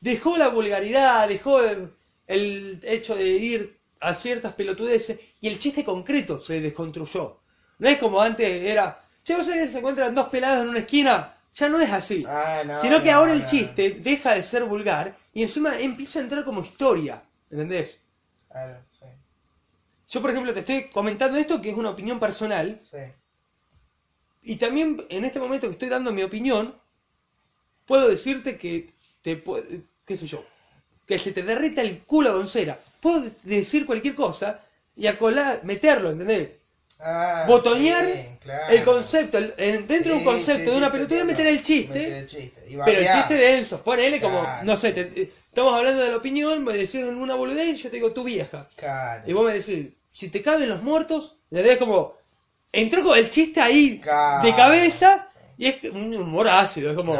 dejó 0.00 0.36
la 0.36 0.48
vulgaridad, 0.48 1.28
dejó 1.28 1.62
el, 1.62 1.92
el 2.26 2.80
hecho 2.82 3.14
de 3.14 3.28
ir 3.28 3.78
a 4.00 4.16
ciertas 4.16 4.54
pelotudeces 4.54 5.20
y 5.40 5.46
el 5.46 5.60
chiste 5.60 5.84
concreto 5.84 6.40
se 6.40 6.60
desconstruyó. 6.60 7.38
No 7.78 7.88
es 7.88 7.98
como 7.98 8.20
antes 8.20 8.50
era, 8.50 9.00
che, 9.22 9.36
vos 9.36 9.46
sabés 9.46 9.66
que 9.66 9.70
se 9.70 9.78
encuentran 9.78 10.12
dos 10.12 10.26
pelados 10.26 10.64
en 10.64 10.70
una 10.70 10.80
esquina, 10.80 11.36
ya 11.54 11.68
no 11.68 11.78
es 11.80 11.92
así. 11.92 12.24
Ah, 12.26 12.64
no. 12.66 12.80
Sino 12.80 13.00
que 13.00 13.12
no, 13.12 13.18
ahora 13.18 13.32
el 13.32 13.46
chiste 13.46 13.90
deja 13.90 14.34
de 14.34 14.42
ser 14.42 14.64
vulgar 14.64 15.16
y 15.32 15.42
encima 15.42 15.78
empieza 15.78 16.18
a 16.18 16.22
entrar 16.22 16.44
como 16.44 16.62
historia, 16.62 17.22
¿entendés? 17.48 18.00
Claro, 18.50 18.76
sí. 18.88 19.06
Yo, 20.08 20.20
por 20.20 20.30
ejemplo, 20.30 20.52
te 20.52 20.60
estoy 20.60 20.90
comentando 20.90 21.38
esto 21.38 21.62
que 21.62 21.70
es 21.70 21.76
una 21.76 21.90
opinión 21.90 22.18
personal, 22.18 22.80
Sí. 22.82 22.98
Y 24.42 24.56
también 24.56 25.04
en 25.10 25.26
este 25.26 25.40
momento 25.40 25.66
que 25.66 25.72
estoy 25.72 25.88
dando 25.88 26.10
mi 26.10 26.22
opinión, 26.22 26.74
puedo 27.88 28.08
decirte 28.08 28.56
que 28.56 28.90
te 29.22 29.42
qué 30.06 30.16
sé 30.16 30.26
yo, 30.28 30.44
que 31.06 31.18
se 31.18 31.32
te 31.32 31.42
derrita 31.42 31.80
el 31.82 32.00
culo 32.00 32.34
con 32.34 32.46
cera. 32.46 32.78
Puedo 33.00 33.24
decir 33.42 33.86
cualquier 33.86 34.14
cosa 34.14 34.60
y 34.94 35.06
acolar, 35.06 35.60
meterlo, 35.64 36.10
¿entendés? 36.12 36.50
Ah, 37.00 37.44
Botonear 37.46 38.04
sí, 38.06 38.38
claro. 38.40 38.74
el 38.74 38.84
concepto, 38.84 39.38
el- 39.38 39.86
dentro 39.86 40.12
de 40.12 40.18
un 40.18 40.24
concepto 40.24 40.64
sí, 40.64 40.70
de 40.70 40.76
una 40.76 40.88
entiendo. 40.88 41.26
meter 41.26 41.46
el 41.46 41.62
chiste, 41.62 41.92
Meter 42.00 42.12
el 42.12 42.26
chiste. 42.26 42.62
Pero 42.84 42.98
el 43.00 43.06
chiste 43.12 43.34
de 43.34 43.58
Enzo, 43.58 43.80
ponele 43.82 44.20
como, 44.20 44.40
Claro. 44.40 44.64
no 44.66 44.76
sé, 44.76 44.92
te- 44.92 45.22
estamos 45.48 45.74
hablando 45.74 46.02
de 46.02 46.10
la 46.10 46.16
opinión, 46.16 46.64
me 46.64 46.72
decís 46.72 46.96
una 46.96 47.36
boludez 47.36 47.68
y 47.68 47.76
yo 47.76 47.88
te 47.90 47.96
digo 47.96 48.12
tu 48.12 48.24
vieja. 48.24 48.66
Claro. 48.76 49.22
Y 49.28 49.32
vos 49.32 49.46
me 49.46 49.54
decís, 49.54 49.92
si 50.10 50.28
te 50.28 50.42
caben 50.42 50.68
los 50.68 50.82
muertos, 50.82 51.36
¿entendés? 51.52 51.78
Como, 51.78 52.14
entró 52.72 53.04
con 53.04 53.16
el 53.16 53.30
chiste 53.30 53.60
ahí 53.60 53.98
de 54.42 54.54
cabeza 54.56 55.24
y 55.56 55.66
es 55.68 55.84
un 55.92 56.12
humor 56.16 56.48
ácido, 56.48 56.90
es 56.90 56.96
como. 56.96 57.14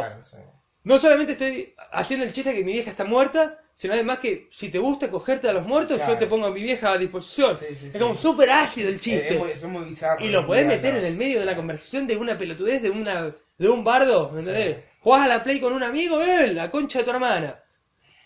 No 0.89 0.99
solamente 0.99 1.33
estoy 1.33 1.73
haciendo 1.91 2.25
el 2.25 2.33
chiste 2.33 2.53
que 2.53 2.63
mi 2.63 2.73
vieja 2.73 2.89
está 2.91 3.05
muerta, 3.05 3.59
sino 3.75 3.93
además 3.93 4.19
que 4.19 4.49
si 4.51 4.69
te 4.69 4.79
gusta 4.79 5.09
cogerte 5.09 5.47
a 5.47 5.53
los 5.53 5.65
muertos, 5.65 5.97
Claro. 5.97 6.13
yo 6.13 6.19
te 6.19 6.27
pongo 6.27 6.47
a 6.47 6.51
mi 6.51 6.61
vieja 6.61 6.91
a 6.91 6.97
disposición. 6.97 7.57
Sí, 7.57 7.65
sí, 7.75 7.87
es 7.87 7.93
sí. 7.93 7.99
como 7.99 8.13
súper 8.15 8.49
ácido 8.49 8.89
el 8.89 8.99
chiste. 8.99 9.33
es 9.35 9.39
muy, 9.39 9.49
es 9.51 9.63
muy 9.63 9.85
bizarro. 9.85 10.25
y 10.25 10.29
lo 10.29 10.45
podés 10.45 10.65
meter 10.65 10.97
en 10.97 11.05
el 11.05 11.15
medio 11.15 11.39
de 11.39 11.45
la 11.45 11.55
conversación 11.55 12.05
de 12.07 12.17
una 12.17 12.37
pelotudez, 12.37 12.81
de 12.81 12.89
una 12.89 13.31
de 13.57 13.69
un 13.69 13.83
bardo, 13.83 14.31
¿entendés? 14.37 14.77
Jugás 15.01 15.21
a 15.23 15.27
la 15.27 15.43
play 15.43 15.59
con 15.61 15.71
un 15.73 15.83
amigo, 15.83 16.21
¡eh! 16.21 16.47
La 16.53 16.69
concha 16.71 16.99
de 16.99 17.05
tu 17.05 17.11
hermana. 17.11 17.57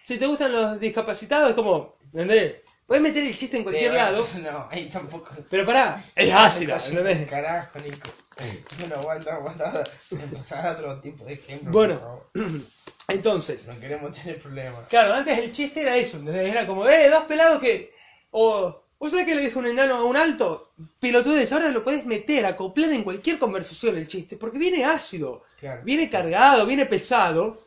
Si 0.06 0.18
te 0.18 0.26
gustan 0.26 0.52
los 0.52 0.80
discapacitados, 0.80 1.50
es 1.50 1.56
como, 1.56 1.98
¿entendés? 2.06 2.56
Podés 2.88 3.02
meter 3.04 3.24
el 3.24 3.36
chiste 3.36 3.58
en 3.58 3.64
cualquier 3.64 3.94
lado, 3.94 4.28
No, 4.42 4.68
ahí 4.72 4.86
tampoco. 4.92 5.32
pero 5.50 5.66
pará, 5.66 6.04
es 6.16 6.30
Casi, 6.68 6.92
¿entendés? 6.92 7.30
Carajo, 7.30 7.80
Nico. 7.80 8.10
Bueno, 8.80 8.96
aguanta, 8.96 9.36
aguanta. 9.36 9.84
Empezar 10.12 10.76
otro 10.76 11.00
tipo 11.02 11.24
de 11.26 11.34
ejemplo. 11.34 11.72
Bueno. 11.72 12.00
por 12.00 12.02
favor. 12.02 12.62
Entonces, 13.10 13.68
No 13.68 13.80
queremos 13.80 14.16
tener 14.18 14.40
problemas. 14.40 14.88
Claro, 14.88 15.14
antes 15.14 15.38
el 15.38 15.52
chiste 15.52 15.82
era 15.82 15.96
eso. 15.98 16.20
Era 16.30 16.66
como, 16.66 16.88
eh, 16.88 17.10
dos 17.10 17.26
pelados 17.26 17.62
que. 17.62 17.94
O. 18.32 18.82
¿Vos 18.98 19.12
sabés 19.12 19.26
que 19.26 19.36
le 19.36 19.42
dijo 19.42 19.60
un 19.60 19.66
enano 19.66 19.96
a 19.96 20.04
un 20.06 20.16
alto? 20.16 20.72
Pilotudez, 21.02 21.52
ahora 21.52 21.68
lo 21.70 21.84
podés 21.84 22.06
meter, 22.06 22.46
acoplar 22.46 22.90
en 22.92 23.04
cualquier 23.04 23.38
conversación 23.38 23.98
el 23.98 24.08
chiste, 24.08 24.38
porque 24.38 24.58
viene 24.58 24.86
ácido, 24.86 25.44
Claro. 25.60 25.82
viene 25.84 26.10
cargado, 26.10 26.66
viene 26.66 26.86
pesado. 26.86 27.62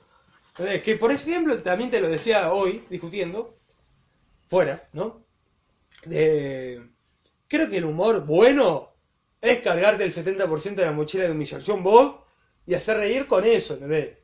¿entendés? 0.52 0.82
Que 0.82 0.96
por 0.96 1.12
ejemplo, 1.12 1.58
también 1.62 1.90
te 1.90 2.00
lo 2.00 2.08
decía 2.08 2.50
hoy, 2.54 2.82
discutiendo, 2.88 3.54
fuera, 4.48 4.82
¿no? 4.94 5.26
Eh, 6.10 6.80
creo 7.48 7.68
que 7.68 7.76
el 7.76 7.84
humor 7.84 8.24
bueno 8.24 8.95
es 9.40 9.60
cargarte 9.60 10.04
el 10.04 10.12
70% 10.14 10.74
de 10.82 10.86
la 10.86 10.92
mochila 10.92 11.24
de 11.24 11.30
humillación 11.30 11.82
vos 11.82 12.16
y 12.66 12.74
hacer 12.74 12.96
reír 12.98 13.26
con 13.26 13.44
eso, 13.44 13.74
¿entendés? 13.74 14.16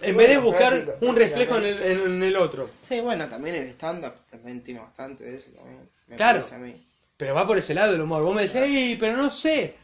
En 0.00 0.16
vez 0.16 0.28
de 0.28 0.38
buscar 0.38 0.98
un 1.00 1.16
reflejo 1.16 1.56
en 1.56 1.64
el, 1.64 1.82
en 1.82 2.22
el 2.22 2.36
otro. 2.36 2.68
Sí, 2.82 3.00
bueno, 3.00 3.28
también 3.28 3.56
el 3.56 3.68
stand-up 3.70 4.12
también 4.30 4.62
tiene 4.62 4.80
bastante 4.80 5.24
de 5.24 5.36
eso 5.36 5.50
también. 5.52 5.88
Me 6.08 6.16
Claro. 6.16 6.38
parece 6.40 6.54
a 6.56 6.58
mí. 6.58 6.86
Pero 7.16 7.34
va 7.34 7.46
por 7.46 7.58
ese 7.58 7.74
lado 7.74 7.94
el 7.94 8.00
humor. 8.00 8.22
Vos 8.24 8.34
me 8.34 8.42
decís, 8.42 8.56
"Ey, 8.56 8.96
pero 8.98 9.16
no 9.16 9.30
sé. 9.30 9.74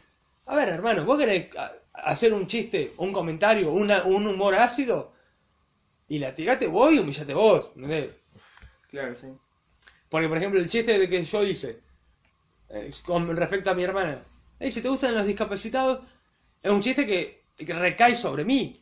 A 0.47 0.55
ver, 0.55 0.67
hermano, 0.69 1.05
vos 1.05 1.17
querés 1.17 1.55
a- 1.55 1.71
hacer 1.93 2.33
un 2.33 2.45
chiste, 2.45 2.91
un 2.97 3.13
comentario, 3.13 3.71
una, 3.71 4.03
un 4.03 4.27
humor 4.27 4.55
ácido 4.55 5.13
y 6.09 6.19
latigate 6.19 6.67
vos 6.67 6.91
y 6.93 6.99
humillate 6.99 7.33
vos. 7.33 7.67
¿entendés? 7.75 8.09
Claro, 8.89 9.15
sí. 9.15 9.27
Porque, 10.09 10.27
por 10.27 10.37
ejemplo, 10.37 10.59
el 10.59 10.67
chiste 10.69 10.99
de 10.99 11.07
que 11.09 11.23
yo 11.23 11.43
hice 11.45 11.79
eh, 12.73 12.91
con 13.05 13.35
respecto 13.35 13.69
a 13.69 13.73
mi 13.73 13.83
hermana. 13.83 14.19
Ey, 14.59 14.71
si 14.71 14.81
te 14.81 14.89
gustan 14.89 15.15
los 15.15 15.25
discapacitados, 15.25 16.01
es 16.61 16.71
un 16.71 16.81
chiste 16.81 17.05
que, 17.05 17.43
que 17.57 17.73
recae 17.73 18.15
sobre 18.15 18.45
mí. 18.45 18.79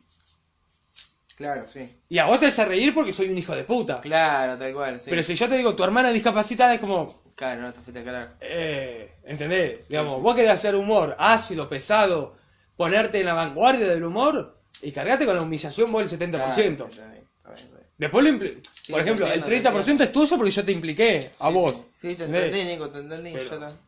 Claro, 1.36 1.66
sí. 1.66 1.80
Y 2.10 2.18
a 2.18 2.26
vos 2.26 2.38
te 2.38 2.46
hace 2.46 2.66
reír 2.66 2.94
porque 2.94 3.14
soy 3.14 3.30
un 3.30 3.38
hijo 3.38 3.54
de 3.54 3.64
puta. 3.64 4.00
Claro, 4.02 4.58
tal 4.58 4.74
cual, 4.74 5.00
sí. 5.00 5.08
Pero 5.08 5.22
si 5.22 5.34
yo 5.34 5.48
te 5.48 5.56
digo 5.56 5.74
tu 5.74 5.82
hermana 5.82 6.12
discapacitada, 6.12 6.74
es 6.74 6.80
como, 6.80 7.22
Claro, 7.40 7.62
no 7.62 7.72
te 7.72 7.80
fuiste 7.80 8.00
a 8.00 8.04
calar. 8.04 8.28
Eh, 8.38 9.14
¿Entendés? 9.24 9.88
Digamos, 9.88 10.16
sí. 10.16 10.20
vos 10.20 10.34
querés 10.34 10.52
hacer 10.52 10.74
humor 10.74 11.16
ácido, 11.18 11.70
pesado, 11.70 12.36
ponerte 12.76 13.20
en 13.20 13.24
la 13.24 13.32
vanguardia 13.32 13.86
del 13.86 14.04
humor 14.04 14.58
y 14.82 14.92
cargate 14.92 15.24
con 15.24 15.36
la 15.36 15.42
humillación 15.42 15.90
vos 15.90 16.02
el 16.02 16.18
70%. 16.18 16.30
Claro, 16.30 16.50
está 16.50 16.66
bien, 16.76 16.86
está 16.86 17.08
bien, 17.08 17.22
está 17.54 17.76
bien. 17.76 17.79
Después 18.00 18.24
lo 18.24 18.30
impli- 18.30 18.58
Sí, 18.72 18.92
Por 18.92 19.02
ejemplo, 19.02 19.26
entiendo, 19.26 19.46
el 19.46 19.62
te 19.62 19.68
30% 19.70 20.00
es 20.04 20.10
tuyo 20.12 20.36
porque 20.38 20.50
yo 20.50 20.64
te 20.64 20.72
impliqué 20.72 21.30
a 21.38 21.48
Sí, 21.48 21.54
vos. 21.54 21.72
Sí, 22.00 22.08
Sí, 22.10 22.14
te 22.16 22.24
entendí, 22.24 22.64
Nico, 22.64 22.88
te 22.88 22.98
entendí. 23.00 23.32
Pero- 23.32 23.44
Yo 23.44 23.58
también. 23.58 23.78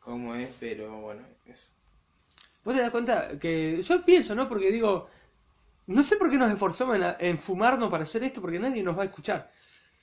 ¿Cómo 0.00 0.34
es? 0.34 0.48
Pero 0.58 1.00
bueno, 1.00 1.22
eso. 1.46 1.66
Vos 2.64 2.74
te 2.74 2.80
das 2.80 2.90
cuenta 2.90 3.38
que 3.38 3.80
yo 3.80 4.04
pienso, 4.04 4.34
¿no? 4.34 4.48
Porque 4.48 4.72
digo, 4.72 5.08
no 5.86 6.02
sé 6.02 6.16
por 6.16 6.30
qué 6.30 6.36
nos 6.36 6.50
esforzamos 6.50 6.96
en, 6.96 7.04
en 7.20 7.38
fumarnos 7.38 7.90
para 7.90 8.02
hacer 8.02 8.24
esto 8.24 8.40
porque 8.40 8.58
nadie 8.58 8.82
nos 8.82 8.98
va 8.98 9.02
a 9.02 9.06
escuchar. 9.06 9.48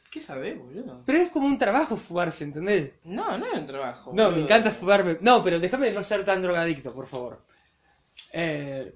¿Qué 0.10 0.22
sabés, 0.22 0.58
boludo? 0.58 1.02
Pero 1.06 1.18
es 1.20 1.30
como 1.30 1.46
un 1.48 1.58
trabajo 1.58 1.98
fumarse, 1.98 2.46
¿entendés? 2.46 2.92
No, 3.04 3.38
no 3.38 3.48
es 3.48 3.60
un 3.60 3.66
trabajo. 3.66 4.14
No, 4.16 4.32
me 4.32 4.40
encanta 4.44 4.72
fumarme. 4.72 5.18
No, 5.20 5.44
pero 5.44 5.60
déjame 5.60 5.92
no 5.92 6.04
ser 6.04 6.24
tan 6.24 6.42
drogadicto, 6.42 6.94
por 6.94 7.06
favor. 7.08 7.42
Eh, 8.32 8.94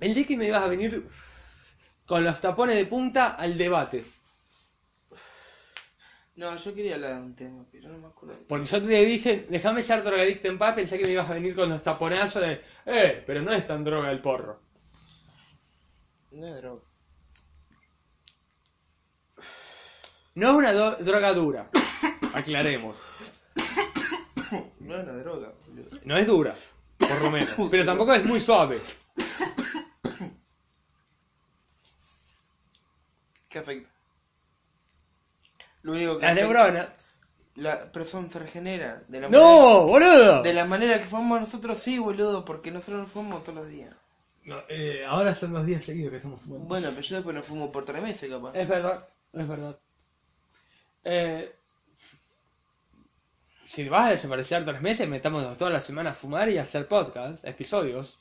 el 0.00 0.14
día 0.14 0.26
que 0.26 0.36
me 0.36 0.46
ibas 0.48 0.62
a 0.62 0.68
venir 0.68 1.06
con 2.06 2.22
los 2.24 2.40
tapones 2.40 2.76
de 2.76 2.86
punta 2.86 3.30
al 3.34 3.56
debate. 3.58 4.04
No, 6.36 6.54
yo 6.56 6.74
quería 6.74 6.96
hablar 6.96 7.14
de 7.14 7.20
un 7.22 7.34
tema, 7.34 7.64
pero 7.72 7.88
no 7.88 7.98
me 7.98 8.06
acuerdo. 8.08 8.36
Porque 8.46 8.66
yo 8.66 8.82
te 8.82 9.04
dije, 9.06 9.46
déjame 9.48 9.82
ser 9.82 10.02
drogadicto 10.04 10.48
en 10.48 10.58
paz, 10.58 10.74
pensé 10.74 10.98
que 10.98 11.04
me 11.06 11.12
ibas 11.12 11.30
a 11.30 11.34
venir 11.34 11.54
con 11.54 11.70
los 11.70 11.82
taponazos 11.82 12.42
de, 12.42 12.60
eh, 12.84 13.24
pero 13.26 13.40
no 13.40 13.52
es 13.54 13.66
tan 13.66 13.82
droga 13.84 14.10
el 14.10 14.20
porro. 14.20 14.60
No 16.32 16.46
es 16.46 16.56
droga. 16.56 16.82
No 20.34 20.48
es 20.50 20.54
una 20.54 20.72
do- 20.74 20.96
droga 20.96 21.32
dura, 21.32 21.70
aclaremos. 22.34 22.96
No 24.78 24.94
es 24.96 25.02
una 25.02 25.14
droga, 25.14 25.52
boludo. 25.66 25.98
No 26.04 26.16
es 26.16 26.26
dura, 26.28 26.54
por 26.98 27.20
lo 27.22 27.30
menos, 27.32 27.54
pero 27.70 27.84
tampoco 27.84 28.12
es 28.14 28.24
muy 28.24 28.40
suave. 28.40 28.78
¿Qué 33.56 33.60
afecta? 33.60 33.88
Lo 35.80 35.92
único 35.92 36.18
que 36.18 36.26
Las 36.26 36.32
afecta- 36.32 36.52
neuronas. 36.52 36.88
La 37.54 37.90
persona 37.90 38.28
se 38.28 38.38
regenera. 38.38 39.02
De 39.08 39.18
la 39.18 39.28
manera, 39.30 39.42
¡No, 39.42 39.86
boludo! 39.86 40.42
de 40.42 40.52
la 40.52 40.66
manera 40.66 40.98
que 40.98 41.06
fumamos 41.06 41.40
nosotros, 41.40 41.78
sí, 41.78 41.98
boludo, 41.98 42.44
porque 42.44 42.70
nosotros 42.70 43.00
nos 43.00 43.10
fumamos 43.10 43.44
todos 43.44 43.54
los 43.60 43.68
días. 43.68 43.96
No, 44.44 44.62
eh, 44.68 45.06
ahora 45.08 45.34
son 45.34 45.54
dos 45.54 45.64
días 45.64 45.82
seguidos 45.86 46.10
que 46.10 46.16
estamos 46.18 46.38
fumando. 46.42 46.66
Bueno, 46.66 46.88
pero 46.90 47.00
yo 47.00 47.16
después 47.16 47.34
no 47.34 47.42
fumo 47.42 47.72
por 47.72 47.86
tres 47.86 48.02
meses, 48.02 48.30
capaz. 48.30 48.52
Es 48.54 48.68
verdad, 48.68 49.08
es 49.32 49.48
verdad. 49.48 49.78
Eh, 51.04 51.54
si 53.64 53.88
vas 53.88 54.08
a 54.08 54.10
desaparecer 54.10 54.66
tres 54.66 54.82
meses, 54.82 55.08
metámonos 55.08 55.56
toda 55.56 55.70
la 55.70 55.80
semana 55.80 56.10
a 56.10 56.14
fumar 56.14 56.50
y 56.50 56.58
a 56.58 56.62
hacer 56.62 56.86
podcast, 56.86 57.42
episodios. 57.46 58.18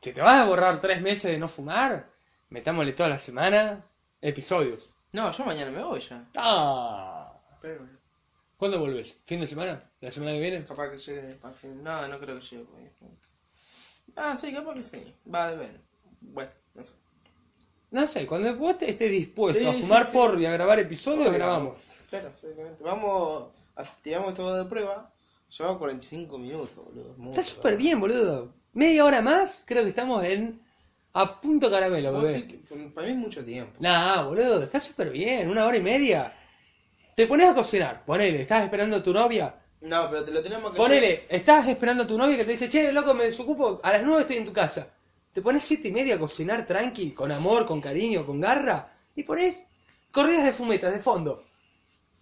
Si 0.00 0.12
te 0.12 0.20
vas 0.20 0.40
a 0.42 0.44
borrar 0.44 0.80
tres 0.80 1.02
meses 1.02 1.32
de 1.32 1.38
no 1.38 1.48
fumar, 1.48 2.06
Metámosle 2.54 2.92
toda 2.92 3.08
la 3.08 3.18
semana 3.18 3.84
episodios. 4.22 4.88
No, 5.10 5.32
yo 5.32 5.44
mañana 5.44 5.72
me 5.72 5.82
voy 5.82 5.98
ya. 5.98 6.24
Ah. 6.36 7.32
Pero 7.60 7.84
¿Cuándo 8.56 8.78
volvés? 8.78 9.18
¿Fin 9.26 9.40
de 9.40 9.48
semana? 9.48 9.82
¿La 10.00 10.12
semana 10.12 10.34
que 10.34 10.40
viene? 10.40 10.64
capaz 10.64 10.90
que 10.90 10.98
llegue 10.98 11.34
para 11.34 11.52
el 11.52 11.58
fin. 11.58 11.82
No, 11.82 12.06
no 12.06 12.16
creo 12.20 12.36
que 12.38 12.46
llegue. 12.46 12.64
por. 12.64 13.08
Ah, 14.14 14.36
sí, 14.36 14.54
capaz 14.54 14.74
que 14.74 14.84
sí. 14.84 15.14
Va, 15.34 15.50
depende. 15.50 15.80
Bueno, 16.20 16.50
no 16.74 16.84
sé. 16.84 16.92
No 17.90 18.06
sé, 18.06 18.24
cuando 18.24 18.54
vos 18.54 18.76
estés 18.80 19.10
dispuesto 19.10 19.60
Sí, 19.60 19.66
a 19.66 19.72
fumar 19.72 20.04
sí. 20.06 20.12
porro 20.12 20.38
y 20.40 20.46
a 20.46 20.52
grabar 20.52 20.78
episodios, 20.78 21.34
grabamos. 21.34 21.78
Claro, 22.08 22.28
exactamente. 22.28 22.84
Vamos, 22.84 23.48
a, 23.74 23.84
tiramos 24.00 24.32
todo 24.32 24.62
de 24.62 24.70
prueba. 24.70 25.10
Llevamos 25.50 25.78
45 25.78 26.38
minutos, 26.38 26.76
boludo. 26.76 27.10
es 27.10 27.18
mucho, 27.18 27.40
Está 27.40 27.52
súper 27.52 27.76
bien, 27.76 27.98
boludo. 27.98 28.54
Media 28.74 29.04
hora 29.04 29.22
más, 29.22 29.60
creo 29.64 29.82
que 29.82 29.88
estamos 29.88 30.22
en. 30.22 30.63
A 31.16 31.40
punto 31.40 31.70
caramelo, 31.70 32.20
bebé. 32.20 32.46
que 32.48 32.56
para 32.92 33.06
mí 33.06 33.12
es 33.12 33.18
mucho 33.18 33.44
tiempo. 33.44 33.72
Nah, 33.78 34.22
boludo, 34.22 34.64
está 34.64 34.80
súper 34.80 35.10
bien. 35.10 35.48
Una 35.48 35.64
hora 35.64 35.76
y 35.76 35.80
media. 35.80 36.34
Te 37.14 37.28
pones 37.28 37.48
a 37.48 37.54
cocinar, 37.54 38.04
ponele, 38.04 38.42
estás 38.42 38.64
esperando 38.64 38.96
a 38.96 39.02
tu 39.02 39.12
novia. 39.12 39.54
No, 39.82 40.10
pero 40.10 40.24
te 40.24 40.32
lo 40.32 40.42
tenemos 40.42 40.72
que 40.72 40.76
Ponele, 40.76 41.24
estás 41.28 41.68
esperando 41.68 42.02
a 42.02 42.06
tu 42.06 42.18
novia 42.18 42.36
que 42.36 42.44
te 42.44 42.52
dice, 42.52 42.68
che, 42.68 42.90
loco, 42.90 43.14
me 43.14 43.26
desocupo, 43.26 43.80
a 43.84 43.92
las 43.92 44.02
nueve 44.02 44.22
estoy 44.22 44.38
en 44.38 44.46
tu 44.46 44.52
casa. 44.52 44.88
Te 45.32 45.40
pones 45.40 45.62
siete 45.62 45.88
y 45.88 45.92
media 45.92 46.16
a 46.16 46.18
cocinar 46.18 46.66
tranqui, 46.66 47.12
con 47.12 47.30
amor, 47.30 47.66
con 47.66 47.80
cariño, 47.80 48.26
con 48.26 48.40
garra, 48.40 48.92
y 49.14 49.22
pones 49.22 49.56
corridas 50.10 50.44
de 50.44 50.52
fumetas 50.52 50.92
de 50.92 50.98
fondo. 50.98 51.44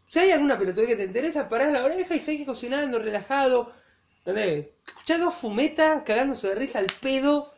Si 0.07 0.19
hay 0.19 0.33
alguna 0.33 0.59
pelotudez 0.59 0.89
que 0.89 0.97
te 0.97 1.05
interesa, 1.05 1.49
parás 1.49 1.73
la 1.73 1.85
oreja 1.85 2.15
y 2.15 2.21
seguís 2.21 2.47
cocinando, 2.47 2.99
relajado. 2.99 3.73
¿Entendés? 4.19 4.67
Escuchás 4.87 5.21
dos 5.21 5.35
fumetas 5.35 6.03
cagándose 6.03 6.49
de 6.49 6.55
risa 6.57 6.79
al 6.79 6.87
pedo, 7.01 7.53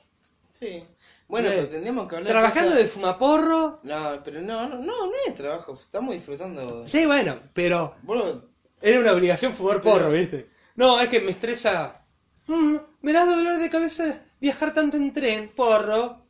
Sí. 0.52 0.84
Bueno, 1.26 1.48
Eh, 1.48 1.52
pero 1.56 1.68
tendríamos 1.68 2.08
que 2.08 2.16
hablar 2.16 2.32
trabajando 2.32 2.70
cosas- 2.72 2.84
de 2.84 2.88
fumaporro. 2.90 3.80
No, 3.82 4.20
pero 4.24 4.40
no, 4.42 4.68
no, 4.68 4.78
no, 4.78 5.06
no 5.06 5.12
es 5.26 5.34
trabajo. 5.34 5.78
Estamos 5.80 6.14
disfrutando. 6.14 6.86
Sí, 6.86 7.06
bueno, 7.06 7.38
pero 7.54 7.94
Boludo, 8.02 8.44
Era 8.82 9.00
una 9.00 9.12
obligación 9.12 9.54
fumar 9.54 9.80
Pero- 9.80 9.94
porro, 9.96 10.10
¿viste? 10.10 10.48
No, 10.76 11.00
es 11.00 11.08
que 11.08 11.20
me 11.20 11.30
estresa. 11.30 12.02
Mm, 12.46 12.76
me 13.00 13.12
da 13.12 13.24
dolor 13.24 13.58
de 13.58 13.70
cabeza 13.70 14.20
viajar 14.40 14.74
tanto 14.74 14.98
en 14.98 15.12
tren, 15.14 15.48
porro. 15.56 16.22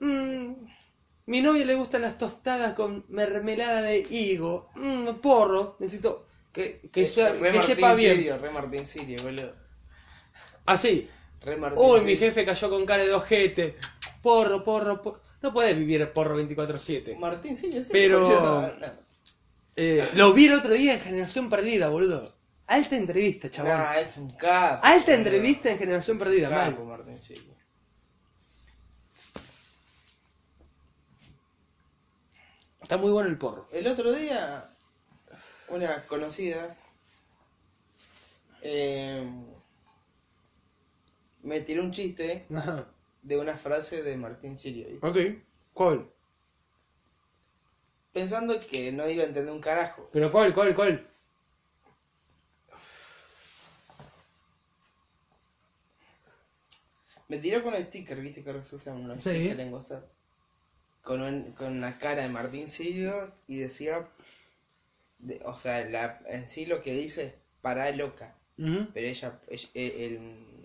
Mm, 0.00 0.52
mi 1.26 1.42
novia 1.42 1.66
le 1.66 1.74
gustan 1.74 2.02
las 2.02 2.16
tostadas 2.16 2.72
con 2.72 3.04
mermelada 3.08 3.82
de 3.82 3.98
higo. 3.98 4.70
Mm, 4.76 5.08
porro. 5.20 5.76
Necesito 5.80 6.26
que, 6.52 6.88
que, 6.90 7.06
sea- 7.06 7.32
re 7.32 7.50
que 7.52 7.58
Martín 7.58 7.76
sepa 7.76 7.94
bien. 7.94 8.16
Sirio, 8.16 8.38
re 8.38 8.50
Martín 8.50 8.86
Sirio, 8.86 9.22
boludo. 9.22 9.52
Así. 10.64 11.08
Uy, 11.76 12.00
mi 12.02 12.16
jefe 12.16 12.44
cayó 12.44 12.70
con 12.70 12.84
cara 12.86 13.04
de 13.04 13.12
ojete. 13.12 13.76
Porro, 14.22 14.64
porro, 14.64 15.02
porro. 15.02 15.20
No 15.42 15.52
puedes 15.52 15.76
vivir 15.78 16.12
porro 16.12 16.36
24-7. 16.40 17.16
Martín 17.18 17.56
sí. 17.56 17.70
Pero- 17.92 18.20
boludo. 18.22 18.72
Eh, 19.76 20.08
lo 20.14 20.32
vi 20.32 20.46
el 20.46 20.54
otro 20.54 20.72
día 20.72 20.94
en 20.94 21.00
Generación 21.00 21.48
Perdida, 21.48 21.88
boludo. 21.88 22.34
Alta 22.66 22.96
entrevista, 22.96 23.48
chaval. 23.48 23.78
Nah, 23.78 23.94
es 24.00 24.16
un 24.16 24.32
capo. 24.32 24.84
Alta 24.84 25.12
boludo. 25.12 25.16
entrevista 25.18 25.70
en 25.70 25.78
Generación 25.78 26.16
Es 26.16 26.22
Perdida, 26.22 26.48
capo, 26.48 26.84
mal. 26.84 26.98
Martín. 26.98 27.18
Está 32.82 32.96
muy 32.96 33.10
bueno 33.10 33.28
el 33.28 33.38
porro. 33.38 33.68
El 33.72 33.86
otro 33.86 34.12
día, 34.12 34.68
una 35.68 36.02
conocida 36.04 36.76
eh, 38.62 39.24
me 41.48 41.60
tiró 41.62 41.82
un 41.82 41.90
chiste 41.90 42.44
Ajá. 42.54 42.86
de 43.22 43.38
una 43.38 43.56
frase 43.56 44.02
de 44.02 44.16
Martín 44.16 44.58
Sirio. 44.58 44.86
¿viste? 44.88 45.06
Ok. 45.06 45.16
¿Cuál? 45.72 46.06
Pensando 48.12 48.58
que 48.60 48.92
no 48.92 49.08
iba 49.08 49.22
a 49.22 49.26
entender 49.26 49.52
un 49.52 49.60
carajo. 49.60 50.08
¿Pero 50.12 50.30
cuál, 50.30 50.54
cuál, 50.54 50.74
cuál? 50.74 51.06
Me 57.28 57.38
tiró 57.38 57.62
con 57.62 57.74
el 57.74 57.84
sticker, 57.86 58.18
viste 58.20 58.42
que 58.42 58.50
ahora 58.50 58.64
se 58.64 58.78
Sí. 58.78 58.84
stickers 59.20 59.58
en 59.58 59.72
WhatsApp. 59.72 60.04
Con, 61.02 61.22
un- 61.22 61.52
con 61.52 61.68
una 61.76 61.98
cara 61.98 62.22
de 62.22 62.28
Martín 62.28 62.68
Sirio 62.68 63.30
y 63.46 63.58
decía, 63.58 64.06
de- 65.18 65.40
o 65.44 65.54
sea, 65.54 65.84
la, 65.86 66.20
en 66.28 66.48
sí 66.48 66.66
lo 66.66 66.82
que 66.82 66.92
dice 66.94 67.22
es 67.26 67.32
para 67.62 67.90
loca. 67.92 68.34
Pero 68.56 69.06
ella, 69.06 69.38
ella- 69.48 69.68
el- 69.74 70.57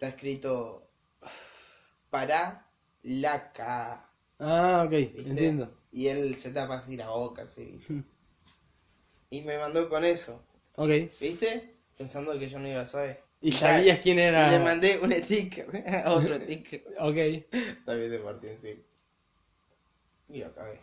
está 0.00 0.08
escrito 0.08 0.88
para 2.08 2.66
laca. 3.02 4.08
Ah, 4.38 4.84
ok, 4.86 4.92
¿viste? 4.92 5.20
entiendo. 5.28 5.70
Y 5.92 6.06
él 6.06 6.36
se 6.38 6.52
tapa 6.52 6.76
así 6.78 6.96
la 6.96 7.10
boca, 7.10 7.42
así. 7.42 7.78
Y 9.28 9.42
me 9.42 9.58
mandó 9.58 9.90
con 9.90 10.02
eso, 10.06 10.42
Ok. 10.76 10.88
¿viste? 11.20 11.74
Pensando 11.98 12.38
que 12.38 12.48
yo 12.48 12.58
no 12.58 12.66
iba 12.66 12.80
a 12.80 12.86
saber. 12.86 13.20
¿Y 13.42 13.52
sabías 13.52 14.00
quién 14.00 14.18
Y 14.18 14.22
era? 14.22 14.50
le 14.50 14.58
mandé 14.60 14.98
un 15.00 15.12
sticker, 15.12 15.66
otro 16.06 16.34
sticker. 16.36 16.82
Ok. 16.98 17.16
También 17.84 18.10
de 18.10 18.18
Martín 18.20 18.56
sí. 18.56 18.82
Y 20.30 20.38
lo 20.38 20.46
acabé. 20.46 20.78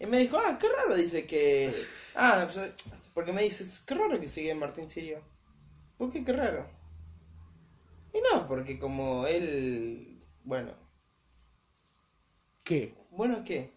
Y 0.00 0.06
me 0.06 0.18
dijo, 0.18 0.36
ah, 0.38 0.58
qué 0.60 0.68
raro, 0.68 0.94
dice 0.94 1.26
que... 1.26 1.72
Ah, 2.14 2.46
pues, 2.52 2.74
porque 3.14 3.32
me 3.32 3.42
dices, 3.42 3.80
qué 3.86 3.94
raro 3.94 4.20
que 4.20 4.28
sigue 4.28 4.54
Martín 4.54 4.86
Sirio. 4.86 5.22
¿Por 5.96 6.12
qué 6.12 6.22
qué 6.24 6.32
raro? 6.32 6.77
Y 8.12 8.18
no, 8.32 8.46
porque 8.48 8.78
como 8.78 9.26
él... 9.26 10.22
Bueno, 10.44 10.72
¿Qué? 12.64 12.94
bueno, 13.10 13.42
¿qué? 13.44 13.70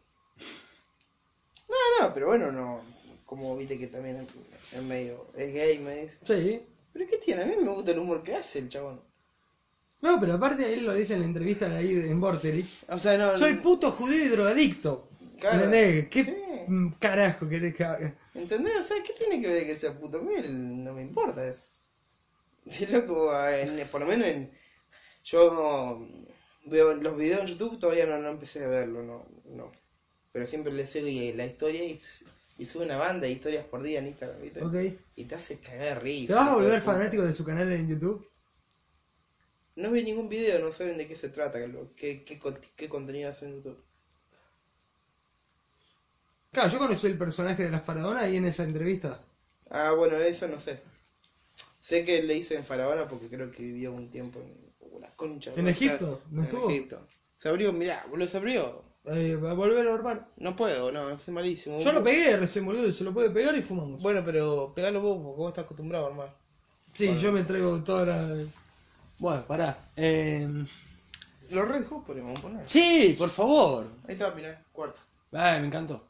No, 1.70 1.76
no, 2.08 2.14
pero 2.14 2.28
bueno, 2.28 2.52
no. 2.52 2.82
Como 3.26 3.56
viste 3.58 3.78
que 3.80 3.88
también 3.88 4.28
es, 4.74 4.82
medio... 4.84 5.26
Es 5.36 5.54
gay, 5.54 5.80
me 5.80 6.02
dice. 6.04 6.18
Sí. 6.24 6.62
¿Pero 6.94 7.08
qué 7.10 7.18
tiene? 7.18 7.44
A 7.44 7.46
mí 7.46 7.56
me 7.58 7.72
gusta 7.72 7.92
el 7.92 8.00
humor 8.00 8.22
que 8.24 8.36
hace 8.36 8.60
el 8.60 8.70
chabón. 8.70 9.02
No, 10.02 10.20
pero 10.20 10.34
aparte 10.34 10.74
él 10.74 10.86
lo 10.86 10.94
dice 10.94 11.14
en 11.14 11.22
la 11.22 11.26
entrevista 11.28 11.70
de 11.70 11.78
ahí 11.78 11.92
en 11.92 12.20
Vorterix. 12.20 12.84
O 12.90 13.00
sea, 13.00 13.18
no... 13.18 13.38
Soy 13.38 13.56
puto 13.56 13.92
judío 13.92 14.24
y 14.26 14.30
drogadicto. 14.30 15.10
Claro. 15.40 15.56
¿Entendés? 15.64 16.08
¿Qué 16.10 16.24
Sí. 16.24 16.36
carajo 17.00 17.48
querés 17.48 17.76
que 17.76 17.84
haga? 17.84 18.14
¿Entendés? 18.34 18.76
O 18.80 18.84
sea, 18.84 18.98
¿qué 19.04 19.14
tiene 19.14 19.42
que 19.42 19.48
ver 19.48 19.66
que 19.66 19.76
sea 19.76 19.98
puto? 19.98 20.20
A 20.20 20.22
mí 20.22 20.34
no 20.48 20.94
me 20.94 21.02
importa 21.02 21.48
eso. 21.48 21.64
Si 22.68 22.86
loco, 22.86 23.32
en- 23.50 23.88
por 23.88 24.02
lo 24.02 24.08
menos 24.08 24.28
en, 24.28 24.52
yo 25.24 26.08
veo 26.66 26.94
los 26.96 27.18
videos 27.18 27.42
en 27.42 27.48
YouTube, 27.48 27.80
todavía 27.80 28.06
no, 28.08 28.20
no 28.20 28.30
empecé 28.30 28.66
a 28.66 28.70
verlo, 28.70 29.04
no, 29.04 29.26
no. 29.46 29.72
Pero 30.34 30.48
siempre 30.48 30.74
le 30.74 30.88
sigo 30.88 31.08
la 31.38 31.46
historia 31.48 31.86
y, 31.86 32.00
y 32.58 32.66
sube 32.66 32.86
una 32.86 32.98
banda 32.98 33.28
de 33.28 33.34
historias 33.34 33.66
por 33.66 33.84
día 33.84 34.00
en 34.00 34.08
Instagram, 34.08 34.42
¿viste? 34.42 34.68
Ok. 34.68 34.76
Y 35.16 35.26
te 35.26 35.36
hace 35.36 35.60
cagar 35.60 36.04
risa. 36.04 36.34
¿Te 36.34 36.34
vas 36.34 36.48
a 36.48 36.54
volver 36.56 36.82
fanático 36.82 37.22
de 37.24 37.32
su 37.34 37.44
canal 37.46 37.72
en 37.72 37.88
YouTube? 37.88 38.28
No 39.76 39.90
vi 39.92 40.02
ningún 40.02 40.30
video, 40.30 40.60
no 40.60 40.72
saben 40.72 40.98
de 40.98 41.10
qué 41.10 41.16
se 41.18 41.28
trata, 41.28 41.60
qué, 41.98 42.24
qué, 42.24 42.40
qué 42.78 42.88
contenido 42.88 43.30
hace 43.30 43.48
en 43.48 43.56
YouTube. 43.56 43.84
Claro, 46.54 46.70
yo 46.70 46.78
conocí 46.80 47.08
el 47.08 47.18
personaje 47.18 47.64
de 47.64 47.72
la 47.72 47.82
faraona 47.82 48.22
ahí 48.22 48.38
en 48.38 48.46
esa 48.46 48.64
entrevista. 48.64 49.20
Ah, 49.72 49.94
bueno, 49.94 50.18
eso 50.18 50.48
no 50.48 50.60
sé. 50.60 50.80
Sé 51.92 52.06
que 52.06 52.24
le 52.24 52.38
hice 52.38 52.56
en 52.56 52.64
Faraona 52.64 53.06
porque 53.10 53.28
creo 53.28 53.52
que 53.52 53.62
vivió 53.64 53.92
un 53.92 54.10
tiempo 54.10 54.40
en 54.40 55.02
la 55.02 55.14
concha. 55.14 55.52
¿En. 55.58 55.68
Egipto? 55.68 56.22
¿No 56.32 56.40
en 56.40 56.46
estuvo? 56.46 56.70
Egipto. 56.70 57.02
Se 57.38 57.50
abrió, 57.50 57.74
mirá, 57.74 58.06
boludo, 58.10 58.30
se 58.30 58.38
abrió. 58.38 58.82
Eh, 59.08 59.36
va 59.36 59.52
a 59.52 59.54
volver 59.54 59.86
a 59.86 59.94
hermano. 59.94 60.26
No 60.38 60.56
puedo, 60.56 60.90
no, 60.90 61.18
soy 61.18 61.34
malísimo. 61.34 61.82
Yo 61.82 61.92
lo 61.92 62.02
pegué 62.02 62.38
recién, 62.38 62.66
boludo, 62.66 62.94
se 62.94 63.04
lo 63.04 63.14
puede 63.14 63.30
pegar 63.32 63.58
y 63.58 63.62
fumamos. 63.62 64.02
Bueno, 64.02 64.22
pero 64.24 64.72
pegalo 64.74 65.02
vos, 65.02 65.22
porque 65.22 65.38
vos 65.38 65.50
estás 65.50 65.66
acostumbrado, 65.66 66.08
hermano. 66.08 66.32
Sí, 66.94 67.08
Bueno. 67.08 67.20
yo 67.20 67.32
me 67.34 67.44
traigo 67.44 67.84
toda 67.84 68.06
la... 68.06 68.38
Bueno, 69.20 69.44
pará. 69.46 69.78
Eh... 69.98 70.48
Los 71.50 71.68
Red 71.68 71.88
Hot 71.88 72.06
podemos 72.06 72.40
poner. 72.40 72.64
Sí, 72.70 73.18
por 73.18 73.30
favor. 73.30 73.86
Ahí 74.08 74.14
está, 74.14 74.32
mirá, 74.32 74.64
cuarto. 74.72 75.02
Ay, 75.34 75.60
me 75.60 75.68
encantó. 75.68 76.08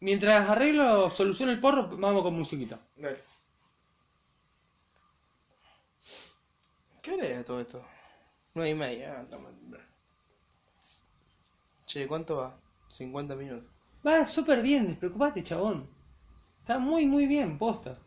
Mientras 0.00 0.48
arreglo, 0.48 1.10
soluciono 1.10 1.52
el 1.52 1.60
porro, 1.60 1.86
vamos 1.98 2.22
con 2.22 2.32
musiquita. 2.32 2.78
Dale. 2.96 3.33
¿Qué 7.04 7.12
hora 7.12 7.26
es 7.26 7.44
todo 7.44 7.60
esto? 7.60 7.84
Nueve 8.54 8.70
y 8.70 8.74
media, 8.74 9.18
ah, 9.20 9.24
toma. 9.30 9.50
Che, 11.84 12.06
¿cuánto 12.06 12.36
va? 12.36 12.56
50 12.88 13.34
minutos. 13.36 13.68
Va 14.06 14.24
súper 14.24 14.62
bien, 14.62 14.86
despreocupate, 14.86 15.42
chabón. 15.42 15.86
Está 16.60 16.78
muy, 16.78 17.04
muy 17.04 17.26
bien, 17.26 17.58
posta. 17.58 17.98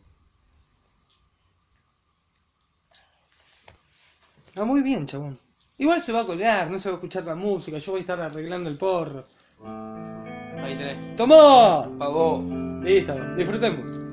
Está 4.48 4.66
muy 4.66 4.82
bien, 4.82 5.06
chabón. 5.06 5.38
Igual 5.78 6.02
se 6.02 6.12
va 6.12 6.22
a 6.22 6.26
colgar, 6.26 6.72
no 6.72 6.80
se 6.80 6.90
va 6.90 6.96
a 6.96 6.98
escuchar 6.98 7.24
la 7.24 7.36
música, 7.36 7.78
yo 7.78 7.92
voy 7.92 8.00
a 8.00 8.02
estar 8.02 8.20
arreglando 8.20 8.68
el 8.68 8.78
porro. 8.78 9.24
Ahí 9.64 10.76
tenés. 10.76 11.16
¡Tomó! 11.16 11.96
Pagó. 12.00 12.44
Listo, 12.82 13.14
disfrutemos. 13.36 14.07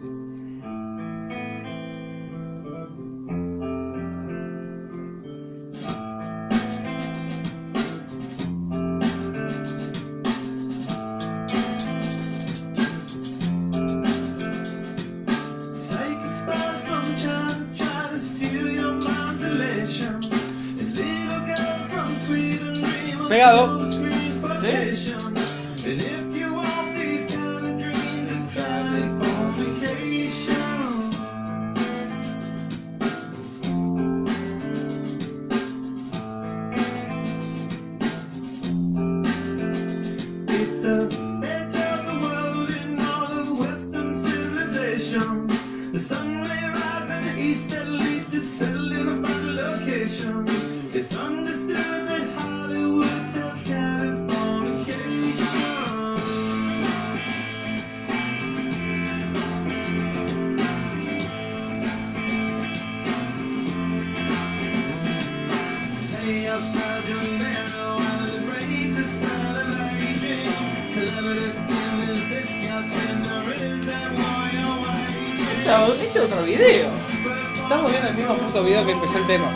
El 78.61 78.64
video 78.66 78.84
que 78.86 78.92
empezó 78.92 79.18
el 79.18 79.26
tema. 79.26 79.50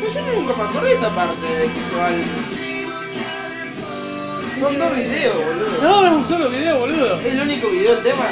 Pero 0.00 0.12
yo 0.12 0.20
nunca 0.40 0.54
me 0.56 0.62
acordé 0.64 0.88
de 0.88 0.94
esa 0.94 1.10
parte 1.14 1.46
de 1.46 1.64
que 1.64 1.80
se 1.90 1.96
va 1.96 2.06
al... 2.08 2.14
Son 4.60 4.78
dos 4.78 4.94
videos, 4.96 5.34
boludo. 5.34 5.82
No, 5.82 6.06
es 6.06 6.12
un 6.12 6.26
solo 6.28 6.48
video, 6.50 6.78
boludo. 6.78 7.20
¿Es 7.20 7.34
el 7.34 7.40
único 7.40 7.68
video 7.68 7.94
del 7.96 8.04
tema? 8.04 8.24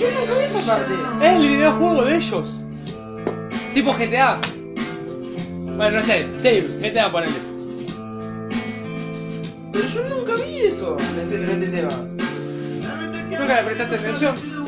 Yo 0.00 0.06
nunca 0.20 0.38
vi 0.38 0.44
esa 0.44 0.60
parte. 0.66 0.92
Es 1.20 1.32
el 1.36 1.48
videojuego 1.48 2.04
de 2.04 2.16
ellos. 2.16 2.56
Tipo 3.74 3.92
GTA. 3.92 4.38
Bueno, 5.76 5.98
no 6.00 6.04
sé. 6.04 6.26
Sí, 6.42 6.64
GTA 6.82 7.12
ponele. 7.12 7.32
Pero 9.72 9.88
yo 9.88 10.02
nunca 10.16 10.34
vi 10.42 10.58
eso. 10.62 10.96
Ese- 11.22 11.52
este 11.52 11.68
tema. 11.68 11.92
Nunca 13.30 13.54
le 13.56 13.62
prestaste 13.62 13.96
atención. 13.96 14.59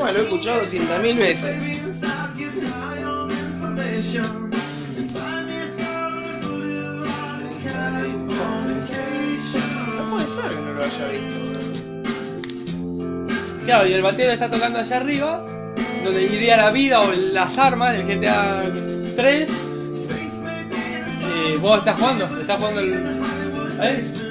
Tema 0.00 0.12
lo 0.12 0.18
he 0.18 0.22
escuchado 0.22 0.62
200.000 0.62 1.16
veces. 1.16 1.56
No 9.96 10.10
puede 10.10 10.26
ser 10.26 10.48
que 10.48 10.56
no 10.56 10.72
lo 10.72 10.82
haya 10.82 11.08
visto. 11.08 11.40
Claro, 13.66 13.86
y 13.86 13.92
el 13.92 14.02
batero 14.02 14.32
está 14.32 14.50
tocando 14.50 14.78
allá 14.78 14.96
arriba, 14.96 15.44
donde 16.02 16.22
iría 16.22 16.56
la 16.56 16.70
vida 16.70 17.02
o 17.02 17.12
las 17.12 17.58
armas 17.58 17.92
del 17.92 18.06
GTA 18.06 18.64
3. 19.16 19.50
Y 21.52 21.56
vos 21.58 21.78
estás 21.78 21.98
jugando, 21.98 22.24
estás 22.40 22.56
jugando 22.56 22.80
el. 22.80 23.20
¿Eh? 23.82 24.29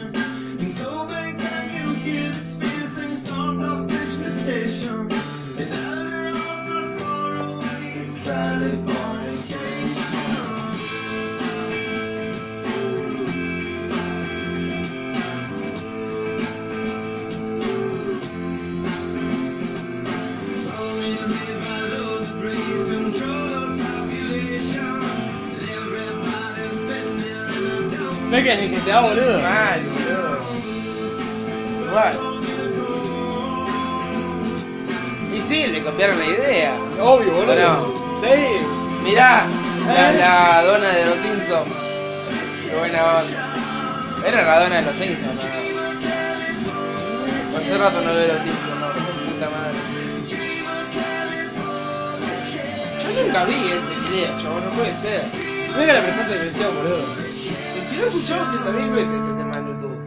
¿Ves 28.90 28.98
que 28.98 28.98
es 28.98 28.98
el 28.98 28.98
GTA, 28.98 29.02
boludo? 29.02 29.40
Igual. 31.88 32.16
Y 35.36 35.42
sí, 35.42 35.68
le 35.68 35.84
copiaron 35.84 36.18
la 36.18 36.26
idea. 36.26 36.74
Obvio, 37.00 37.34
boludo. 37.34 38.20
Sí. 38.24 38.58
Mirá, 39.04 39.46
la, 39.88 40.12
¿Eh? 40.12 40.18
la 40.18 40.64
dona 40.64 40.88
de 40.88 41.06
los 41.06 41.18
Simpsons. 41.20 41.68
Qué 42.66 42.76
buena 42.78 43.20
onda. 43.20 43.54
Era 44.28 44.44
la 44.44 44.60
dona 44.64 44.76
de 44.78 44.82
los 44.82 44.96
Simpsons, 44.96 45.36
¿no? 45.36 45.42
Hace 47.58 47.78
rato 47.78 48.02
no 48.02 48.14
veo 48.14 48.28
los 48.28 48.42
Simpsons, 48.42 48.80
no, 48.80 48.88
puta 49.32 49.50
madre. 49.50 49.78
Yo 53.04 53.24
nunca 53.24 53.46
vi 53.46 53.54
este 53.54 53.96
video, 54.10 54.42
chabón, 54.42 54.66
no 54.66 54.72
puede 54.72 54.94
ser. 55.02 55.22
Que 55.32 55.86
le 55.86 56.02
prestaste 56.02 56.34
atención, 56.34 56.76
boludo. 56.76 57.29
Y 58.00 58.02
si 58.02 58.06
lo 58.06 58.06
he 58.06 58.08
escuchado 58.08 58.45
100.000 58.45 58.91
veces 58.93 59.12
este 59.12 59.34
tema 59.34 59.58
en 59.58 59.68
YouTube. 59.68 60.00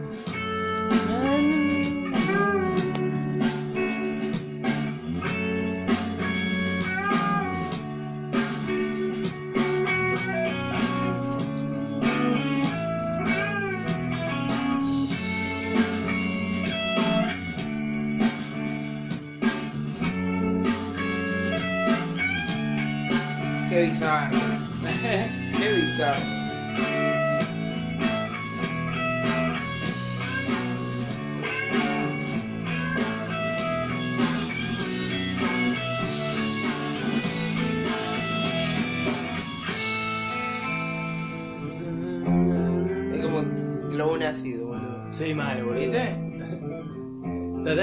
Qué 23.69 23.83
bizarro. 23.83 24.37
Qué 25.59 25.73
bizarro. 25.73 26.43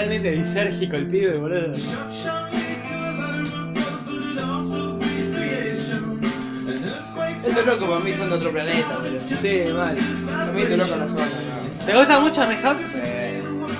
Totalmente 0.01 0.31
disérgico 0.31 0.97
el 0.97 1.07
pibe, 1.09 1.37
boludo. 1.37 1.75
Estos 7.45 7.67
locos 7.67 7.87
para 7.87 8.01
mí 8.01 8.13
son 8.15 8.31
de 8.31 8.35
otro 8.35 8.51
planeta, 8.51 8.97
boludo. 8.97 9.21
Sí, 9.39 9.65
mal. 9.75 9.99
Para 10.25 10.53
mí 10.53 10.63
estos 10.63 10.79
locos 10.79 10.97
no 10.97 11.07
son 11.07 11.19
acá. 11.19 11.85
¿Te 11.85 11.95
gusta 11.95 12.19
mucho 12.19 12.41
Hot? 12.41 12.79
Sí. 12.89 12.99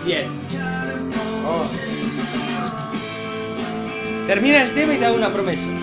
Bien. 0.05 0.27
Oh. 1.47 1.67
Termina 4.27 4.65
el 4.65 4.75
tema 4.75 4.93
y 4.93 4.99
te 4.99 5.07
hago 5.07 5.17
una 5.17 5.33
promesa. 5.33 5.80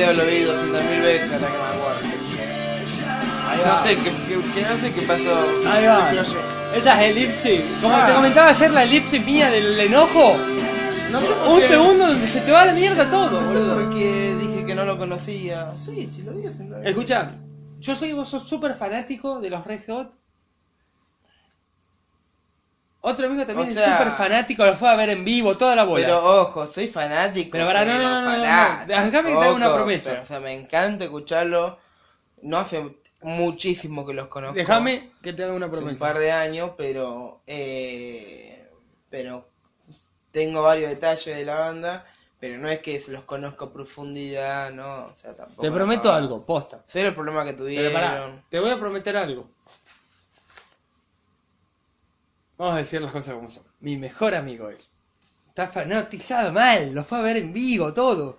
Video 0.00 0.12
lo 0.14 0.24
vi 0.24 0.44
200.000 0.44 1.02
veces 1.02 1.30
hasta 1.32 1.46
que 1.46 1.52
me 1.52 1.58
acuerdo. 1.58 2.00
Ahí 3.48 3.60
No 3.66 3.82
sé 3.82 3.96
qué, 3.96 4.10
qué- 4.28 4.40
qué- 4.54 4.62
no 4.68 4.76
sé 4.76 4.92
qué 4.92 5.02
pasó. 5.02 5.44
Ahí 5.70 5.86
va. 5.86 6.12
No 6.12 6.24
sé. 6.24 6.36
Esta 6.74 7.04
es 7.04 7.16
elipsis. 7.16 7.60
Como 7.82 7.94
Ah. 7.96 8.06
te 8.06 8.12
comentaba 8.14 8.48
ayer, 8.48 8.70
la 8.70 8.84
elipsis 8.84 9.24
mía 9.26 9.50
del 9.50 9.78
enojo. 9.80 10.36
No 11.10 11.20
sé 11.20 11.26
por 11.26 11.48
Un 11.48 11.60
qué- 11.60 11.66
segundo 11.66 12.06
donde 12.06 12.26
se 12.26 12.40
te 12.40 12.52
va 12.52 12.64
la 12.64 12.72
mierda 12.72 13.10
todo, 13.10 13.40
No 13.40 13.48
sé 13.48 13.54
boludo. 13.58 13.74
por 13.74 13.90
qué 13.90 14.36
dije 14.40 14.64
que 14.64 14.74
no 14.74 14.84
lo 14.84 14.96
conocía. 14.96 15.72
Sí, 15.74 16.06
sí 16.06 16.22
lo 16.22 16.32
vi 16.32 16.44
Escucha, 16.84 17.32
yo 17.80 17.96
sé 17.96 18.06
que 18.06 18.14
vos 18.14 18.28
sos 18.28 18.44
súper 18.48 18.76
fanático 18.76 19.40
de 19.40 19.50
los 19.50 19.66
Red 19.66 19.80
Hot. 19.88 20.12
Otro 23.02 23.26
amigo 23.26 23.46
también 23.46 23.66
O 23.66 23.70
es 23.70 23.74
sea- 23.74 23.96
súper 23.98 24.12
fanático, 24.14 24.64
lo 24.66 24.76
fue 24.76 24.90
a 24.90 24.96
ver 24.96 25.08
en 25.10 25.24
vivo, 25.24 25.56
toda 25.56 25.74
la 25.74 25.84
bola. 25.84 26.04
Pero 26.04 26.42
ojo, 26.42 26.66
soy 26.66 26.86
fanático. 26.86 27.50
Pero 27.52 27.66
pará, 27.66 27.84
no, 27.84 27.94
no, 27.94 27.98
no, 28.02 28.08
no, 28.10 28.20
no, 28.20 28.26
pará, 28.42 28.78
no. 28.80 28.86
Déjame 28.86 29.30
que 29.30 29.36
te 29.38 29.42
haga 29.44 29.52
una 29.54 29.74
promesa. 29.74 30.10
pero, 30.10 30.22
o 30.22 30.26
sea, 30.26 30.40
me 30.40 30.52
encanta 30.52 31.04
escucharlo. 31.04 31.78
No 32.42 32.58
hace 32.58 32.96
muchísimo 33.22 34.06
que 34.06 34.12
los 34.14 34.28
conozco. 34.28 34.54
Déjame 34.54 35.10
que 35.22 35.32
te 35.32 35.44
haga 35.44 35.52
una 35.54 35.66
Hace 35.66 35.76
un 35.76 35.82
promesa. 35.84 36.04
par 36.06 36.18
de 36.18 36.30
años, 36.32 36.72
pero. 36.76 37.40
Eh, 37.46 38.66
pero 39.08 39.46
tengo 40.30 40.62
varios 40.62 40.90
detalles 40.90 41.36
de 41.36 41.44
la 41.44 41.54
banda. 41.58 42.06
Pero 42.38 42.56
no 42.58 42.70
es 42.70 42.78
que 42.80 42.98
se 42.98 43.12
los 43.12 43.24
conozco 43.24 43.66
a 43.66 43.72
profundidad, 43.72 44.70
no. 44.72 45.06
O 45.06 45.12
sea, 45.16 45.34
tampoco. 45.36 45.60
Te 45.60 45.70
prometo 45.70 46.08
no. 46.08 46.14
algo, 46.14 46.42
posta. 46.46 46.82
Sé 46.86 47.06
el 47.06 47.14
problema 47.14 47.44
que 47.44 47.52
Pero 47.52 47.64
tuvieron. 47.64 47.92
pará, 47.92 48.42
te 48.48 48.58
voy 48.60 48.70
a 48.70 48.78
prometer 48.78 49.14
algo. 49.16 49.46
Vamos 52.60 52.74
a 52.74 52.78
decir 52.78 53.00
las 53.00 53.10
cosas 53.10 53.34
como 53.36 53.48
son. 53.48 53.62
Mi 53.80 53.96
mejor 53.96 54.34
amigo 54.34 54.68
él. 54.68 54.76
Está 55.48 55.68
fanatizado 55.68 56.52
mal, 56.52 56.92
lo 56.92 57.02
fue 57.04 57.16
a 57.18 57.22
ver 57.22 57.38
en 57.38 57.54
vivo, 57.54 57.90
todo. 57.94 58.38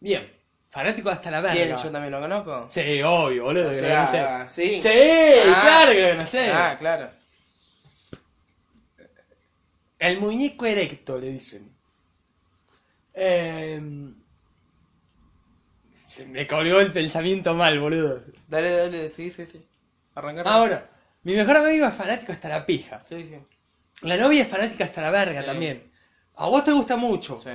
Bien, 0.00 0.30
fanático 0.70 1.08
hasta 1.08 1.30
la 1.30 1.40
verga. 1.40 1.54
¿Quién? 1.54 1.74
¿Yo 1.82 1.90
también 1.90 2.12
lo 2.12 2.20
conozco? 2.20 2.68
Sí, 2.70 3.00
obvio, 3.02 3.44
boludo. 3.44 3.70
O 3.70 3.74
sea, 3.74 4.46
sí. 4.46 4.82
Sí, 4.82 4.90
Ah. 5.46 5.60
claro 5.62 5.92
que 5.92 6.14
no 6.14 6.26
sé. 6.26 6.50
Ah, 6.50 6.76
claro. 6.78 7.08
El 9.98 10.20
muñeco 10.20 10.66
erecto, 10.66 11.18
le 11.18 11.28
dicen. 11.28 11.66
Eh, 13.14 13.80
se 16.06 16.26
me 16.26 16.46
colgó 16.46 16.80
el 16.80 16.92
pensamiento 16.92 17.54
mal, 17.54 17.80
boludo. 17.80 18.20
Dale, 18.46 18.72
dale, 18.72 19.08
sí, 19.08 19.30
sí, 19.30 19.46
sí. 19.46 19.64
Arrancar. 20.14 20.46
Ahora, 20.48 20.86
mi 21.22 21.34
mejor 21.34 21.56
amigo 21.56 21.86
es 21.86 21.94
fanático 21.94 22.32
hasta 22.32 22.50
la 22.50 22.66
pija. 22.66 23.00
Sí, 23.06 23.24
sí. 23.24 23.38
La 24.04 24.16
novia 24.16 24.42
es 24.42 24.48
fanática 24.48 24.84
hasta 24.84 25.02
la 25.02 25.10
verga 25.10 25.40
Sí. 25.40 25.46
también. 25.46 25.90
A 26.36 26.48
vos 26.48 26.64
te 26.64 26.72
gusta 26.72 26.96
mucho. 26.96 27.38
Sí. 27.38 27.50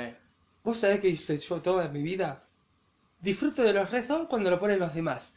¿Vos 0.64 0.78
sabés 0.78 1.04
hice 1.04 1.38
yo 1.38 1.62
toda 1.62 1.88
mi 1.90 2.02
vida? 2.02 2.44
Disfruto 3.20 3.64
de 3.64 3.74
los 3.74 3.90
Red 3.92 4.08
Hot 4.08 4.28
cuando 4.30 4.50
lo 4.50 4.60
ponen 4.60 4.80
los 4.80 4.94
demás. 4.94 5.34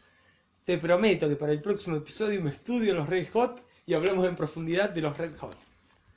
Te 0.64 0.78
prometo 0.78 1.28
que 1.28 1.36
para 1.36 1.52
el 1.52 1.60
próximo 1.60 1.96
episodio 1.96 2.40
me 2.40 2.50
estudio 2.50 2.94
los 2.94 3.08
Red 3.08 3.28
Hot 3.32 3.62
y 3.86 3.94
hablamos 3.94 4.26
en 4.26 4.36
profundidad 4.36 4.90
de 4.90 5.00
los 5.00 5.16
Red 5.18 5.36
Hot. 5.38 5.56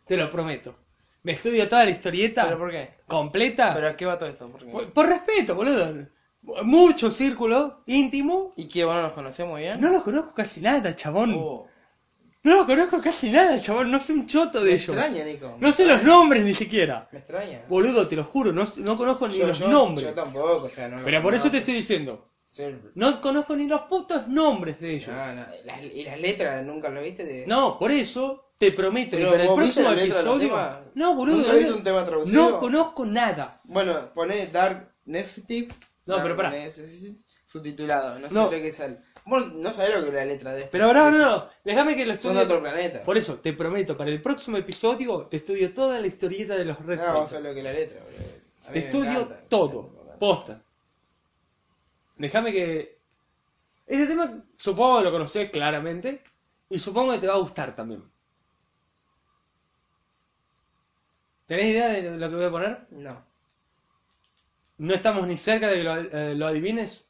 Te 0.05 0.17
lo 0.17 0.29
prometo. 0.29 0.75
Me 1.23 1.31
estudio 1.31 1.67
toda 1.67 1.85
la 1.85 1.89
historieta 1.91 2.45
¿Pero 2.45 2.59
por 2.59 2.69
qué? 2.71 2.89
completa. 3.07 3.73
¿Pero 3.73 3.87
a 3.87 3.95
qué 3.97 4.05
va 4.05 4.17
todo 4.17 4.29
esto? 4.29 4.47
¿Por 4.47 4.63
qué? 4.63 4.71
por, 4.71 4.93
por 4.93 5.07
respeto, 5.07 5.55
boludo. 5.55 6.05
Mucho 6.63 7.09
círculo 7.09 7.81
íntimo. 7.87 8.53
¿Y 8.55 8.65
qué? 8.67 8.85
¿Bueno 8.85 9.01
nos 9.01 9.13
conocemos 9.13 9.57
bien? 9.57 9.81
No 9.81 9.89
los 9.89 10.03
conozco 10.03 10.33
casi 10.35 10.61
nada, 10.61 10.95
chabón. 10.95 11.33
Oh, 11.35 11.67
No 12.45 12.65
conozco 12.65 13.01
casi 13.01 13.31
nada, 13.31 13.59
chabón. 13.59 13.89
No 13.91 13.99
sé 13.99 14.13
un 14.13 14.27
choto 14.27 14.59
de 14.59 14.65
me 14.65 14.71
ellos. 14.75 14.89
extraña, 14.95 15.23
Nico. 15.25 15.57
me 15.59 15.67
No 15.67 15.73
sé 15.73 15.85
los 15.85 16.03
nombres 16.03 16.43
ni 16.43 16.53
siquiera. 16.53 17.09
Me 17.11 17.19
extraña. 17.19 17.63
Boludo, 17.67 18.07
te 18.07 18.15
lo 18.15 18.23
juro, 18.23 18.53
no, 18.53 18.63
no 18.77 18.97
conozco 18.97 19.27
ni 19.27 19.37
Yo, 19.39 19.47
los 19.47 19.59
yo- 19.59 19.67
nombres. 19.67 20.07
Yo 20.07 20.13
tampoco, 20.13 20.63
o 20.65 20.69
sea, 20.69 20.87
no 20.87 20.97
lo 20.99 21.03
Pero 21.05 21.21
por 21.23 21.33
eso 21.33 21.49
te 21.49 21.57
estoy 21.57 21.73
diciendo. 21.73 22.29
No 22.93 23.19
conozco 23.19 23.55
ni 23.55 23.67
los 23.67 23.81
putos 23.81 24.27
nombres 24.27 24.79
de 24.79 24.95
ellos. 24.95 25.07
No, 25.09 25.33
no. 25.33 25.45
Las- 25.65 25.83
¿Y 25.93 26.03
las 26.03 26.19
letras 26.21 26.63
nunca 26.65 26.89
lo 26.89 27.01
viste? 27.01 27.25
De... 27.25 27.45
No, 27.47 27.77
por 27.79 27.91
eso 27.91 28.51
te 28.57 28.71
prometo 28.71 29.17
que 29.17 29.25
para 29.25 29.43
el 29.43 29.53
próximo 29.53 29.91
episodio. 29.91 30.79
No, 30.93 31.15
boludo. 31.15 31.37
¿Nunca 31.37 31.51
no- 31.51 31.57
viste 31.57 31.73
un 31.73 31.83
tema 31.83 32.05
traducido? 32.05 32.49
No 32.51 32.59
conozco 32.59 33.05
nada. 33.05 33.59
Bueno, 33.63 34.13
poné 34.13 34.47
Dark 34.47 34.87
Necessity. 35.05 35.67
No, 36.05 36.13
Dark 36.17 36.23
pero 36.23 36.35
pará. 36.37 36.51
Necessity, 36.51 37.19
Subtitulado. 37.45 38.19
No 38.19 38.27
sé 38.29 38.33
No. 38.35 38.43
lo 38.45 38.51
que 38.51 38.71
sale. 38.71 38.97
Vos 39.25 39.53
no 39.53 39.73
sabés 39.73 39.95
lo 39.95 40.01
que 40.03 40.09
es 40.09 40.13
la 40.13 40.25
letra 40.25 40.51
de 40.53 40.59
esto. 40.59 40.69
Pero 40.71 40.85
ahora 40.85 41.09
no, 41.09 41.17
no. 41.17 41.49
Déjame 41.63 41.95
que 41.95 42.05
lo 42.05 42.11
Son 42.13 42.17
estudie. 42.17 42.35
de 42.37 42.43
otro 42.43 42.61
planeta. 42.61 43.03
Por 43.03 43.17
eso, 43.17 43.35
te 43.39 43.53
prometo, 43.53 43.97
para 43.97 44.11
el 44.11 44.21
próximo 44.21 44.57
episodio 44.57 45.25
te 45.27 45.37
estudio 45.37 45.73
toda 45.73 45.99
la 45.99 46.05
historieta 46.07 46.55
de 46.55 46.65
los 46.65 46.79
Red 46.85 46.99
No, 46.99 47.13
vos 47.13 47.29
sabés 47.29 47.43
lo 47.45 47.53
que 47.53 47.59
es 47.59 47.63
la 47.63 47.73
letra, 47.73 48.01
boludo. 48.03 48.71
Te 48.71 48.79
estudio 48.79 49.11
encanta. 49.21 49.41
todo. 49.49 49.89
Posta. 50.19 50.61
Déjame 52.17 52.51
que. 52.51 52.99
Este 53.87 54.07
tema 54.07 54.43
supongo 54.57 54.99
que 54.99 55.03
lo 55.05 55.11
conocés 55.11 55.49
claramente. 55.51 56.21
Y 56.69 56.79
supongo 56.79 57.13
que 57.13 57.19
te 57.19 57.27
va 57.27 57.33
a 57.35 57.39
gustar 57.39 57.75
también. 57.75 58.03
¿Tenés 61.47 61.65
idea 61.65 61.87
de 61.89 62.17
lo 62.17 62.29
que 62.29 62.35
voy 62.35 62.45
a 62.45 62.51
poner? 62.51 62.87
No. 62.91 63.23
¿No 64.79 64.93
estamos 64.93 65.27
ni 65.27 65.37
cerca 65.37 65.67
de 65.67 65.75
que 65.77 65.83
lo, 65.83 65.95
eh, 65.97 66.33
lo 66.35 66.47
adivines? 66.47 67.05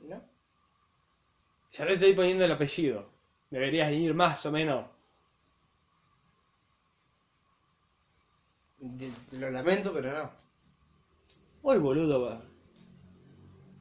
¿No? 0.00 0.20
Ya 1.76 1.84
le 1.84 1.94
estoy 1.94 2.14
poniendo 2.14 2.44
el 2.44 2.52
apellido. 2.52 3.06
Deberías 3.50 3.92
ir 3.92 4.14
más 4.14 4.44
o 4.46 4.52
menos. 4.52 4.86
Te 9.30 9.38
lo 9.38 9.50
lamento, 9.50 9.92
pero 9.92 10.12
no. 10.12 10.30
Hoy, 11.62 11.78
boludo, 11.78 12.24
va- 12.26 12.42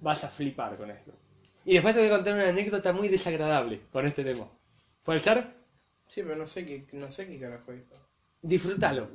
vas 0.01 0.23
a 0.23 0.29
flipar 0.29 0.77
con 0.77 0.89
esto. 0.89 1.11
Y 1.65 1.73
después 1.73 1.93
te 1.95 2.01
voy 2.01 2.09
a 2.09 2.15
contar 2.15 2.33
una 2.35 2.47
anécdota 2.47 2.93
muy 2.93 3.07
desagradable 3.07 3.81
con 3.91 4.05
este 4.05 4.23
tema. 4.23 4.47
¿Puede 5.03 5.19
ser? 5.19 5.47
Sí, 6.07 6.21
pero 6.23 6.35
no 6.35 6.45
sé 6.45 6.65
qué, 6.65 6.85
no 6.93 7.11
sé 7.11 7.27
qué 7.27 7.39
carajo 7.39 7.71
es 7.71 7.81
esto. 7.81 7.95
Disfrútalo. 8.41 9.07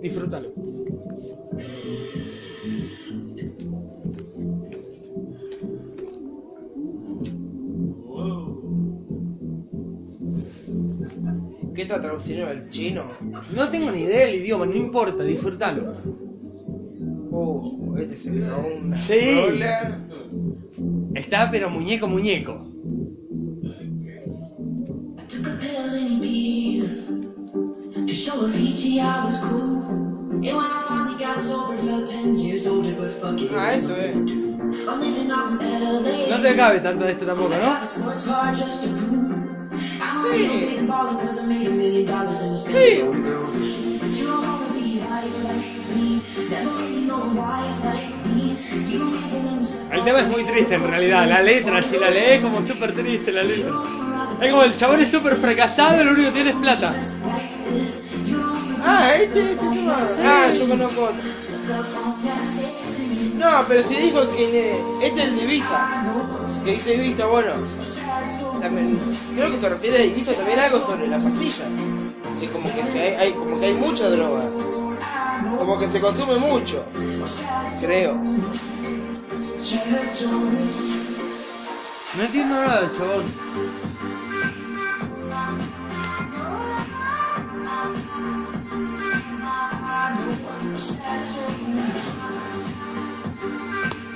Disfrútalo. 0.00 0.52
¿Qué 11.88 11.94
está 11.94 12.02
traducido 12.06 12.50
el 12.50 12.68
chino? 12.68 13.04
No 13.56 13.70
tengo 13.70 13.90
ni 13.90 14.02
idea 14.02 14.26
del 14.26 14.34
idioma, 14.42 14.66
no 14.66 14.76
importa, 14.76 15.24
disfrútalo. 15.24 15.94
Oh, 17.32 17.94
este 17.96 18.14
se 18.14 18.30
una 18.30 18.94
Sí. 18.94 19.18
rola. 19.46 19.98
Está 21.14 21.50
pero 21.50 21.70
muñeco, 21.70 22.06
muñeco. 22.06 22.66
Took 25.30 25.46
a 25.46 25.58
pill 25.58 25.94
in 25.98 26.20
Ibiza 26.22 26.90
to 28.06 28.12
show 28.14 28.44
Avicii 28.44 29.00
I 29.00 29.24
was 29.24 29.38
cool. 29.38 29.78
And 29.88 30.42
when 30.44 30.56
I 30.56 30.84
finally 30.86 31.16
got 31.24 31.36
sober, 31.38 31.74
felt 31.78 32.06
10 32.06 32.36
years 32.38 32.66
older, 32.66 32.92
but 32.98 33.08
fuck 33.12 33.40
it. 33.40 33.50
it 33.50 33.56
Ah, 33.56 33.64
was 33.64 33.76
esto 33.76 33.88
something 33.94 34.04
es. 34.04 34.12
to 34.12 34.24
do. 34.26 34.90
I'm 34.90 35.00
living 35.00 35.30
out 35.30 35.52
in 35.52 35.58
LA. 36.04 36.36
No 36.36 36.42
te 36.42 36.54
cabe 36.54 36.80
tanto 36.80 37.04
de 37.04 37.10
esto 37.12 37.24
tampoco, 37.24 37.54
I 37.54 37.56
¿no? 37.56 37.60
drive 37.62 37.82
a 37.82 37.86
sports 37.86 38.22
car 38.24 38.52
just 38.54 38.84
to 38.84 38.88
prove 38.90 39.07
I'm 39.07 39.07
a 39.07 39.07
Sí. 40.20 40.28
real 40.28 40.60
big 40.60 40.86
baller 40.86 41.16
'cause 41.16 41.40
I 41.40 41.46
made 41.46 41.66
a 41.66 41.70
million 41.70 42.06
dollars 42.06 42.42
in 42.42 42.52
a 42.52 42.56
Sí. 42.56 43.04
El 49.92 50.04
tema 50.04 50.20
es 50.20 50.28
muy 50.28 50.44
triste 50.44 50.74
en 50.74 50.84
realidad, 50.84 51.28
la 51.28 51.42
letra, 51.42 51.82
si 51.82 51.96
la 51.98 52.10
lees 52.10 52.42
como 52.42 52.62
súper 52.62 52.94
triste 52.94 53.32
la 53.32 53.42
letra. 53.42 53.72
Es 54.40 54.50
como 54.50 54.62
el 54.62 54.76
chabón 54.76 55.00
es 55.00 55.10
súper 55.10 55.36
fracasado 55.36 56.00
y 56.00 56.04
lo 56.04 56.12
único 56.12 56.28
que 56.28 56.34
tiene 56.34 56.50
es 56.50 56.56
plata. 56.56 56.94
Ah, 58.84 59.14
este, 59.16 59.52
este 59.52 59.68
tema. 59.68 59.98
Ah, 60.24 60.46
yo 60.56 60.68
conozco 60.68 61.02
otro. 61.02 61.22
No, 63.38 63.64
pero 63.68 63.82
si 63.86 63.94
dijo 63.96 64.20
que 64.34 64.80
este 65.02 65.22
es 65.24 65.36
de 65.36 65.42
Ibiza. 65.44 66.04
Que 66.64 66.72
dice 66.72 66.94
Ibiza, 66.94 67.26
bueno. 67.26 67.52
También, 68.60 68.98
creo 69.34 69.50
que 69.50 69.58
se 69.60 69.68
refiere 69.68 69.98
a 69.98 70.04
Ibiza 70.04 70.32
también 70.34 70.58
algo 70.58 70.80
sobre 70.84 71.06
la 71.08 71.18
pastilla. 71.18 71.64
Como 72.52 72.72
que 72.72 72.82
hay, 72.82 73.14
hay- 73.14 73.32
como 73.32 73.58
que 73.58 73.66
hay 73.66 73.74
mucha 73.74 74.08
droga. 74.08 74.44
Como 75.58 75.78
que 75.78 75.88
se 75.90 76.00
consume 76.00 76.36
mucho. 76.38 76.84
Creo. 77.80 78.14
No 82.16 82.22
entiendo 82.24 82.54
nada, 82.56 82.90
chabón. 82.96 83.24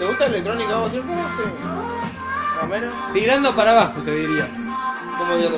¿Te 0.02 0.08
gusta 0.08 0.24
la 0.24 0.30
electrónica 0.32 0.76
vos? 0.78 0.90
Sí. 0.90 0.98
Más 0.98 2.64
o 2.64 2.66
menos. 2.66 2.92
Tirando 3.12 3.54
para 3.54 3.70
abajo, 3.70 4.00
te 4.02 4.10
diría. 4.10 4.48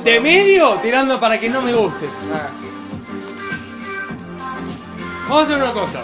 De 0.05 0.21
medio, 0.21 0.75
tirando 0.83 1.19
para 1.19 1.41
que 1.41 1.49
no 1.49 1.63
me 1.63 1.73
guste. 1.73 2.07
Ah, 2.31 2.51
Vamos 5.27 5.39
a 5.39 5.43
hacer 5.45 5.57
una 5.57 5.73
cosa. 5.73 6.03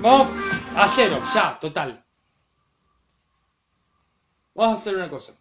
Vamos 0.00 0.26
a 0.74 0.88
cero, 0.96 1.22
ya, 1.32 1.56
total. 1.60 2.04
Vamos 4.56 4.78
a 4.78 4.80
hacer 4.82 4.96
una 4.96 5.08
cosa. 5.08 5.32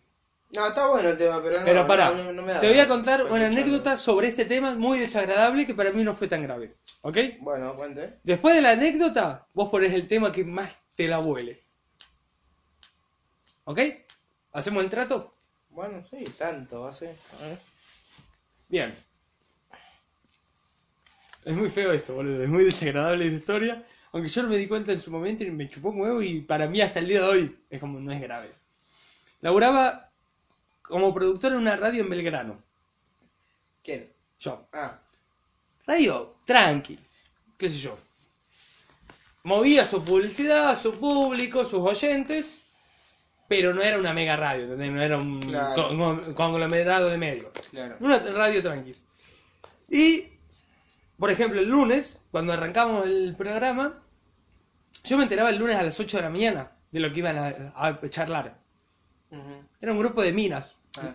no, 0.56 0.68
está 0.68 0.86
bueno 0.86 1.10
el 1.10 1.18
tema, 1.18 1.42
pero 1.44 1.60
no. 1.62 1.66
Pero 1.66 1.88
pará, 1.88 2.12
no, 2.12 2.26
no- 2.26 2.34
no 2.34 2.42
me 2.44 2.54
da 2.54 2.60
te 2.62 2.68
voy 2.70 2.80
a 2.80 2.88
contar 2.88 3.24
una 3.24 3.48
anécdota 3.48 3.98
sobre 3.98 4.28
este 4.28 4.46
tema 4.46 4.76
muy 4.76 5.00
desagradable 5.00 5.66
que 5.66 5.74
para 5.74 5.90
mí 5.90 6.04
no 6.04 6.14
fue 6.14 6.28
tan 6.28 6.44
grave. 6.44 6.76
¿Ok? 7.02 7.18
Bueno, 7.40 7.74
cuente. 7.74 8.20
Después 8.24 8.54
de 8.56 8.62
la 8.62 8.70
anécdota, 8.74 9.48
vos 9.56 9.70
ponés 9.72 9.94
el 9.94 10.08
tema 10.08 10.32
que 10.32 10.44
más 10.46 10.78
te 10.96 11.08
la 11.08 11.20
huele. 11.20 11.60
¿Ok? 13.66 13.80
¿Hacemos 14.52 14.84
el 14.84 14.90
trato? 14.90 15.34
Bueno, 15.70 16.04
sí, 16.04 16.24
tanto 16.38 16.82
va 16.82 16.90
a 16.90 16.94
ser. 16.94 17.16
A 17.40 17.48
ver. 17.48 17.58
Bien. 18.70 18.96
Es 21.46 21.56
muy 21.56 21.70
feo 21.70 21.92
esto, 21.92 22.14
boludo. 22.14 22.44
Es 22.44 22.50
muy 22.50 22.64
desagradable 22.64 23.26
esta 23.26 23.38
historia. 23.38 23.86
Aunque 24.12 24.30
yo 24.30 24.44
no 24.44 24.50
me 24.50 24.58
di 24.58 24.68
cuenta 24.68 24.92
en 24.92 25.00
su 25.00 25.10
momento 25.10 25.44
y 25.44 25.52
me 25.52 25.70
chupó 25.70 25.90
un 25.90 26.02
huevo 26.02 26.22
y 26.22 26.42
para 26.42 26.68
mí 26.68 26.82
hasta 26.82 27.00
el 27.00 27.08
día 27.08 27.22
de 27.22 27.28
hoy 27.28 27.60
es 27.70 27.80
como 27.80 28.00
no 28.00 28.12
es 28.12 28.22
grave. 28.22 28.50
Laburaba 29.42 30.12
como 30.84 31.14
productor 31.14 31.54
en 31.54 31.60
una 31.60 31.76
radio 31.76 32.04
en 32.04 32.10
Belgrano. 32.10 32.62
¿Quién? 33.84 34.14
Yo. 34.40 34.68
Ah, 34.72 35.00
Radio, 35.86 36.36
tranqui. 36.46 36.98
Qué 37.58 37.70
sé 37.70 37.78
yo. 37.78 37.98
Movía 39.44 39.86
su 39.86 40.04
publicidad, 40.04 40.82
su 40.82 40.94
público, 40.94 41.66
sus 41.66 41.82
oyentes. 41.82 42.60
Pero 43.48 43.74
no 43.74 43.82
era 43.84 44.00
una 44.00 44.14
mega 44.14 44.36
radio, 44.38 44.64
¿entendés? 44.64 44.92
No 44.92 45.04
era 45.04 45.18
un 45.18 45.42
Claro. 45.42 45.90
con- 45.90 46.34
conglomerado 46.34 47.10
de 47.10 47.18
medios. 47.18 47.52
claro. 47.70 47.98
Una 48.00 48.18
radio 48.20 48.62
tranqui. 48.64 48.96
Y, 49.90 50.28
por 51.20 51.30
ejemplo, 51.30 51.60
el 51.60 51.70
lunes, 51.70 52.20
cuando 52.32 52.54
arrancamos 52.54 53.06
el 53.06 53.36
programa, 53.38 54.02
yo 55.04 55.18
me 55.18 55.24
enteraba 55.24 55.50
el 55.50 55.58
lunes 55.58 55.76
a 55.76 55.84
las 55.84 56.00
8 56.00 56.18
de 56.18 56.24
la 56.24 56.30
mañana 56.30 56.72
de 56.90 57.00
lo 57.02 57.12
que 57.12 57.20
iban 57.20 57.38
a, 57.38 57.74
a 57.76 58.00
charlar. 58.10 58.56
Era 59.82 59.92
un 59.92 60.00
grupo 60.00 60.22
de 60.24 60.32
minas. 60.32 60.72
Ah, 60.98 61.14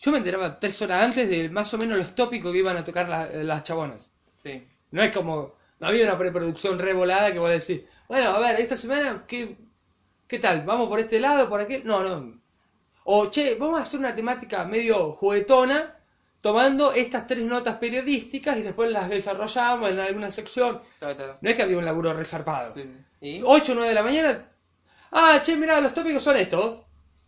Yo 0.00 0.12
me 0.12 0.18
enteraba 0.18 0.58
tres 0.58 0.80
horas 0.82 1.02
antes 1.04 1.28
de 1.28 1.48
más 1.50 1.72
o 1.74 1.78
menos 1.78 1.98
los 1.98 2.14
tópicos 2.14 2.52
que 2.52 2.58
iban 2.58 2.76
a 2.76 2.84
tocar 2.84 3.08
la- 3.08 3.26
las 3.26 3.62
chabonas. 3.64 4.10
sí. 4.36 4.66
No 4.90 5.02
es 5.02 5.10
como, 5.14 5.54
no 5.84 5.90
había 5.90 6.06
una 6.06 6.16
preproducción 6.16 6.78
revolada 6.78 7.30
que 7.30 7.38
vos 7.38 7.50
decís, 7.50 7.82
bueno, 8.08 8.30
a 8.30 8.38
ver, 8.38 8.58
esta 8.58 8.74
semana, 8.74 9.24
¿qué, 9.28 9.54
qué 10.26 10.38
tal? 10.38 10.62
¿Vamos 10.64 10.88
por 10.88 10.98
este 10.98 11.20
lado, 11.20 11.46
por 11.46 11.60
aquel? 11.60 11.84
No, 11.84 12.02
no. 12.02 12.40
O, 13.04 13.30
che, 13.30 13.54
vamos 13.56 13.78
a 13.78 13.82
hacer 13.82 14.00
una 14.00 14.16
temática 14.16 14.64
medio 14.64 15.12
juguetona, 15.12 15.94
tomando 16.40 16.90
estas 16.94 17.26
tres 17.26 17.44
notas 17.44 17.76
periodísticas 17.76 18.56
y 18.56 18.62
después 18.62 18.90
las 18.90 19.10
desarrollamos 19.10 19.90
en 19.90 19.98
alguna 20.00 20.30
sección. 20.30 20.80
No 21.42 21.50
es 21.50 21.54
que 21.54 21.62
había 21.62 21.76
un 21.76 21.84
laburo 21.84 22.14
resarpado. 22.14 22.72
Sí, 22.72 22.84
sí. 22.84 22.98
¿Y? 23.20 23.42
8 23.44 23.72
o 23.72 23.74
9 23.74 23.88
de 23.90 23.94
la 23.94 24.02
mañana. 24.02 24.48
Ah, 25.12 25.38
che, 25.42 25.54
mira, 25.54 25.82
los 25.82 25.92
tópicos 25.92 26.24
son 26.24 26.38
estos. 26.38 26.78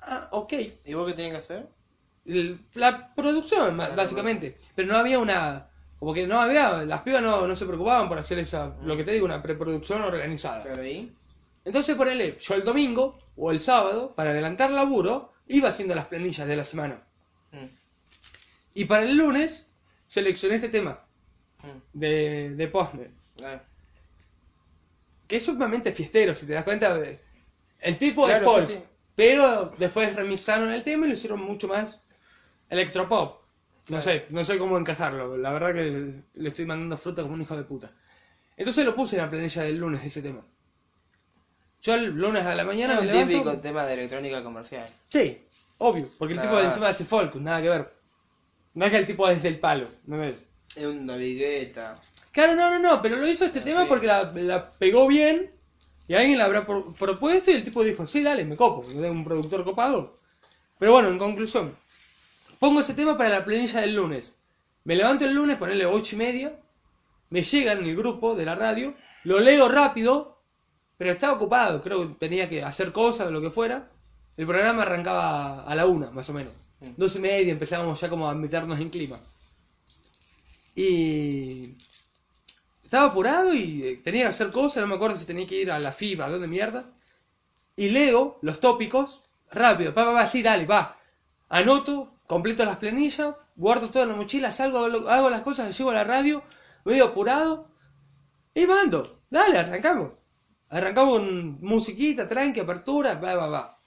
Ah, 0.00 0.28
ok. 0.32 0.54
¿Y 0.86 0.94
vos 0.94 1.06
qué 1.06 1.12
tenías 1.12 1.32
que 1.32 1.38
hacer? 1.38 1.68
La 2.72 3.14
producción, 3.14 3.76
Claro, 3.76 3.96
básicamente. 3.96 4.56
Pero 4.74 4.88
no 4.88 4.96
había 4.96 5.18
una. 5.18 5.68
Como 5.98 6.12
que 6.12 6.26
no 6.26 6.40
había. 6.40 6.82
Las 6.84 7.02
pibas 7.02 7.22
no, 7.22 7.46
no 7.46 7.56
se 7.56 7.64
preocupaban 7.66 8.08
por 8.08 8.18
hacer 8.18 8.38
esa. 8.38 8.76
Lo 8.82 8.96
que 8.96 9.04
te 9.04 9.12
digo, 9.12 9.24
una 9.24 9.42
preproducción 9.42 10.02
organizada. 10.02 10.62
Claro, 10.62 10.84
¿y? 10.86 11.12
Entonces, 11.64 11.96
ponele, 11.96 12.36
yo 12.40 12.54
el 12.54 12.62
domingo 12.64 13.18
o 13.36 13.50
el 13.50 13.58
sábado, 13.60 14.14
para 14.14 14.30
adelantar 14.30 14.70
laburo, 14.70 15.32
iba 15.48 15.68
haciendo 15.68 15.94
las 15.94 16.06
planillas 16.06 16.46
de 16.46 16.56
la 16.56 16.64
semana. 16.64 17.02
Mm, 17.52 17.64
Y 18.74 18.84
para 18.84 19.02
el 19.02 19.16
lunes, 19.16 19.66
seleccioné 20.06 20.56
este 20.56 20.68
tema 20.68 21.00
mm. 21.62 21.98
de, 21.98 22.50
de 22.50 22.68
Posner. 22.68 23.10
Ah, 23.42 23.60
Que 25.26 25.36
es 25.36 25.44
sumamente 25.44 25.92
fiestero, 25.92 26.34
si 26.34 26.46
te 26.46 26.52
das 26.52 26.64
cuenta. 26.64 26.94
de- 26.94 27.18
El 27.80 27.98
tipo 27.98 28.26
es 28.28 28.34
Claro, 28.36 28.44
folk. 28.52 28.66
sí, 28.66 28.74
sí. 28.74 28.82
Pero 29.16 29.72
después 29.78 30.14
remixaron 30.14 30.70
el 30.70 30.82
tema 30.82 31.06
y 31.06 31.08
lo 31.08 31.14
hicieron 31.14 31.40
mucho 31.40 31.66
más 31.68 31.98
electropop. 32.68 33.40
No 33.88 34.02
sé, 34.02 34.26
no 34.30 34.44
sé 34.44 34.58
cómo 34.58 34.76
encajarlo. 34.78 35.36
La 35.36 35.52
verdad 35.52 35.72
que 35.72 36.22
le 36.34 36.48
estoy 36.48 36.66
mandando 36.66 36.96
fruta 36.98 37.22
como 37.22 37.34
un 37.34 37.42
hijo 37.42 37.56
de 37.56 37.62
puta. 37.64 37.90
Entonces 38.56 38.84
lo 38.84 38.94
puse 38.96 39.16
en 39.16 39.22
la 39.22 39.30
planilla 39.30 39.62
del 39.62 39.76
lunes 39.76 40.02
ese 40.04 40.22
tema. 40.22 40.40
Yo 41.82 41.94
el 41.94 42.06
lunes 42.06 42.44
a 42.44 42.54
la 42.56 42.64
mañana 42.64 42.94
es 42.94 43.00
me 43.00 43.06
un 43.06 43.12
levanto- 43.12 43.28
típico 43.32 43.58
tema 43.60 43.84
de 43.84 43.94
electrónica 43.94 44.42
comercial. 44.42 44.88
Sí, 45.08 45.40
obvio, 45.78 46.08
porque 46.18 46.34
el 46.34 46.40
tipo 46.40 46.54
Nada 46.54 46.66
encima 46.68 46.88
hace 46.88 47.04
folk, 47.04 47.34
nada 47.36 47.62
que 47.62 47.68
ver. 47.68 47.92
No 48.74 48.84
es 48.84 48.90
que 48.90 48.96
el 48.98 49.06
tipo 49.06 49.28
es 49.28 49.42
del 49.42 49.58
palo, 49.58 49.86
¿no? 50.06 50.22
Es 50.24 50.34
un 50.84 51.06
David 51.06 51.38
Guetta. 51.38 51.96
Claro, 52.32 52.54
no, 52.56 52.70
no, 52.70 52.78
no, 52.78 53.00
pero 53.00 53.16
lo 53.16 53.26
hizo 53.28 53.44
este 53.44 53.60
Ah, 53.60 53.64
tema 53.64 53.82
sí. 53.84 53.88
porque 53.88 54.06
la, 54.06 54.24
la 54.34 54.70
pegó 54.72 55.06
bien 55.06 55.50
y 56.08 56.14
alguien 56.14 56.38
la 56.38 56.44
habrá 56.44 56.66
pro- 56.66 56.92
propuesto 56.98 57.50
y 57.50 57.54
el 57.54 57.64
tipo 57.64 57.82
dijo, 57.84 58.06
sí, 58.06 58.22
dale, 58.22 58.44
me 58.44 58.56
copo, 58.56 58.82
yo 58.88 59.00
tengo 59.00 59.12
un 59.12 59.24
productor 59.24 59.64
copado. 59.64 60.14
Pero 60.78 60.92
bueno, 60.92 61.08
en 61.08 61.18
conclusión, 61.18 61.74
pongo 62.58 62.80
ese 62.80 62.94
tema 62.94 63.16
para 63.16 63.30
la 63.30 63.44
planilla 63.44 63.80
del 63.80 63.94
lunes. 63.94 64.36
Me 64.84 64.94
levanto 64.94 65.24
el 65.24 65.34
lunes, 65.34 65.56
ponerle 65.56 65.86
ocho 65.86 66.14
y 66.14 66.18
media, 66.18 66.54
me 67.30 67.42
llega 67.42 67.72
en 67.72 67.84
el 67.84 67.96
grupo 67.96 68.34
de 68.34 68.44
la 68.44 68.54
radio, 68.54 68.94
lo 69.24 69.40
leo 69.40 69.68
rápido, 69.68 70.36
pero 70.96 71.12
estaba 71.12 71.34
ocupado, 71.34 71.82
creo 71.82 72.06
que 72.06 72.14
tenía 72.14 72.48
que 72.48 72.62
hacer 72.62 72.92
cosas 72.92 73.26
o 73.26 73.30
lo 73.30 73.40
que 73.40 73.50
fuera. 73.50 73.90
El 74.36 74.46
programa 74.46 74.82
arrancaba 74.82 75.62
a 75.64 75.74
la 75.74 75.86
una, 75.86 76.10
más 76.10 76.28
o 76.30 76.32
menos. 76.32 76.52
Dos 76.96 77.16
y 77.16 77.20
media 77.20 77.52
empezábamos 77.52 78.00
ya 78.00 78.08
como 78.08 78.28
a 78.28 78.34
meternos 78.34 78.78
en 78.78 78.90
clima. 78.90 79.18
Y 80.74 81.74
estaba 82.84 83.06
apurado 83.06 83.52
y 83.54 83.82
eh, 83.82 84.00
tenía 84.04 84.22
que 84.22 84.28
hacer 84.28 84.50
cosas, 84.50 84.82
no 84.82 84.86
me 84.86 84.94
acuerdo 84.94 85.16
si 85.16 85.24
tenía 85.24 85.46
que 85.46 85.60
ir 85.60 85.70
a 85.70 85.78
la 85.78 85.90
FIBA, 85.90 86.28
¿dónde 86.28 86.46
mierda? 86.46 86.84
Y 87.76 87.88
leo 87.88 88.38
los 88.42 88.60
tópicos 88.60 89.22
rápido, 89.50 89.94
pa, 89.94 90.04
pa, 90.04 90.12
pa, 90.12 90.26
sí, 90.26 90.42
dale, 90.42 90.66
va. 90.66 90.98
Anoto, 91.48 92.12
completo 92.26 92.64
las 92.64 92.76
planillas, 92.76 93.34
guardo 93.54 93.90
todo 93.90 94.02
en 94.02 94.10
la 94.10 94.16
mochila, 94.16 94.50
salgo, 94.50 94.78
hago, 94.78 95.30
las 95.30 95.42
cosas, 95.42 95.76
llego 95.76 95.90
a 95.90 95.94
la 95.94 96.04
radio, 96.04 96.42
medio 96.84 97.06
apurado 97.06 97.68
y 98.54 98.66
mando. 98.66 99.20
Dale, 99.30 99.58
arrancamos. 99.58 100.12
Arrancamos 100.68 101.18
con 101.18 101.60
musiquita, 101.60 102.28
tranqui, 102.28 102.60
apertura, 102.60 103.14
va, 103.14 103.34
va, 103.34 103.46
va. 103.48 103.78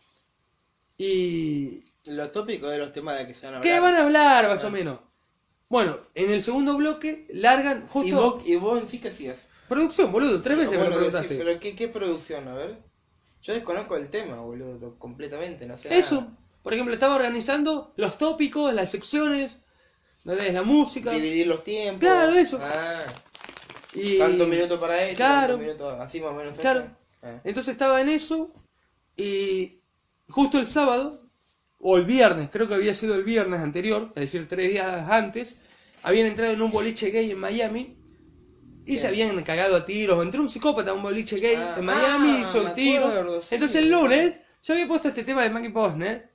Y 0.98 1.84
Lo 2.08 2.30
tópico 2.30 2.68
de 2.68 2.78
los 2.78 2.92
temas 2.92 3.18
de 3.18 3.28
que 3.28 3.34
se 3.34 3.46
van 3.46 3.56
a 3.56 3.58
hablar. 3.58 3.74
¿Qué 3.74 3.80
van 3.80 3.96
a 3.96 4.04
hablar, 4.04 4.48
más 4.50 4.64
o 4.64 4.72
menos? 4.72 5.00
Bueno, 5.70 5.98
en 6.16 6.32
el 6.32 6.42
segundo 6.42 6.76
bloque 6.78 7.28
largan 7.30 7.88
justo... 7.88 8.08
¿Y 8.08 8.12
vos, 8.12 8.48
¿Y 8.48 8.56
vos 8.56 8.82
en 8.82 8.88
sí 8.88 9.00
qué 9.00 9.10
hacías? 9.10 9.46
Producción, 9.68 10.12
boludo, 10.12 10.42
tres 10.42 10.58
veces 10.58 10.80
me 10.80 10.90
lo 10.90 10.98
pero 11.28 11.60
¿qué, 11.60 11.76
¿qué 11.76 11.88
producción? 11.88 12.48
A 12.48 12.56
ver. 12.56 12.80
Yo 13.44 13.54
desconozco 13.54 13.96
el 13.96 14.10
tema, 14.10 14.38
boludo, 14.42 14.98
completamente, 14.98 15.66
no 15.68 15.78
sé 15.78 15.96
Eso, 15.96 16.22
nada. 16.22 16.38
Por 16.64 16.74
ejemplo, 16.74 16.93
estaba 16.93 17.16
organizando 17.16 17.93
los 17.95 18.18
tópicos, 18.18 18.74
las 18.74 18.91
secciones, 18.91 19.57
la 20.24 20.62
música. 20.64 21.12
Dividir 21.12 21.47
los 21.47 21.64
tiempos. 21.64 22.01
Claro, 22.01 22.34
eso. 22.34 22.60
Ah, 22.62 23.03
Y... 23.93 24.18
tantos 24.18 24.47
minutos 24.47 24.80
para 24.80 25.01
esto, 25.03 25.18
Claro. 25.18 25.57
minutos, 25.57 25.93
así 25.99 26.20
más 26.20 26.32
o 26.32 26.36
menos. 26.36 26.57
Claro. 26.57 26.95
Ah. 27.22 27.39
Entonces 27.43 27.72
estaba 27.74 28.01
en 28.01 28.10
eso 28.10 28.53
y 29.18 29.82
justo 30.28 30.60
el 30.60 30.68
sábado, 30.68 31.26
o 31.80 31.97
el 31.97 32.05
viernes, 32.05 32.49
creo 32.51 32.68
que 32.68 32.74
había 32.76 32.93
sido 32.93 33.16
el 33.16 33.24
viernes 33.24 33.62
anterior, 33.62 34.12
es 34.16 34.22
decir, 34.22 34.47
tres 34.49 34.70
días 34.70 35.10
antes, 35.10 35.55
habían 36.03 36.28
entrado 36.28 36.51
en 36.53 36.62
un 36.62 36.72
boliche 36.72 37.10
gay 37.10 37.32
en 37.32 37.39
Miami 37.39 37.97
y 38.86 38.97
se 38.97 39.07
habían 39.07 39.41
cagado 39.43 39.76
a 39.76 39.86
tiros. 39.86 40.24
Entró 40.24 40.41
un 40.41 40.49
psicópata 40.49 40.91
a 40.91 40.93
un 40.93 41.01
boliche 41.03 41.38
gay 41.38 41.55
Ah, 41.55 41.76
en 41.78 41.86
Miami, 41.86 42.30
ah, 42.32 42.39
hizo 42.41 42.68
el 42.68 42.74
tiro. 42.74 43.41
Entonces 43.51 43.76
el 43.76 43.89
lunes 43.89 44.39
yo 44.62 44.74
había 44.74 44.88
puesto 44.88 45.07
este 45.07 45.24
tema 45.24 45.43
de 45.43 45.49
Maggie 45.49 45.70
Posner. 45.72 46.28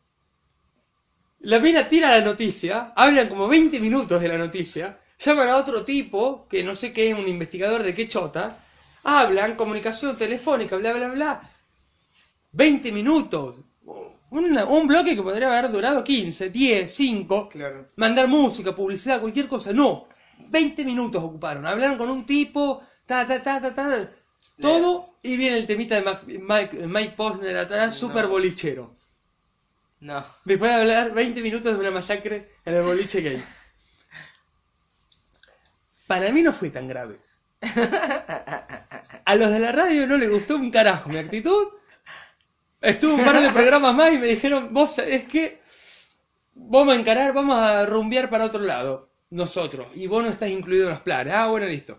La 1.45 1.59
mina 1.59 1.87
tira 1.89 2.11
la 2.11 2.25
noticia, 2.25 2.93
hablan 2.97 3.29
como 3.29 3.49
20 3.49 3.79
minutos 3.81 4.21
de 4.21 4.29
la 4.29 4.39
noticia, 4.39 4.99
llaman 5.19 5.49
a 5.49 5.57
otro 5.57 5.85
tipo, 5.85 6.47
que 6.49 6.63
no 6.65 6.75
sé 6.75 6.93
qué 6.93 7.11
es, 7.11 7.19
un 7.19 7.29
investigador 7.29 7.83
de 7.83 7.95
qué 7.95 8.09
chota, 8.09 8.49
hablan, 9.03 9.55
comunicación 9.55 10.17
telefónica, 10.17 10.77
bla, 10.77 10.93
bla, 10.93 11.09
bla. 11.09 11.51
20 12.53 12.93
minutos. 12.93 13.57
Una- 14.31 14.65
un 14.65 14.87
bloque 14.87 15.15
que 15.15 15.23
podría 15.23 15.47
haber 15.49 15.71
durado 15.71 16.03
15, 16.03 16.51
10, 16.51 16.93
5. 16.95 17.49
Claro. 17.51 17.87
Mandar 17.97 18.27
música, 18.29 18.75
publicidad, 18.75 19.21
cualquier 19.21 19.47
cosa. 19.49 19.73
No. 19.73 20.07
20 20.49 20.85
minutos 20.85 21.23
ocuparon. 21.23 21.67
Hablaron 21.67 21.97
con 21.99 22.11
un 22.11 22.25
tipo, 22.27 22.83
ta, 23.07 23.27
ta, 23.27 23.43
ta, 23.43 23.61
ta, 23.61 23.75
ta. 23.75 24.11
Todo. 24.61 25.15
Y 25.23 25.37
viene 25.37 25.59
el 25.59 25.67
temita 25.67 26.01
de 26.01 26.39
Mike, 26.39 26.87
Mike 26.87 27.15
Posner 27.17 27.57
atrás, 27.59 27.95
super 27.97 28.27
bolichero. 28.27 28.95
No. 30.05 30.23
Después 30.45 30.71
de 30.71 30.77
hablar 30.83 31.15
20 31.15 31.41
minutos 31.41 31.73
de 31.73 31.79
una 31.79 31.91
masacre 31.91 32.51
en 32.67 32.75
el 32.75 32.83
boliche 32.83 33.23
gay. 33.23 33.43
Para 36.07 36.31
mí 36.31 36.43
no 36.43 36.53
fue 36.53 36.69
tan 36.69 36.87
grave. 36.87 37.19
A 39.25 39.35
los 39.35 39.51
de 39.51 39.59
la 39.61 39.73
radio 39.73 40.07
no 40.07 40.19
les 40.19 40.31
gustó 40.31 40.57
un 40.57 40.71
carajo 40.71 41.09
mi 41.09 41.17
actitud. 41.17 41.69
Estuve 42.83 43.15
un 43.15 43.25
par 43.25 43.41
de 43.41 43.51
programas 43.51 43.95
más 43.95 44.13
y 44.13 44.19
me 44.19 44.27
dijeron, 44.27 44.75
vos 44.75 44.99
es 44.99 45.25
que 45.25 45.63
vamos 46.53 46.95
a 46.95 47.01
encarar, 47.01 47.33
vamos 47.33 47.59
a 47.59 47.87
rumbear 47.87 48.29
para 48.29 48.45
otro 48.45 48.61
lado. 48.61 49.11
Nosotros. 49.31 49.87
Y 49.95 50.07
vos 50.07 50.23
no 50.23 50.29
estás 50.29 50.51
incluido 50.51 50.85
en 50.85 50.91
los 50.91 51.01
planes. 51.01 51.33
Ah, 51.33 51.47
bueno, 51.47 51.65
listo. 51.65 51.99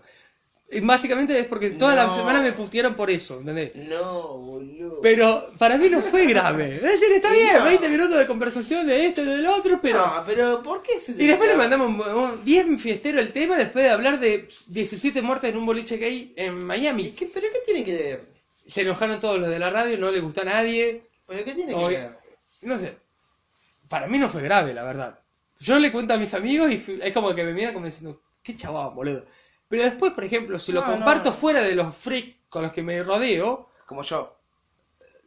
Básicamente 0.81 1.39
es 1.39 1.45
porque 1.47 1.69
toda 1.71 1.95
la 1.95 2.07
No. 2.07 2.15
semana 2.15 2.41
me 2.41 2.51
putearon 2.51 2.95
por 2.95 3.09
eso, 3.11 3.39
¿entendés? 3.39 3.73
No, 3.75 4.37
boludo. 4.39 4.99
Pero 5.01 5.51
para 5.59 5.77
mí 5.77 5.89
no 5.89 6.01
fue 6.01 6.25
grave. 6.25 6.77
Es 6.77 6.81
decir, 6.81 7.11
está 7.15 7.31
bien, 7.31 7.57
no. 7.57 7.65
20 7.65 7.87
minutos 7.87 8.17
de 8.17 8.25
conversación 8.25 8.85
de 8.87 9.05
esto 9.05 9.21
y 9.21 9.25
del 9.25 9.45
otro, 9.45 9.79
pero... 9.79 9.99
No, 10.05 10.23
pero 10.25 10.63
¿por 10.63 10.81
qué 10.81 10.99
se 10.99 11.11
Y 11.11 11.27
después 11.27 11.49
le 11.49 11.55
mandamos 11.55 12.43
bien 12.43 12.79
fiestero 12.79 13.19
el 13.19 13.31
tema 13.31 13.57
después 13.57 13.85
de 13.85 13.91
hablar 13.91 14.19
de 14.19 14.47
17 14.69 15.21
muertes 15.21 15.51
en 15.51 15.57
un 15.57 15.65
boliche 15.67 15.97
gay 15.97 16.33
en 16.35 16.59
¿Y 16.59 16.65
Miami. 16.65 17.11
qué, 17.11 17.27
¿Pero 17.27 17.47
qué 17.53 17.59
tiene 17.65 17.83
que 17.83 17.93
ver? 17.95 18.25
Se 18.65 18.81
enojaron 18.81 19.19
todos 19.19 19.39
los 19.39 19.49
de 19.49 19.59
la 19.59 19.69
radio, 19.69 19.97
no 19.99 20.11
le 20.11 20.19
gustó 20.19 20.41
a 20.41 20.45
nadie. 20.45 21.03
¿Pero 21.27 21.45
qué 21.45 21.53
tiene 21.53 21.73
que 21.75 21.85
ver? 21.85 22.11
No 22.63 22.79
sé. 22.79 22.97
para 23.87 24.07
mí 24.07 24.17
no 24.17 24.29
fue 24.29 24.41
grave, 24.41 24.73
la 24.73 24.83
verdad. 24.83 25.19
Yo 25.59 25.77
le 25.77 25.91
cuento 25.91 26.15
a 26.15 26.17
mis 26.17 26.33
amigos 26.33 26.71
y 26.71 26.83
es 27.01 27.13
como 27.13 27.33
que 27.35 27.43
me 27.43 27.53
miran 27.53 27.73
como 27.73 27.85
diciendo, 27.85 28.19
qué 28.41 28.55
chaval, 28.55 28.89
boludo. 28.95 29.23
Pero 29.67 29.83
después, 29.83 30.13
por 30.13 30.23
ejemplo, 30.23 30.59
si 30.59 30.71
lo 30.71 30.83
comparto 30.83 31.29
no. 31.31 31.35
fuera 31.35 31.61
de 31.61 31.75
los 31.75 31.95
freaks 31.95 32.35
con 32.49 32.63
los 32.63 32.71
que 32.71 32.83
me 32.83 33.01
rodeo, 33.03 33.69
Como 33.85 34.01
yo. 34.03 34.37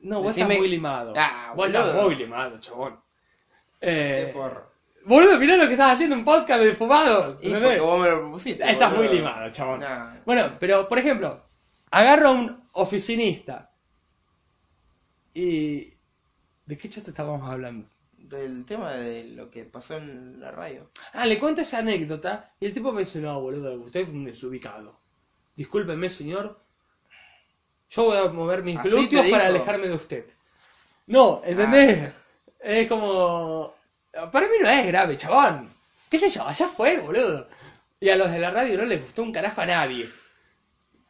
no, 0.03 0.19
vos 0.23 0.35
Decime- 0.35 0.43
estás 0.45 0.59
muy 0.59 0.69
limado. 0.69 1.13
Ah, 1.17 1.53
vos 1.57 1.67
estás 1.67 1.95
muy 1.95 2.15
limado, 2.15 2.59
chabón. 2.61 3.01
Eh, 3.81 4.25
Qué 4.27 4.33
forro. 4.33 4.71
boludo, 5.05 5.39
mirá 5.39 5.57
lo 5.57 5.67
que 5.67 5.73
estás 5.73 5.93
haciendo 5.93 6.17
un 6.17 6.25
podcast 6.25 6.63
de 6.63 6.75
fumado. 6.75 7.39
Y 7.43 7.51
porque 7.51 7.81
vos 7.81 8.01
me 8.01 8.09
lo 8.11 8.21
propusiste. 8.21 8.71
Estás 8.71 8.91
boludo. 8.91 9.09
muy 9.09 9.19
limado, 9.19 9.51
chabón. 9.51 9.81
Nah. 9.81 10.17
Bueno, 10.25 10.57
pero 10.61 10.87
por 10.89 10.99
ejemplo, 10.99 11.45
agarro 11.91 12.29
a 12.29 12.33
un 12.33 12.61
oficinista 12.73 13.71
y... 15.35 15.95
¿De 16.67 16.77
qué 16.77 16.89
chiste 16.89 17.11
estábamos 17.11 17.51
hablando? 17.51 17.89
Del 18.29 18.67
tema 18.67 18.93
de 18.93 19.25
lo 19.25 19.51
que 19.51 19.65
pasó 19.65 19.97
en 19.97 20.39
la 20.39 20.51
radio. 20.51 20.91
Ah, 21.15 21.25
le 21.25 21.39
cuento 21.39 21.63
esa 21.63 21.79
anécdota 21.79 22.53
y 22.61 22.67
el 22.67 22.75
tipo 22.75 22.93
me 22.93 23.01
dice, 23.01 23.21
no, 23.21 23.41
boludo, 23.41 23.73
usted 23.81 24.01
es 24.01 24.09
un 24.09 24.25
desubicado. 24.25 25.01
Discúlpeme, 25.57 26.11
señor. 26.11 26.61
Yo 27.89 28.05
voy 28.05 28.19
a 28.19 28.29
mover 28.29 28.63
mis 28.63 28.77
¿Así 28.77 28.89
glúteos 28.89 29.25
te 29.25 29.31
para 29.31 29.47
alejarme 29.47 29.89
de 29.89 29.95
usted. 29.95 30.27
No, 31.07 31.41
¿entendés? 31.43 32.13
Es 32.61 32.87
como... 32.87 33.75
Para 34.13 34.47
mí 34.47 34.55
no 34.61 34.69
es 34.69 34.87
grave, 34.87 35.17
chabón. 35.17 35.69
¿Qué 36.11 36.19
sé 36.19 36.29
yo? 36.29 36.47
Allá 36.47 36.69
fue, 36.69 36.99
boludo. 36.99 37.49
Y 37.99 38.11
a 38.11 38.17
los 38.17 38.31
de 38.31 38.41
la 38.41 38.51
radio 38.51 38.77
no 38.77 38.85
les 38.85 39.03
gustó 39.03 39.23
un 39.23 39.33
carajo 39.33 39.63
a 39.63 39.67
nadie. 39.67 40.09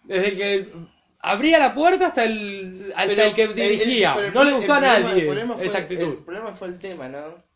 Desde 0.05 0.29
el 0.29 0.37
que 0.37 0.73
abría 1.21 1.59
la 1.59 1.75
puerta 1.75 2.09
hasta 2.09 2.25
el, 2.25 2.93
hasta 2.95 3.07
Pero 3.09 3.23
el 3.23 3.35
que 3.35 3.43
el- 3.45 3.55
dirigía. 3.55 4.15
pero 4.15 4.29
el 4.29 4.35
no 4.35 4.45
le 4.45 4.53
gustó 4.53 4.73
a 4.75 4.77
problema- 4.81 4.99
nadie 5.01 5.21
el 5.21 5.27
problema 5.27 5.55
fue- 5.57 5.67
esa 5.67 5.79
actitud. 5.79 6.13
El 6.19 6.25
problema 6.25 6.53
fue 6.57 6.69
el 6.69 6.79
tema, 6.79 7.09
¿no? 7.09 7.49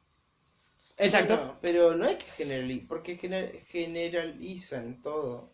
Exacto. 0.98 1.36
No, 1.36 1.58
pero 1.60 1.94
no 1.94 2.06
es 2.06 2.16
que 2.16 2.30
generalizan, 2.36 2.86
porque 2.86 3.18
gener- 3.18 3.60
generalizan 3.66 5.00
todo. 5.02 5.50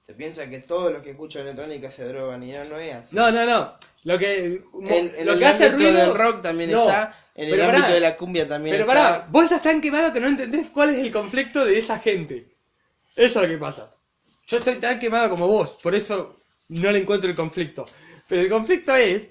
Se 0.00 0.14
piensa 0.14 0.48
que 0.48 0.60
todos 0.60 0.92
los 0.92 1.02
que 1.02 1.10
escuchan 1.10 1.42
electrónica 1.42 1.90
se 1.90 2.04
drogan 2.04 2.42
y 2.42 2.52
no, 2.52 2.64
no 2.64 2.76
es 2.78 2.94
así. 2.94 3.14
No, 3.16 3.30
no, 3.30 3.44
no. 3.44 3.74
Lo 4.04 4.18
que, 4.18 4.62
En, 4.88 5.12
en 5.16 5.26
lo 5.26 5.32
el 5.34 5.38
que 5.38 5.46
hace 5.46 5.68
ruido 5.70 5.92
del 5.92 6.14
rock 6.14 6.40
también 6.42 6.70
No, 6.70 6.84
está, 6.86 7.14
en 7.34 7.44
el 7.44 7.50
pero 7.50 7.64
ámbito 7.64 7.92
de 7.92 8.00
la 8.00 8.16
cumbia 8.16 8.48
también 8.48 8.74
Pero 8.76 8.90
está. 8.90 9.10
pará, 9.10 9.26
vos 9.30 9.44
estás 9.44 9.60
tan 9.62 9.80
quemado 9.80 10.10
que 10.12 10.20
no 10.20 10.28
entendés 10.28 10.68
cuál 10.70 10.90
es 10.90 10.98
el 11.04 11.12
conflicto 11.12 11.64
de 11.64 11.78
esa 11.78 11.98
gente. 11.98 12.48
Eso 13.14 13.40
es 13.42 13.48
lo 13.48 13.54
que 13.54 13.58
pasa. 13.58 13.92
Yo 14.46 14.56
estoy 14.58 14.76
tan 14.76 14.98
quemado 14.98 15.28
como 15.28 15.46
vos, 15.46 15.76
por 15.82 15.94
eso 15.94 16.39
no 16.70 16.90
le 16.90 17.00
encuentro 17.00 17.28
el 17.30 17.36
conflicto. 17.36 17.84
Pero 18.28 18.42
el 18.42 18.48
conflicto 18.48 18.94
es, 18.94 19.22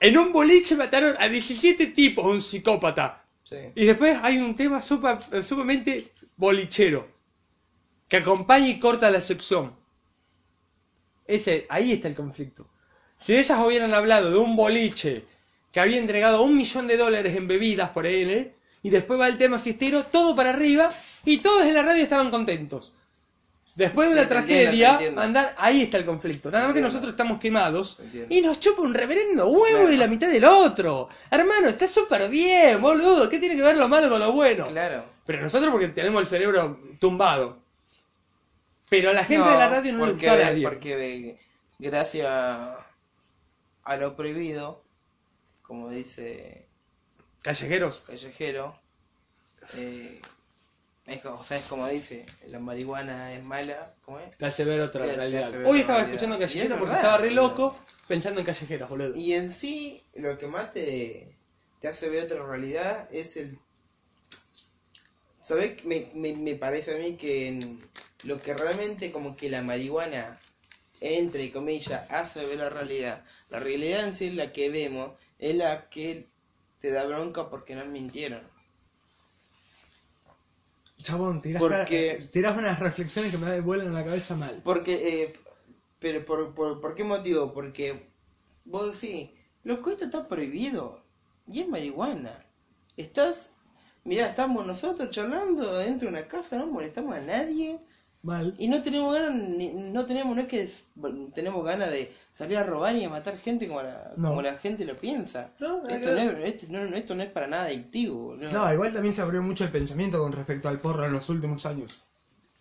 en 0.00 0.18
un 0.18 0.32
boliche 0.32 0.76
mataron 0.76 1.16
a 1.18 1.28
17 1.28 1.88
tipos, 1.88 2.24
un 2.24 2.40
psicópata. 2.40 3.24
Sí. 3.42 3.56
Y 3.74 3.84
después 3.84 4.18
hay 4.22 4.38
un 4.38 4.54
tema 4.54 4.80
supa- 4.80 5.18
eh, 5.32 5.42
sumamente 5.42 6.12
bolichero, 6.36 7.08
que 8.08 8.16
acompaña 8.18 8.68
y 8.68 8.78
corta 8.80 9.10
la 9.10 9.20
sección. 9.20 9.74
Ese, 11.26 11.66
ahí 11.68 11.92
está 11.92 12.08
el 12.08 12.14
conflicto. 12.14 12.66
Si 13.18 13.34
ellas 13.36 13.58
hubieran 13.64 13.94
hablado 13.94 14.30
de 14.30 14.38
un 14.38 14.56
boliche 14.56 15.24
que 15.72 15.80
había 15.80 15.98
entregado 15.98 16.42
un 16.42 16.56
millón 16.56 16.86
de 16.86 16.96
dólares 16.96 17.36
en 17.36 17.48
bebidas 17.48 17.90
por 17.90 18.06
él, 18.06 18.30
¿eh? 18.30 18.54
y 18.82 18.90
después 18.90 19.18
va 19.18 19.26
el 19.28 19.38
tema 19.38 19.58
fiestero, 19.58 20.02
todo 20.04 20.36
para 20.36 20.50
arriba, 20.50 20.90
y 21.24 21.38
todos 21.38 21.62
en 21.66 21.74
la 21.74 21.82
radio 21.82 22.02
estaban 22.02 22.30
contentos. 22.30 22.92
Después 23.74 24.08
de 24.08 24.12
Sí, 24.14 24.18
una 24.20 24.28
tragedia, 24.28 24.92
entiendo. 24.92 25.20
andar, 25.20 25.54
ahí 25.58 25.82
está 25.82 25.98
el 25.98 26.04
conflicto. 26.04 26.48
Nada 26.50 26.66
más 26.66 26.74
que 26.74 26.80
nosotros 26.80 27.12
estamos 27.12 27.40
quemados 27.40 27.98
y 28.28 28.40
nos 28.40 28.60
chupa 28.60 28.82
un 28.82 28.94
reverendo 28.94 29.46
huevo 29.48 29.78
Claro. 29.80 29.92
y 29.92 29.96
la 29.96 30.06
mitad 30.06 30.28
del 30.28 30.44
otro. 30.44 31.08
Hermano, 31.30 31.68
está 31.68 31.88
súper 31.88 32.28
bien, 32.28 32.80
boludo. 32.80 33.28
¿Qué 33.28 33.40
tiene 33.40 33.56
que 33.56 33.62
ver 33.62 33.76
lo 33.76 33.88
malo 33.88 34.08
con 34.08 34.20
lo 34.20 34.30
bueno? 34.32 34.66
Claro. 34.68 35.04
Pero 35.26 35.42
nosotros 35.42 35.72
porque 35.72 35.88
tenemos 35.88 36.20
el 36.20 36.26
cerebro 36.28 36.78
tumbado. 37.00 37.58
Pero 38.90 39.10
a 39.10 39.12
la 39.12 39.24
gente 39.24 39.48
de 39.48 39.56
la 39.56 39.68
radio 39.68 39.92
no 39.92 40.06
le 40.06 40.12
porque, 40.12 40.28
gusta 40.28 40.46
a 40.46 40.50
nadie. 40.50 40.62
porque 40.68 41.38
gracias 41.80 42.28
a 42.28 43.96
lo 43.96 44.14
prohibido, 44.14 44.84
como 45.62 45.88
dice 45.90 46.68
Callejeros. 47.42 48.02
Callejero, 48.06 48.78
eh, 49.76 50.20
es, 51.06 51.20
como- 51.20 51.36
o 51.40 51.44
sea, 51.44 51.58
es 51.58 51.64
como 51.66 51.86
dice, 51.88 52.24
la 52.48 52.58
marihuana 52.58 53.34
es 53.34 53.42
mala, 53.42 53.94
¿cómo 54.02 54.20
es? 54.20 54.36
Te 54.38 54.46
hace 54.46 54.64
ver 54.64 54.80
otra 54.80 55.04
Te- 55.06 55.16
realidad. 55.16 55.52
ver 55.52 55.66
Hoy 55.66 55.80
estaba 55.80 55.98
realidad. 55.98 56.14
escuchando 56.14 56.36
es 56.36 56.40
Callejeros 56.40 56.78
porque 56.78 56.94
verdad, 56.94 57.04
estaba 57.04 57.18
re 57.18 57.30
loco 57.30 57.78
pensando 58.08 58.40
en 58.40 58.46
Callejeros, 58.46 58.88
boludo. 58.88 59.16
Y 59.16 59.32
en 59.34 59.52
sí, 59.52 60.02
lo 60.14 60.38
que 60.38 60.46
más 60.46 60.70
te, 60.70 61.36
te 61.80 61.88
hace 61.88 62.08
ver 62.08 62.24
otra 62.24 62.44
realidad 62.46 63.08
es 63.12 63.36
el... 63.36 63.58
¿Sabes? 65.40 65.84
Me, 65.84 66.08
me, 66.14 66.32
me 66.34 66.54
parece 66.54 66.94
a 66.94 66.98
mí 66.98 67.16
que 67.16 67.48
en 67.48 67.78
lo 68.22 68.40
que 68.40 68.54
realmente 68.54 69.12
como 69.12 69.36
que 69.36 69.50
la 69.50 69.60
marihuana, 69.60 70.38
entre 71.02 71.50
comillas, 71.52 72.10
hace 72.10 72.46
ver 72.46 72.58
la 72.58 72.70
realidad. 72.70 73.22
La 73.50 73.60
realidad 73.60 74.06
en 74.06 74.14
sí, 74.14 74.30
la 74.30 74.52
que 74.52 74.70
vemos, 74.70 75.12
es 75.38 75.54
la 75.54 75.90
que 75.90 76.26
te 76.80 76.90
da 76.90 77.04
bronca 77.04 77.50
porque 77.50 77.74
nos 77.74 77.88
mintieron. 77.88 78.40
Chabón, 80.96 81.42
tirás, 81.42 81.60
Porque- 81.60 82.28
unas 82.56 82.78
reflexiones 82.80 83.30
que 83.30 83.38
me 83.38 83.60
vuelan 83.60 83.88
en 83.88 83.94
la 83.94 84.04
cabeza 84.04 84.36
mal. 84.36 84.60
Porque, 84.64 85.22
eh, 85.24 85.34
pero 85.98 86.24
por, 86.24 86.54
por, 86.54 86.80
¿por 86.80 86.94
qué 86.94 87.04
motivo? 87.04 87.52
Porque 87.52 88.06
vos 88.64 89.00
decís, 89.00 89.30
loco, 89.64 89.90
esto 89.90 90.04
está 90.04 90.26
prohibido. 90.28 91.02
Y 91.46 91.60
es 91.60 91.68
marihuana. 91.68 92.44
Estás, 92.96 93.50
mirá, 94.04 94.28
estamos 94.28 94.66
nosotros 94.66 95.10
charlando 95.10 95.78
dentro 95.78 96.10
de 96.10 96.16
una 96.16 96.26
casa, 96.28 96.56
no 96.58 96.66
molestamos 96.66 97.16
a 97.16 97.20
nadie. 97.20 97.80
Mal. 98.24 98.54
Y 98.58 98.68
no 98.68 98.82
tenemos 98.82 99.14
ganas, 99.14 99.34
ni- 99.34 99.70
no 99.72 100.06
tenemos, 100.06 100.34
no 100.34 100.40
es 100.42 100.48
que 100.48 100.62
es- 100.62 100.88
tenemos 101.34 101.62
ganas 101.62 101.90
de 101.90 102.10
salir 102.32 102.56
a 102.56 102.64
robar 102.64 102.96
y 102.96 103.04
a 103.04 103.10
matar 103.10 103.36
gente 103.38 103.68
como 103.68 103.82
la, 103.82 104.14
No. 104.16 104.30
como 104.30 104.40
la 104.40 104.56
gente 104.56 104.86
lo 104.86 104.96
piensa. 104.96 105.50
No, 105.60 105.86
esto, 105.86 106.10
no 106.12 106.18
es, 106.20 106.54
esto, 106.54 106.66
no, 106.72 106.78
esto 106.96 107.14
no 107.14 107.22
es 107.22 107.28
para 107.30 107.46
nada 107.46 107.64
adictivo. 107.66 108.34
No, 108.36 108.72
igual 108.72 108.94
también 108.94 109.14
se 109.14 109.20
abrió 109.20 109.42
mucho 109.42 109.64
el 109.64 109.70
pensamiento 109.70 110.18
con 110.20 110.32
respecto 110.32 110.70
al 110.70 110.78
porro 110.80 111.04
en 111.04 111.12
los 111.12 111.28
últimos 111.28 111.66
años. 111.66 112.00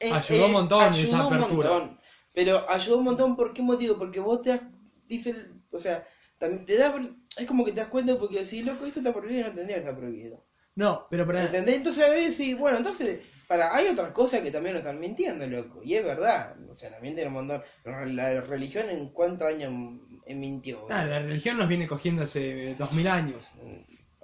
Eh, 0.01 0.11
Ayudó 0.11 0.47
un 0.47 0.51
montón 0.51 0.81
esa 0.83 0.93
ayudó 1.01 1.27
un 1.29 1.33
apertura. 1.33 1.69
montón. 1.69 1.99
Pero 2.33 2.69
ayudó 2.69 2.97
un 2.97 3.03
montón, 3.05 3.35
¿por 3.37 3.53
qué 3.53 3.61
motivo? 3.61 3.97
Porque 3.97 4.19
vos 4.19 4.41
te 4.41 4.49
das, 4.49 4.61
dice, 5.07 5.33
o 5.71 5.79
sea, 5.79 6.05
también 6.39 6.65
te 6.65 6.75
da, 6.75 6.93
es 7.37 7.47
como 7.47 7.63
que 7.63 7.71
te 7.71 7.79
das 7.79 7.89
cuenta 7.89 8.17
porque 8.19 8.41
decís, 8.43 8.65
loco, 8.65 8.85
esto 8.85 8.99
está 8.99 9.13
prohibido 9.13 9.41
y 9.47 9.49
no 9.49 9.55
tendría 9.55 9.75
que 9.77 9.81
estar 9.83 9.97
prohibido. 9.97 10.43
No, 10.75 11.07
pero 11.09 11.25
para... 11.25 11.45
¿Entendés? 11.45 11.75
Entonces 11.77 12.03
a 12.03 12.09
veces 12.09 12.57
bueno, 12.57 12.79
entonces, 12.79 13.21
para, 13.47 13.75
hay 13.75 13.87
otras 13.87 14.11
cosas 14.11 14.41
que 14.41 14.51
también 14.51 14.75
nos 14.75 14.81
están 14.81 14.99
mintiendo, 14.99 15.45
loco. 15.47 15.81
Y 15.83 15.95
es 15.95 16.03
verdad, 16.03 16.55
o 16.69 16.75
sea, 16.75 16.89
nos 16.89 17.01
mienten 17.01 17.27
un 17.27 17.33
montón. 17.33 17.61
La 18.15 18.41
religión 18.41 18.89
en 18.89 19.09
cuántos 19.09 19.47
años 19.47 19.71
eh, 20.25 20.35
mintió. 20.35 20.87
Ah, 20.89 21.05
la 21.05 21.19
religión 21.19 21.57
nos 21.57 21.67
viene 21.67 21.87
cogiendo 21.87 22.23
hace 22.23 22.75
2000 22.75 23.07
años. 23.07 23.41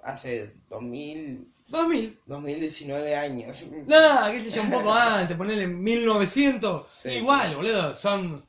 Hace 0.03 0.53
2000, 0.69 1.47
2000. 1.67 2.19
2019 2.25 3.15
años. 3.15 3.67
No, 3.85 4.31
qué 4.31 4.43
sé 4.43 4.49
yo, 4.49 4.63
un 4.63 4.71
poco 4.71 4.91
antes, 4.91 5.37
ponerle 5.37 5.67
1900. 5.67 6.87
Sí, 6.93 7.09
Igual, 7.09 7.49
sí. 7.49 7.55
boludo, 7.55 7.95
son... 7.95 8.45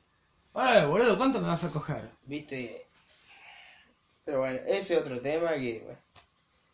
Eh, 0.55 0.85
boludo, 0.85 1.17
¿cuánto 1.17 1.39
me 1.39 1.47
vas 1.47 1.63
a 1.63 1.69
coger? 1.69 2.09
¿Viste? 2.25 2.85
Pero 4.25 4.39
bueno, 4.39 4.59
ese 4.67 4.95
es 4.95 4.99
otro 4.99 5.19
tema 5.19 5.51
que 5.53 5.81
bueno, 5.83 5.99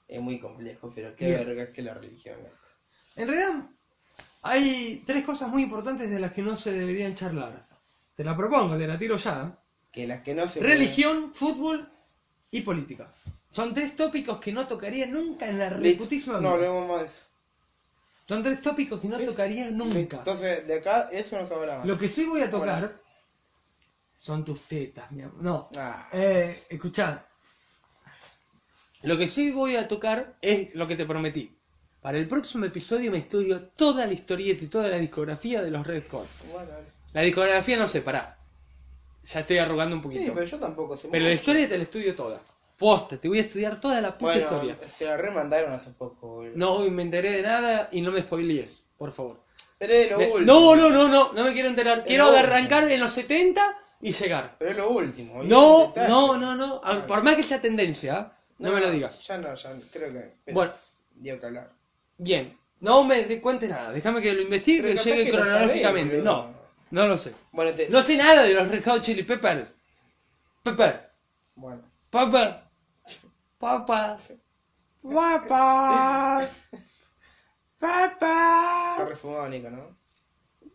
es 0.07 0.21
muy 0.21 0.39
complejo, 0.39 0.91
pero 0.95 1.15
qué 1.15 1.29
verga 1.31 1.71
que 1.71 1.81
la 1.81 1.93
religión. 1.93 2.37
loco. 2.37 2.55
En 3.15 3.27
realidad, 3.27 3.69
hay 4.41 5.03
tres 5.05 5.25
cosas 5.25 5.49
muy 5.49 5.63
importantes 5.63 6.09
de 6.09 6.19
las 6.19 6.31
que 6.31 6.41
no 6.41 6.55
se 6.57 6.71
deberían 6.73 7.15
charlar. 7.15 7.65
Te 8.15 8.23
la 8.23 8.35
propongo, 8.35 8.77
te 8.77 8.87
la 8.87 8.97
tiro 8.97 9.17
ya. 9.17 9.57
Que 9.91 10.07
las 10.07 10.21
que 10.21 10.33
no 10.33 10.47
se 10.47 10.59
Religión, 10.61 11.31
fútbol 11.33 11.87
y 12.51 12.61
política. 12.61 13.11
Son 13.49 13.73
tres 13.73 13.95
tópicos 13.95 14.39
que 14.39 14.51
no 14.51 14.67
tocaría 14.67 15.05
nunca 15.07 15.47
en 15.49 15.57
la 15.59 15.69
reputísima 15.69 16.33
No 16.35 16.39
vida. 16.41 16.51
hablemos 16.53 16.87
más 16.87 16.99
de 17.01 17.07
eso. 17.07 17.21
Son 18.27 18.43
tres 18.43 18.61
tópicos 18.61 18.99
que 18.99 19.07
no 19.07 19.17
Listo. 19.17 19.31
tocaría 19.31 19.71
nunca. 19.71 20.17
Entonces, 20.17 20.67
de 20.67 20.75
acá, 20.79 21.07
eso 21.11 21.39
no 21.39 21.47
se 21.47 21.53
habla 21.53 21.77
más. 21.77 21.85
Lo 21.87 21.97
que 21.97 22.09
sí 22.09 22.25
voy 22.25 22.41
a 22.41 22.49
tocar 22.49 22.79
Bueno. 22.81 22.93
son 24.19 24.43
tus 24.43 24.61
tetas, 24.63 25.09
mi 25.11 25.21
amor. 25.23 25.41
No. 25.41 25.69
Ah. 25.77 26.09
Eh, 26.11 26.63
escuchá. 26.69 27.25
Lo 29.03 29.17
que 29.17 29.27
sí 29.27 29.51
voy 29.51 29.75
a 29.77 29.87
tocar 29.87 30.35
es 30.41 30.75
lo 30.75 30.87
que 30.87 30.95
te 30.95 31.05
prometí. 31.05 31.56
Para 32.07 32.19
el 32.19 32.27
próximo 32.29 32.63
episodio 32.63 33.11
me 33.11 33.17
estudio 33.17 33.63
toda 33.75 34.07
la 34.07 34.13
historieta 34.13 34.63
y 34.63 34.67
toda 34.67 34.87
la 34.87 34.97
discografía 34.97 35.61
de 35.61 35.69
los 35.69 35.85
Red 35.85 36.07
Hot. 36.11 36.25
Bueno. 36.53 36.71
La 37.11 37.21
discografía 37.21 37.75
no 37.75 37.85
sé, 37.85 37.99
pará. 37.99 38.37
Ya 39.25 39.41
estoy 39.41 39.57
arrugando 39.57 39.93
un 39.97 40.01
poquito. 40.01 40.23
sí, 40.23 40.31
pero 40.33 40.45
yo 40.45 40.57
tampoco 40.57 40.95
sé 40.95 41.09
Pero 41.11 41.25
la 41.25 41.33
historia 41.33 41.67
te 41.67 41.77
la 41.77 41.83
estudio 41.83 42.15
toda. 42.15 42.39
Posta, 42.79 43.17
te 43.17 43.27
voy 43.27 43.39
a 43.39 43.41
estudiar 43.41 43.81
toda 43.81 43.99
la 43.99 44.17
puta 44.17 44.31
Bueno, 44.31 44.39
historia. 44.41 44.77
se 44.87 45.03
la 45.03 45.17
remandaron 45.17 45.73
hace 45.73 45.89
poco, 45.89 46.27
boludo. 46.35 46.53
No 46.55 46.79
me 46.89 47.01
enteré 47.01 47.29
de 47.33 47.41
nada 47.41 47.89
y 47.91 47.99
no 47.99 48.13
me 48.13 48.21
spoilees, 48.21 48.83
por 48.97 49.11
favor. 49.11 49.41
Pero 49.77 49.93
es 49.93 50.09
lo 50.09 50.17
Me- 50.17 50.31
último. 50.31 50.45
no, 50.45 50.75
no, 50.77 50.89
no, 50.89 51.07
no, 51.09 51.33
no 51.33 51.43
me 51.43 51.51
quiero 51.51 51.67
enterar. 51.67 52.05
Quiero 52.05 52.27
arrancar 52.29 52.89
en 52.89 53.01
los 53.01 53.11
70 53.11 53.77
y 53.99 54.13
llegar. 54.13 54.55
Pero 54.57 54.71
es 54.71 54.77
lo 54.77 54.91
último. 54.91 55.43
No, 55.43 55.91
no, 55.93 56.37
no, 56.37 56.55
no. 56.55 56.79
Ah, 56.85 57.05
Por 57.05 57.21
más 57.23 57.35
que 57.35 57.43
sea 57.43 57.59
tendencia, 57.61 58.17
¿ah? 58.17 58.33
no, 58.59 58.71
me 58.71 58.79
lo 58.79 58.91
digas. 58.91 59.27
Ya 59.27 59.37
no, 59.39 59.53
ya 59.53 59.73
no, 59.73 59.81
creo 59.91 60.09
que. 60.09 60.31
pero- 60.45 60.55
Bueno, 60.55 60.71
dio 61.13 61.37
que 61.37 61.45
hablar. 61.47 61.75
Bien, 62.17 62.57
no 62.79 63.03
me 63.03 63.23
de- 63.25 63.41
cuente 63.41 63.67
nada, 63.67 63.91
déjame 63.91 64.21
que 64.21 64.33
lo 64.33 64.41
investigue 64.41 64.81
Pero 64.81 64.93
capaz 64.95 65.03
llegue 65.05 65.23
que 65.25 65.31
lo 65.31 65.43
cronológicamente. 65.43 66.11
sabés, 66.15 66.23
no, 66.25 66.43
boludo. 66.43 66.61
no 66.91 67.07
lo 67.07 67.17
sé. 67.17 67.33
Bueno, 67.51 67.71
te... 67.73 67.89
No 67.89 68.01
sé 68.01 68.17
nada 68.17 68.43
de 68.43 68.53
los 68.53 68.67
Red 68.69 68.83
Hot 68.85 69.01
Chili 69.01 69.23
Peppers. 69.23 69.69
Pepper, 70.63 71.11
Bueno. 71.55 71.81
Pepper, 72.09 72.61
Papa, 73.57 74.17
Papa, 75.09 76.43
Está 76.43 76.49
Papa, 77.79 79.05
refumado, 79.07 79.49
Nico, 79.49 79.69
¿no? 79.69 79.95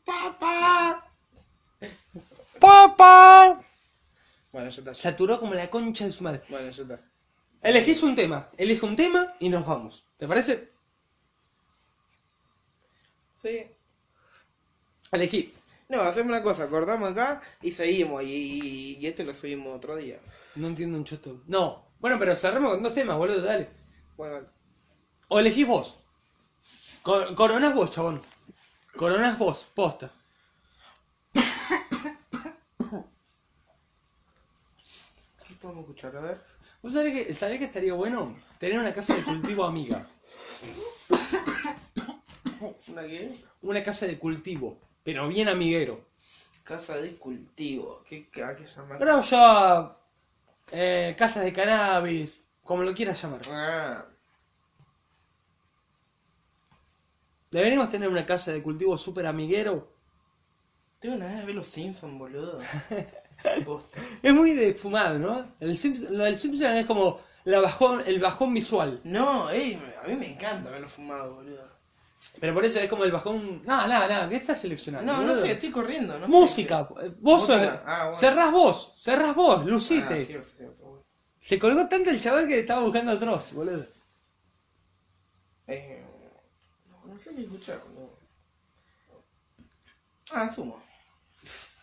Papa, 0.05 1.05
Papa. 2.61 3.61
Bueno, 4.53 4.71
ya 4.71 4.79
está. 4.81 4.95
Saturó 4.95 5.39
como 5.41 5.55
la 5.55 5.69
concha 5.71 6.05
de 6.07 6.13
su 6.13 6.23
madre. 6.25 6.43
Bueno, 6.49 6.71
ya 6.71 6.83
está. 6.83 7.01
Elegís 7.63 8.03
un 8.03 8.15
tema, 8.17 8.49
elige 8.57 8.85
un 8.87 8.97
tema 8.97 9.35
y 9.41 9.49
nos 9.49 9.67
vamos. 9.67 10.07
¿Te 10.17 10.27
parece? 10.27 10.72
Sí. 13.43 13.67
Elegí. 15.11 15.53
No, 15.89 16.01
hacemos 16.01 16.31
una 16.31 16.43
cosa, 16.43 16.69
cortamos 16.69 17.11
acá 17.11 17.43
y 17.61 17.73
seguimos. 17.73 18.23
Y, 18.23 18.97
y 19.01 19.07
este 19.07 19.25
lo 19.25 19.35
subimos 19.35 19.77
otro 19.77 19.97
día. 19.97 20.19
No 20.55 20.69
entiendo 20.69 20.97
un 20.97 21.05
choto. 21.05 21.43
No. 21.47 21.85
Bueno, 21.99 22.19
pero 22.19 22.37
cerremos 22.37 22.73
con 22.73 22.83
dos 22.83 22.95
temas, 22.95 23.17
boludo, 23.17 23.43
dale. 23.43 23.69
Bueno, 24.17 24.47
O 25.29 25.39
elegís 25.41 25.67
vos. 25.67 25.99
Cor- 27.03 27.35
coronás 27.35 27.75
vos, 27.75 27.91
chabón. 27.91 28.23
Coronás 28.97 29.39
vos, 29.39 29.67
posta. 29.75 30.11
¿qué 35.47 35.55
podemos 35.61 35.83
escuchar? 35.83 36.17
A 36.17 36.21
ver. 36.21 36.41
¿Vos 36.83 36.93
sabés 36.93 37.13
que, 37.27 37.35
sabés 37.35 37.59
que 37.59 37.67
estaría 37.67 37.95
bueno 37.95 38.35
tener 38.59 38.79
una 38.81 38.93
casa 38.93 39.15
de 39.15 39.23
cultivo 39.23 39.65
amiga? 39.65 40.07
¿Una 42.89 43.03
qué? 43.03 43.35
Una 43.63 43.83
casa 43.83 44.07
de 44.07 44.19
cultivo, 44.19 44.79
pero 45.05 45.29
bien 45.29 45.49
amiguero. 45.49 46.01
Casa 46.65 46.97
de 47.01 47.17
cultivo. 47.17 48.03
¿Qué, 48.09 48.29
qué, 48.29 48.43
a 48.45 48.57
qué 48.57 48.65
llama? 48.67 48.99
Pero 48.99 49.21
ya. 49.23 49.91
Eh, 50.71 51.15
casas 51.19 51.45
de 51.45 51.53
cannabis, 51.53 52.37
como 52.65 52.83
lo 52.83 52.95
quieras 52.95 53.21
llamar. 53.21 53.41
Ah, 53.51 54.05
Deberíamos 57.51 57.91
tener 57.91 58.09
una 58.09 58.25
casa 58.25 58.53
de 58.53 58.63
cultivo 58.63 58.97
súper 58.97 59.27
amiguero. 59.27 59.93
tengo 60.99 61.17
una 61.17 61.27
de 61.29 61.45
ver 61.45 61.55
los 61.55 61.67
Simpsons, 61.67 62.19
boludo. 62.19 62.61
Es 64.23 64.33
muy 64.33 64.53
de 64.55 64.73
fumado, 64.73 65.19
¿no? 65.19 65.53
El 65.59 65.77
Simps- 65.77 66.09
lo 66.11 66.23
del 66.23 66.39
Simpson 66.39 66.77
es 66.77 66.87
como 66.87 67.19
la 67.43 67.59
bajón, 67.59 68.01
el 68.07 68.21
bajón 68.21 68.55
visual. 68.55 69.01
No, 69.03 69.51
ey, 69.51 69.83
a 70.01 70.07
mí 70.07 70.15
me 70.15 70.29
encanta 70.35 70.71
verlo 70.71 70.89
fumado, 70.89 71.35
boludo. 71.35 71.69
Pero 72.41 72.55
por 72.55 72.65
eso 72.65 72.79
es 72.79 72.89
como 72.89 73.05
el 73.05 73.13
bajón. 73.13 73.63
No, 73.65 73.87
no, 73.87 74.09
no, 74.09 74.29
¿qué 74.29 74.37
estás 74.37 74.61
seleccionando? 74.61 75.13
No, 75.13 75.23
no 75.25 75.37
sé, 75.37 75.53
estoy 75.53 75.71
corriendo. 75.71 76.19
No 76.19 76.27
sé. 76.27 76.33
Música, 76.33 76.89
eh, 77.03 77.13
vos 77.21 77.47
sos- 77.47 77.61
ah, 77.85 78.05
bueno. 78.05 78.19
cerrás 78.19 78.53
vos, 78.53 78.95
cerrás 78.99 79.35
vos, 79.35 79.61
Ah, 79.61 79.65
lucite. 79.65 80.25
cierto, 80.25 80.49
cierto, 80.57 80.85
bueno. 80.85 81.03
Se 81.41 81.59
colgó 81.59 81.89
tanto 81.89 82.11
el 82.11 82.21
chaval 82.21 82.47
que 82.47 82.61
estaba 82.61 82.83
buscando 82.83 83.13
a 83.13 83.17
Dross, 83.17 83.53
boludo. 83.53 83.85
Eh, 85.67 86.03
no, 86.91 87.13
no 87.13 87.19
sé 87.19 87.35
qué 87.35 87.43
escuchar, 87.43 87.81
boludo. 87.89 88.17
Ah, 90.33 90.49
sumo. 90.49 90.81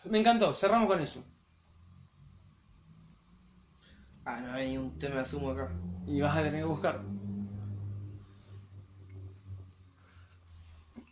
Me 0.04 0.18
encantó, 0.20 0.54
cerramos 0.54 0.88
con 0.88 1.00
eso. 1.00 1.22
Ah, 4.24 4.40
no 4.40 4.52
hay 4.54 4.70
ni 4.70 4.78
un 4.78 4.98
tema 4.98 5.16
de 5.16 5.24
sumo 5.24 5.50
acá. 5.50 5.70
Y 6.06 6.20
vas 6.20 6.36
a 6.36 6.42
tener 6.42 6.60
que 6.60 6.64
buscar. 6.64 7.00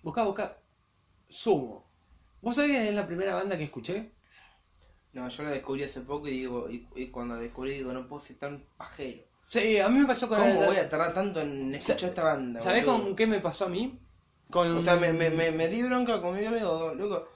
Busca, 0.02 0.24
busca. 0.24 0.58
Sumo. 1.28 1.84
¿Vos 2.40 2.56
sabés 2.56 2.70
que 2.72 2.88
es 2.88 2.94
la 2.94 3.06
primera 3.06 3.34
banda 3.34 3.56
que 3.58 3.64
escuché? 3.64 4.12
No, 5.12 5.28
yo 5.28 5.42
la 5.42 5.50
descubrí 5.50 5.82
hace 5.82 6.02
poco 6.02 6.28
y 6.28 6.32
digo, 6.32 6.70
y, 6.70 6.86
y 6.94 7.08
cuando 7.10 7.34
la 7.34 7.40
descubrí 7.40 7.72
digo, 7.74 7.92
no 7.92 8.06
puedo 8.06 8.22
ser 8.22 8.36
tan 8.38 8.64
pajero. 8.76 9.22
Sí, 9.46 9.78
a 9.78 9.88
mí 9.88 9.98
me 9.98 10.06
pasó 10.06 10.28
con 10.28 10.38
¿Cómo 10.38 10.50
el- 10.60 10.66
voy 10.66 10.76
a 10.76 10.88
tardar 10.88 11.14
tanto 11.14 11.40
en 11.40 11.74
escuchar 11.74 12.10
esta 12.10 12.22
banda? 12.24 12.60
¿Sabés 12.60 12.84
boludo? 12.84 13.04
con 13.04 13.16
qué 13.16 13.26
me 13.26 13.40
pasó 13.40 13.64
a 13.64 13.68
mí? 13.68 13.98
Con... 14.50 14.76
O 14.76 14.82
sea, 14.82 14.96
me, 14.96 15.12
me, 15.12 15.30
me, 15.30 15.50
me 15.50 15.68
di 15.68 15.82
bronca 15.82 16.20
conmigo 16.20 16.48
amigo, 16.48 16.94
loco. 16.94 17.28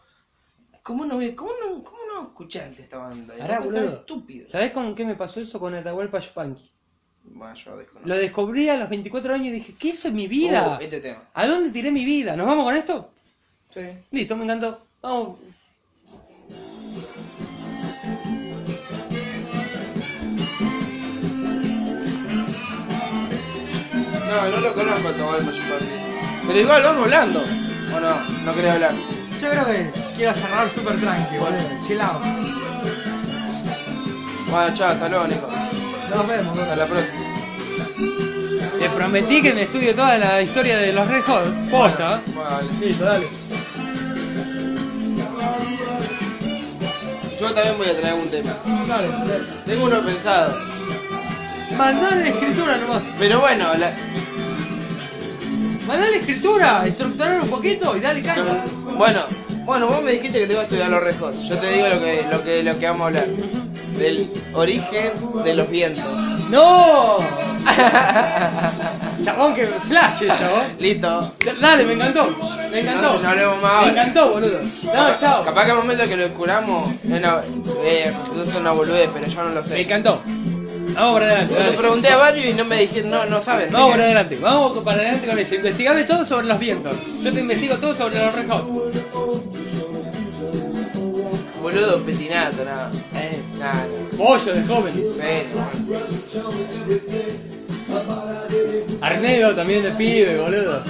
¿Cómo 0.83 1.05
no, 1.05 1.19
cómo 1.35 1.51
no, 1.65 1.83
cómo 1.83 1.99
no 2.07 2.23
escuché 2.29 2.61
antes 2.63 2.81
esta 2.81 2.99
banda? 2.99 3.35
Boludo. 3.61 3.97
estúpido. 4.01 4.49
¿Sabés 4.49 4.73
con 4.73 4.95
qué 4.95 5.05
me 5.05 5.17
pasó 5.17 5.41
eso 5.41 5.59
con 5.59 5.75
Atahualpa 5.75 6.19
Yupanqui? 6.19 6.71
Bueno, 7.25 7.55
yo 7.55 7.77
desconozco. 7.77 8.09
Lo 8.09 8.17
descubrí 8.17 8.69
a 8.69 8.77
los 8.77 8.89
24 8.89 9.35
años 9.35 9.49
y 9.49 9.51
dije, 9.53 9.75
¿qué 9.79 9.91
es 9.91 10.13
mi 10.13 10.27
vida? 10.29 10.79
Uh, 10.79 10.83
este 10.83 11.01
tema. 11.01 11.23
¿A 11.35 11.47
dónde 11.47 11.71
tiré 11.71 11.91
mi 11.91 12.05
vida? 12.05 12.37
¿Nos 12.37 12.47
vamos 12.47 12.65
con 12.65 12.77
esto? 12.77 13.11
Sí. 13.71 13.81
Listo, 14.11 14.37
me 14.37 14.45
encantó. 14.45 14.81
Vamos. 15.01 15.39
No, 24.29 24.49
no 24.51 24.61
lo 24.61 24.75
conozco 24.75 25.09
a 25.09 25.39
Yupanqui. 25.39 25.87
Pero 26.47 26.61
igual 26.61 26.83
vamos 26.83 27.05
hablando. 27.05 27.41
¿O 27.95 28.01
no? 28.01 28.45
No 28.45 28.55
quería 28.55 28.75
hablar. 28.75 28.95
Yo 29.41 29.51
creo 29.51 29.67
que 29.67 29.91
quiero 30.17 30.33
cerrar 30.33 30.71
súper 30.71 30.99
tranqui, 31.01 31.37
boludo. 31.37 32.21
Bueno, 34.51 34.75
chao, 34.75 34.89
hasta 34.89 35.09
luego, 35.09 35.27
Nico. 35.29 35.52
Nos 36.15 36.29
vemos, 36.29 36.59
Hasta 36.59 36.77
la 36.77 36.87
próxima. 36.87 37.23
Te 38.79 38.91
prometí 38.91 39.41
que 39.41 39.55
me 39.55 39.63
estudio 39.63 39.95
toda 39.95 40.19
la 40.19 40.43
historia 40.43 40.77
de 40.79 40.93
los 40.93 41.07
Red 41.09 41.23
Hot. 41.23 41.71
Posta. 41.71 42.21
Vale. 42.35 42.69
Listo, 42.81 43.05
dale. 43.05 43.27
Yo 47.41 47.53
también 47.53 47.79
voy 47.79 47.89
a 47.89 48.01
traer 48.01 48.15
un 48.15 48.29
tema. 48.29 48.57
Dale, 48.87 49.09
Tengo 49.65 49.87
uno 49.87 50.01
pensado. 50.03 50.59
Mandale 51.77 52.29
escritura 52.29 52.77
nomás. 52.77 53.03
Pero 53.19 53.41
bueno, 53.41 53.75
la... 53.79 53.97
Mandale 55.87 56.17
escritura, 56.19 56.87
estructurar 56.87 57.41
un 57.41 57.49
poquito 57.49 57.97
y 57.97 58.01
dale 58.01 58.23
caña. 58.23 58.65
bueno, 58.97 59.21
bueno, 59.65 59.87
vos 59.87 60.03
me 60.03 60.13
dijiste 60.13 60.41
que 60.41 60.47
te 60.47 60.53
iba 60.53 60.63
a 60.63 60.65
estudiar 60.65 60.91
los 60.91 61.03
Red 61.03 61.19
Hot. 61.21 61.37
Yo 61.37 61.59
te 61.59 61.73
digo 61.73 61.89
lo 61.89 62.01
que, 62.01 62.25
lo 62.31 62.43
que, 62.45 62.63
lo 62.63 62.79
que 62.79 62.87
vamos 62.87 63.03
a 63.03 63.07
hablar. 63.07 63.29
Del 64.03 64.29
origen 64.55 65.13
de 65.45 65.55
los 65.55 65.71
vientos. 65.71 66.05
¡No! 66.51 67.19
Chabón, 69.25 69.55
que 69.55 69.67
flash 69.67 70.27
chabón. 70.27 70.65
Listo. 70.81 71.33
Dale, 71.61 71.85
me 71.85 71.93
encantó. 71.93 72.29
Me 72.73 72.81
encantó. 72.81 73.13
No, 73.15 73.19
no 73.21 73.29
hablemos 73.29 73.63
más 73.63 73.73
Me 73.73 73.79
ahora. 73.79 73.91
encantó, 73.91 74.33
boludo. 74.33 74.59
No, 74.95 75.17
chao. 75.19 75.45
Capaz 75.45 75.65
que 75.67 75.71
al 75.71 75.77
momento 75.77 76.05
que 76.09 76.17
lo 76.17 76.23
descubramos, 76.25 76.91
es 77.05 77.11
una, 77.11 77.41
eh, 77.85 78.13
es 78.41 78.55
una 78.57 78.73
boludez, 78.73 79.09
pero 79.15 79.27
yo 79.27 79.45
no 79.45 79.51
lo 79.51 79.63
Me 79.63 79.69
sé. 79.69 79.81
encantó. 79.83 80.21
Vamos 80.95 81.13
para 81.15 81.27
adelante. 81.27 81.55
Dale. 81.55 81.73
pregunté 81.79 82.09
a 82.09 82.17
varios 82.17 82.47
y 82.47 82.53
no 82.55 82.65
me 82.65 82.77
dijeron, 82.79 83.11
no, 83.11 83.25
no 83.27 83.41
saben. 83.41 83.73
Vamos 83.73 83.93
para 83.93 84.03
adelante, 84.05 84.39
vamos 84.41 84.79
para 84.85 84.97
adelante 84.99 85.27
con 85.29 85.39
eso. 85.39 85.55
Investigame 85.55 86.05
todo 86.05 86.25
sobre 86.25 86.47
los 86.49 86.59
vientos. 86.59 86.97
Yo 87.23 87.33
te 87.33 87.41
investigo 87.41 87.77
todo 87.77 87.95
sobre 87.95 88.19
los 88.19 88.35
Red 88.35 88.49
Hot. 88.49 88.67
Boludo, 91.73 92.03
petinato, 92.05 92.65
nada. 92.65 92.91
Eh, 93.15 93.41
Nada, 93.59 93.87
pollo 94.17 94.53
de 94.53 94.63
joven. 94.65 94.93
Bueno, 97.87 98.03
Arnedo 99.01 99.55
también 99.55 99.83
de 99.83 99.91
pibe, 99.93 100.39
boludo. 100.39 100.83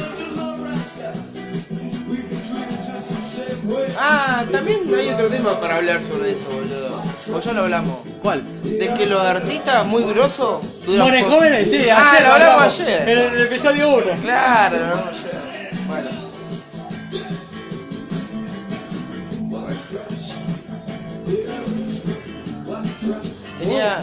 Ah, 3.98 4.44
también 4.50 4.80
hay 4.98 5.08
otro 5.10 5.28
tema 5.28 5.60
para 5.60 5.76
hablar 5.76 6.02
sobre 6.02 6.32
eso, 6.32 6.46
boludo. 6.50 7.02
O 7.36 7.40
ya 7.40 7.52
lo 7.52 7.60
hablamos. 7.60 7.98
¿Cuál? 8.22 8.42
De 8.62 8.88
que 8.96 9.06
los 9.06 9.20
artistas 9.20 9.84
muy 9.86 10.02
grosos 10.04 10.64
duran 10.86 11.22
poco. 11.24 11.36
jóvenes, 11.36 11.68
sí, 11.70 11.88
Ah, 11.90 12.18
lo 12.22 12.26
hablamos 12.32 12.80
ayer. 12.80 13.08
En 13.08 13.18
el 13.18 13.40
episodio 13.42 13.88
1. 13.96 14.04
Claro, 14.22 14.76
lo 14.78 14.84
hablamos 14.84 15.08
ayer. 15.20 15.70
Bueno. 15.86 16.31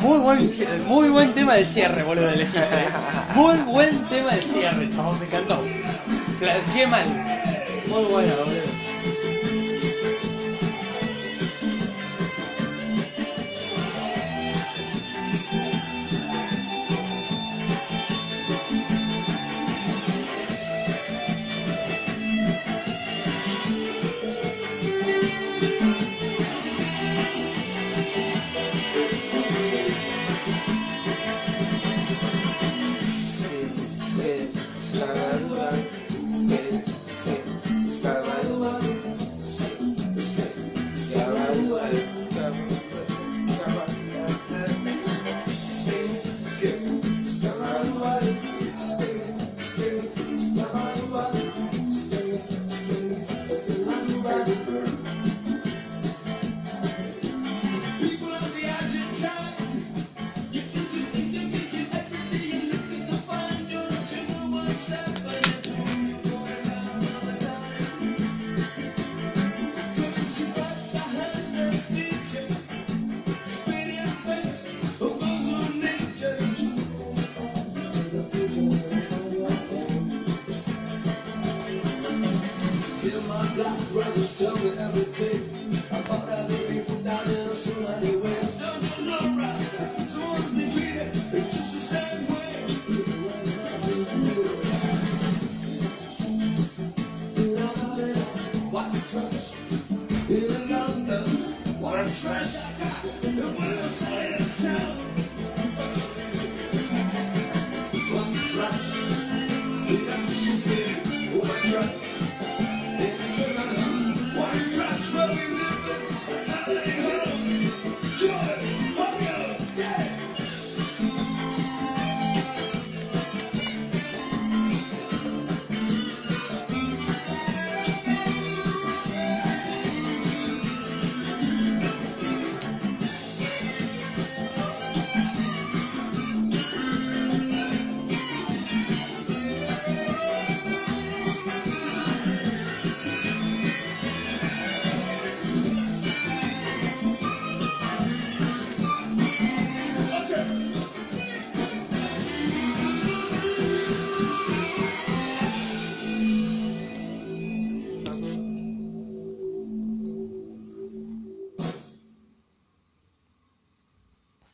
Muy 0.01 0.19
buen, 0.19 0.51
muy 0.87 1.09
buen 1.09 1.33
tema 1.33 1.55
de 1.55 1.65
cierre, 1.65 2.03
boludo, 2.03 2.29
elegiste. 2.29 2.59
Muy 3.35 3.57
buen 3.59 3.97
tema 4.05 4.31
de 4.31 4.41
cierre, 4.41 4.89
chabón, 4.89 5.19
me 5.19 5.25
encantó. 5.25 5.63
Flasheé 6.39 6.87
mal. 6.87 7.05
Muy 7.87 8.03
bueno, 8.05 8.33
boludo. 8.45 8.68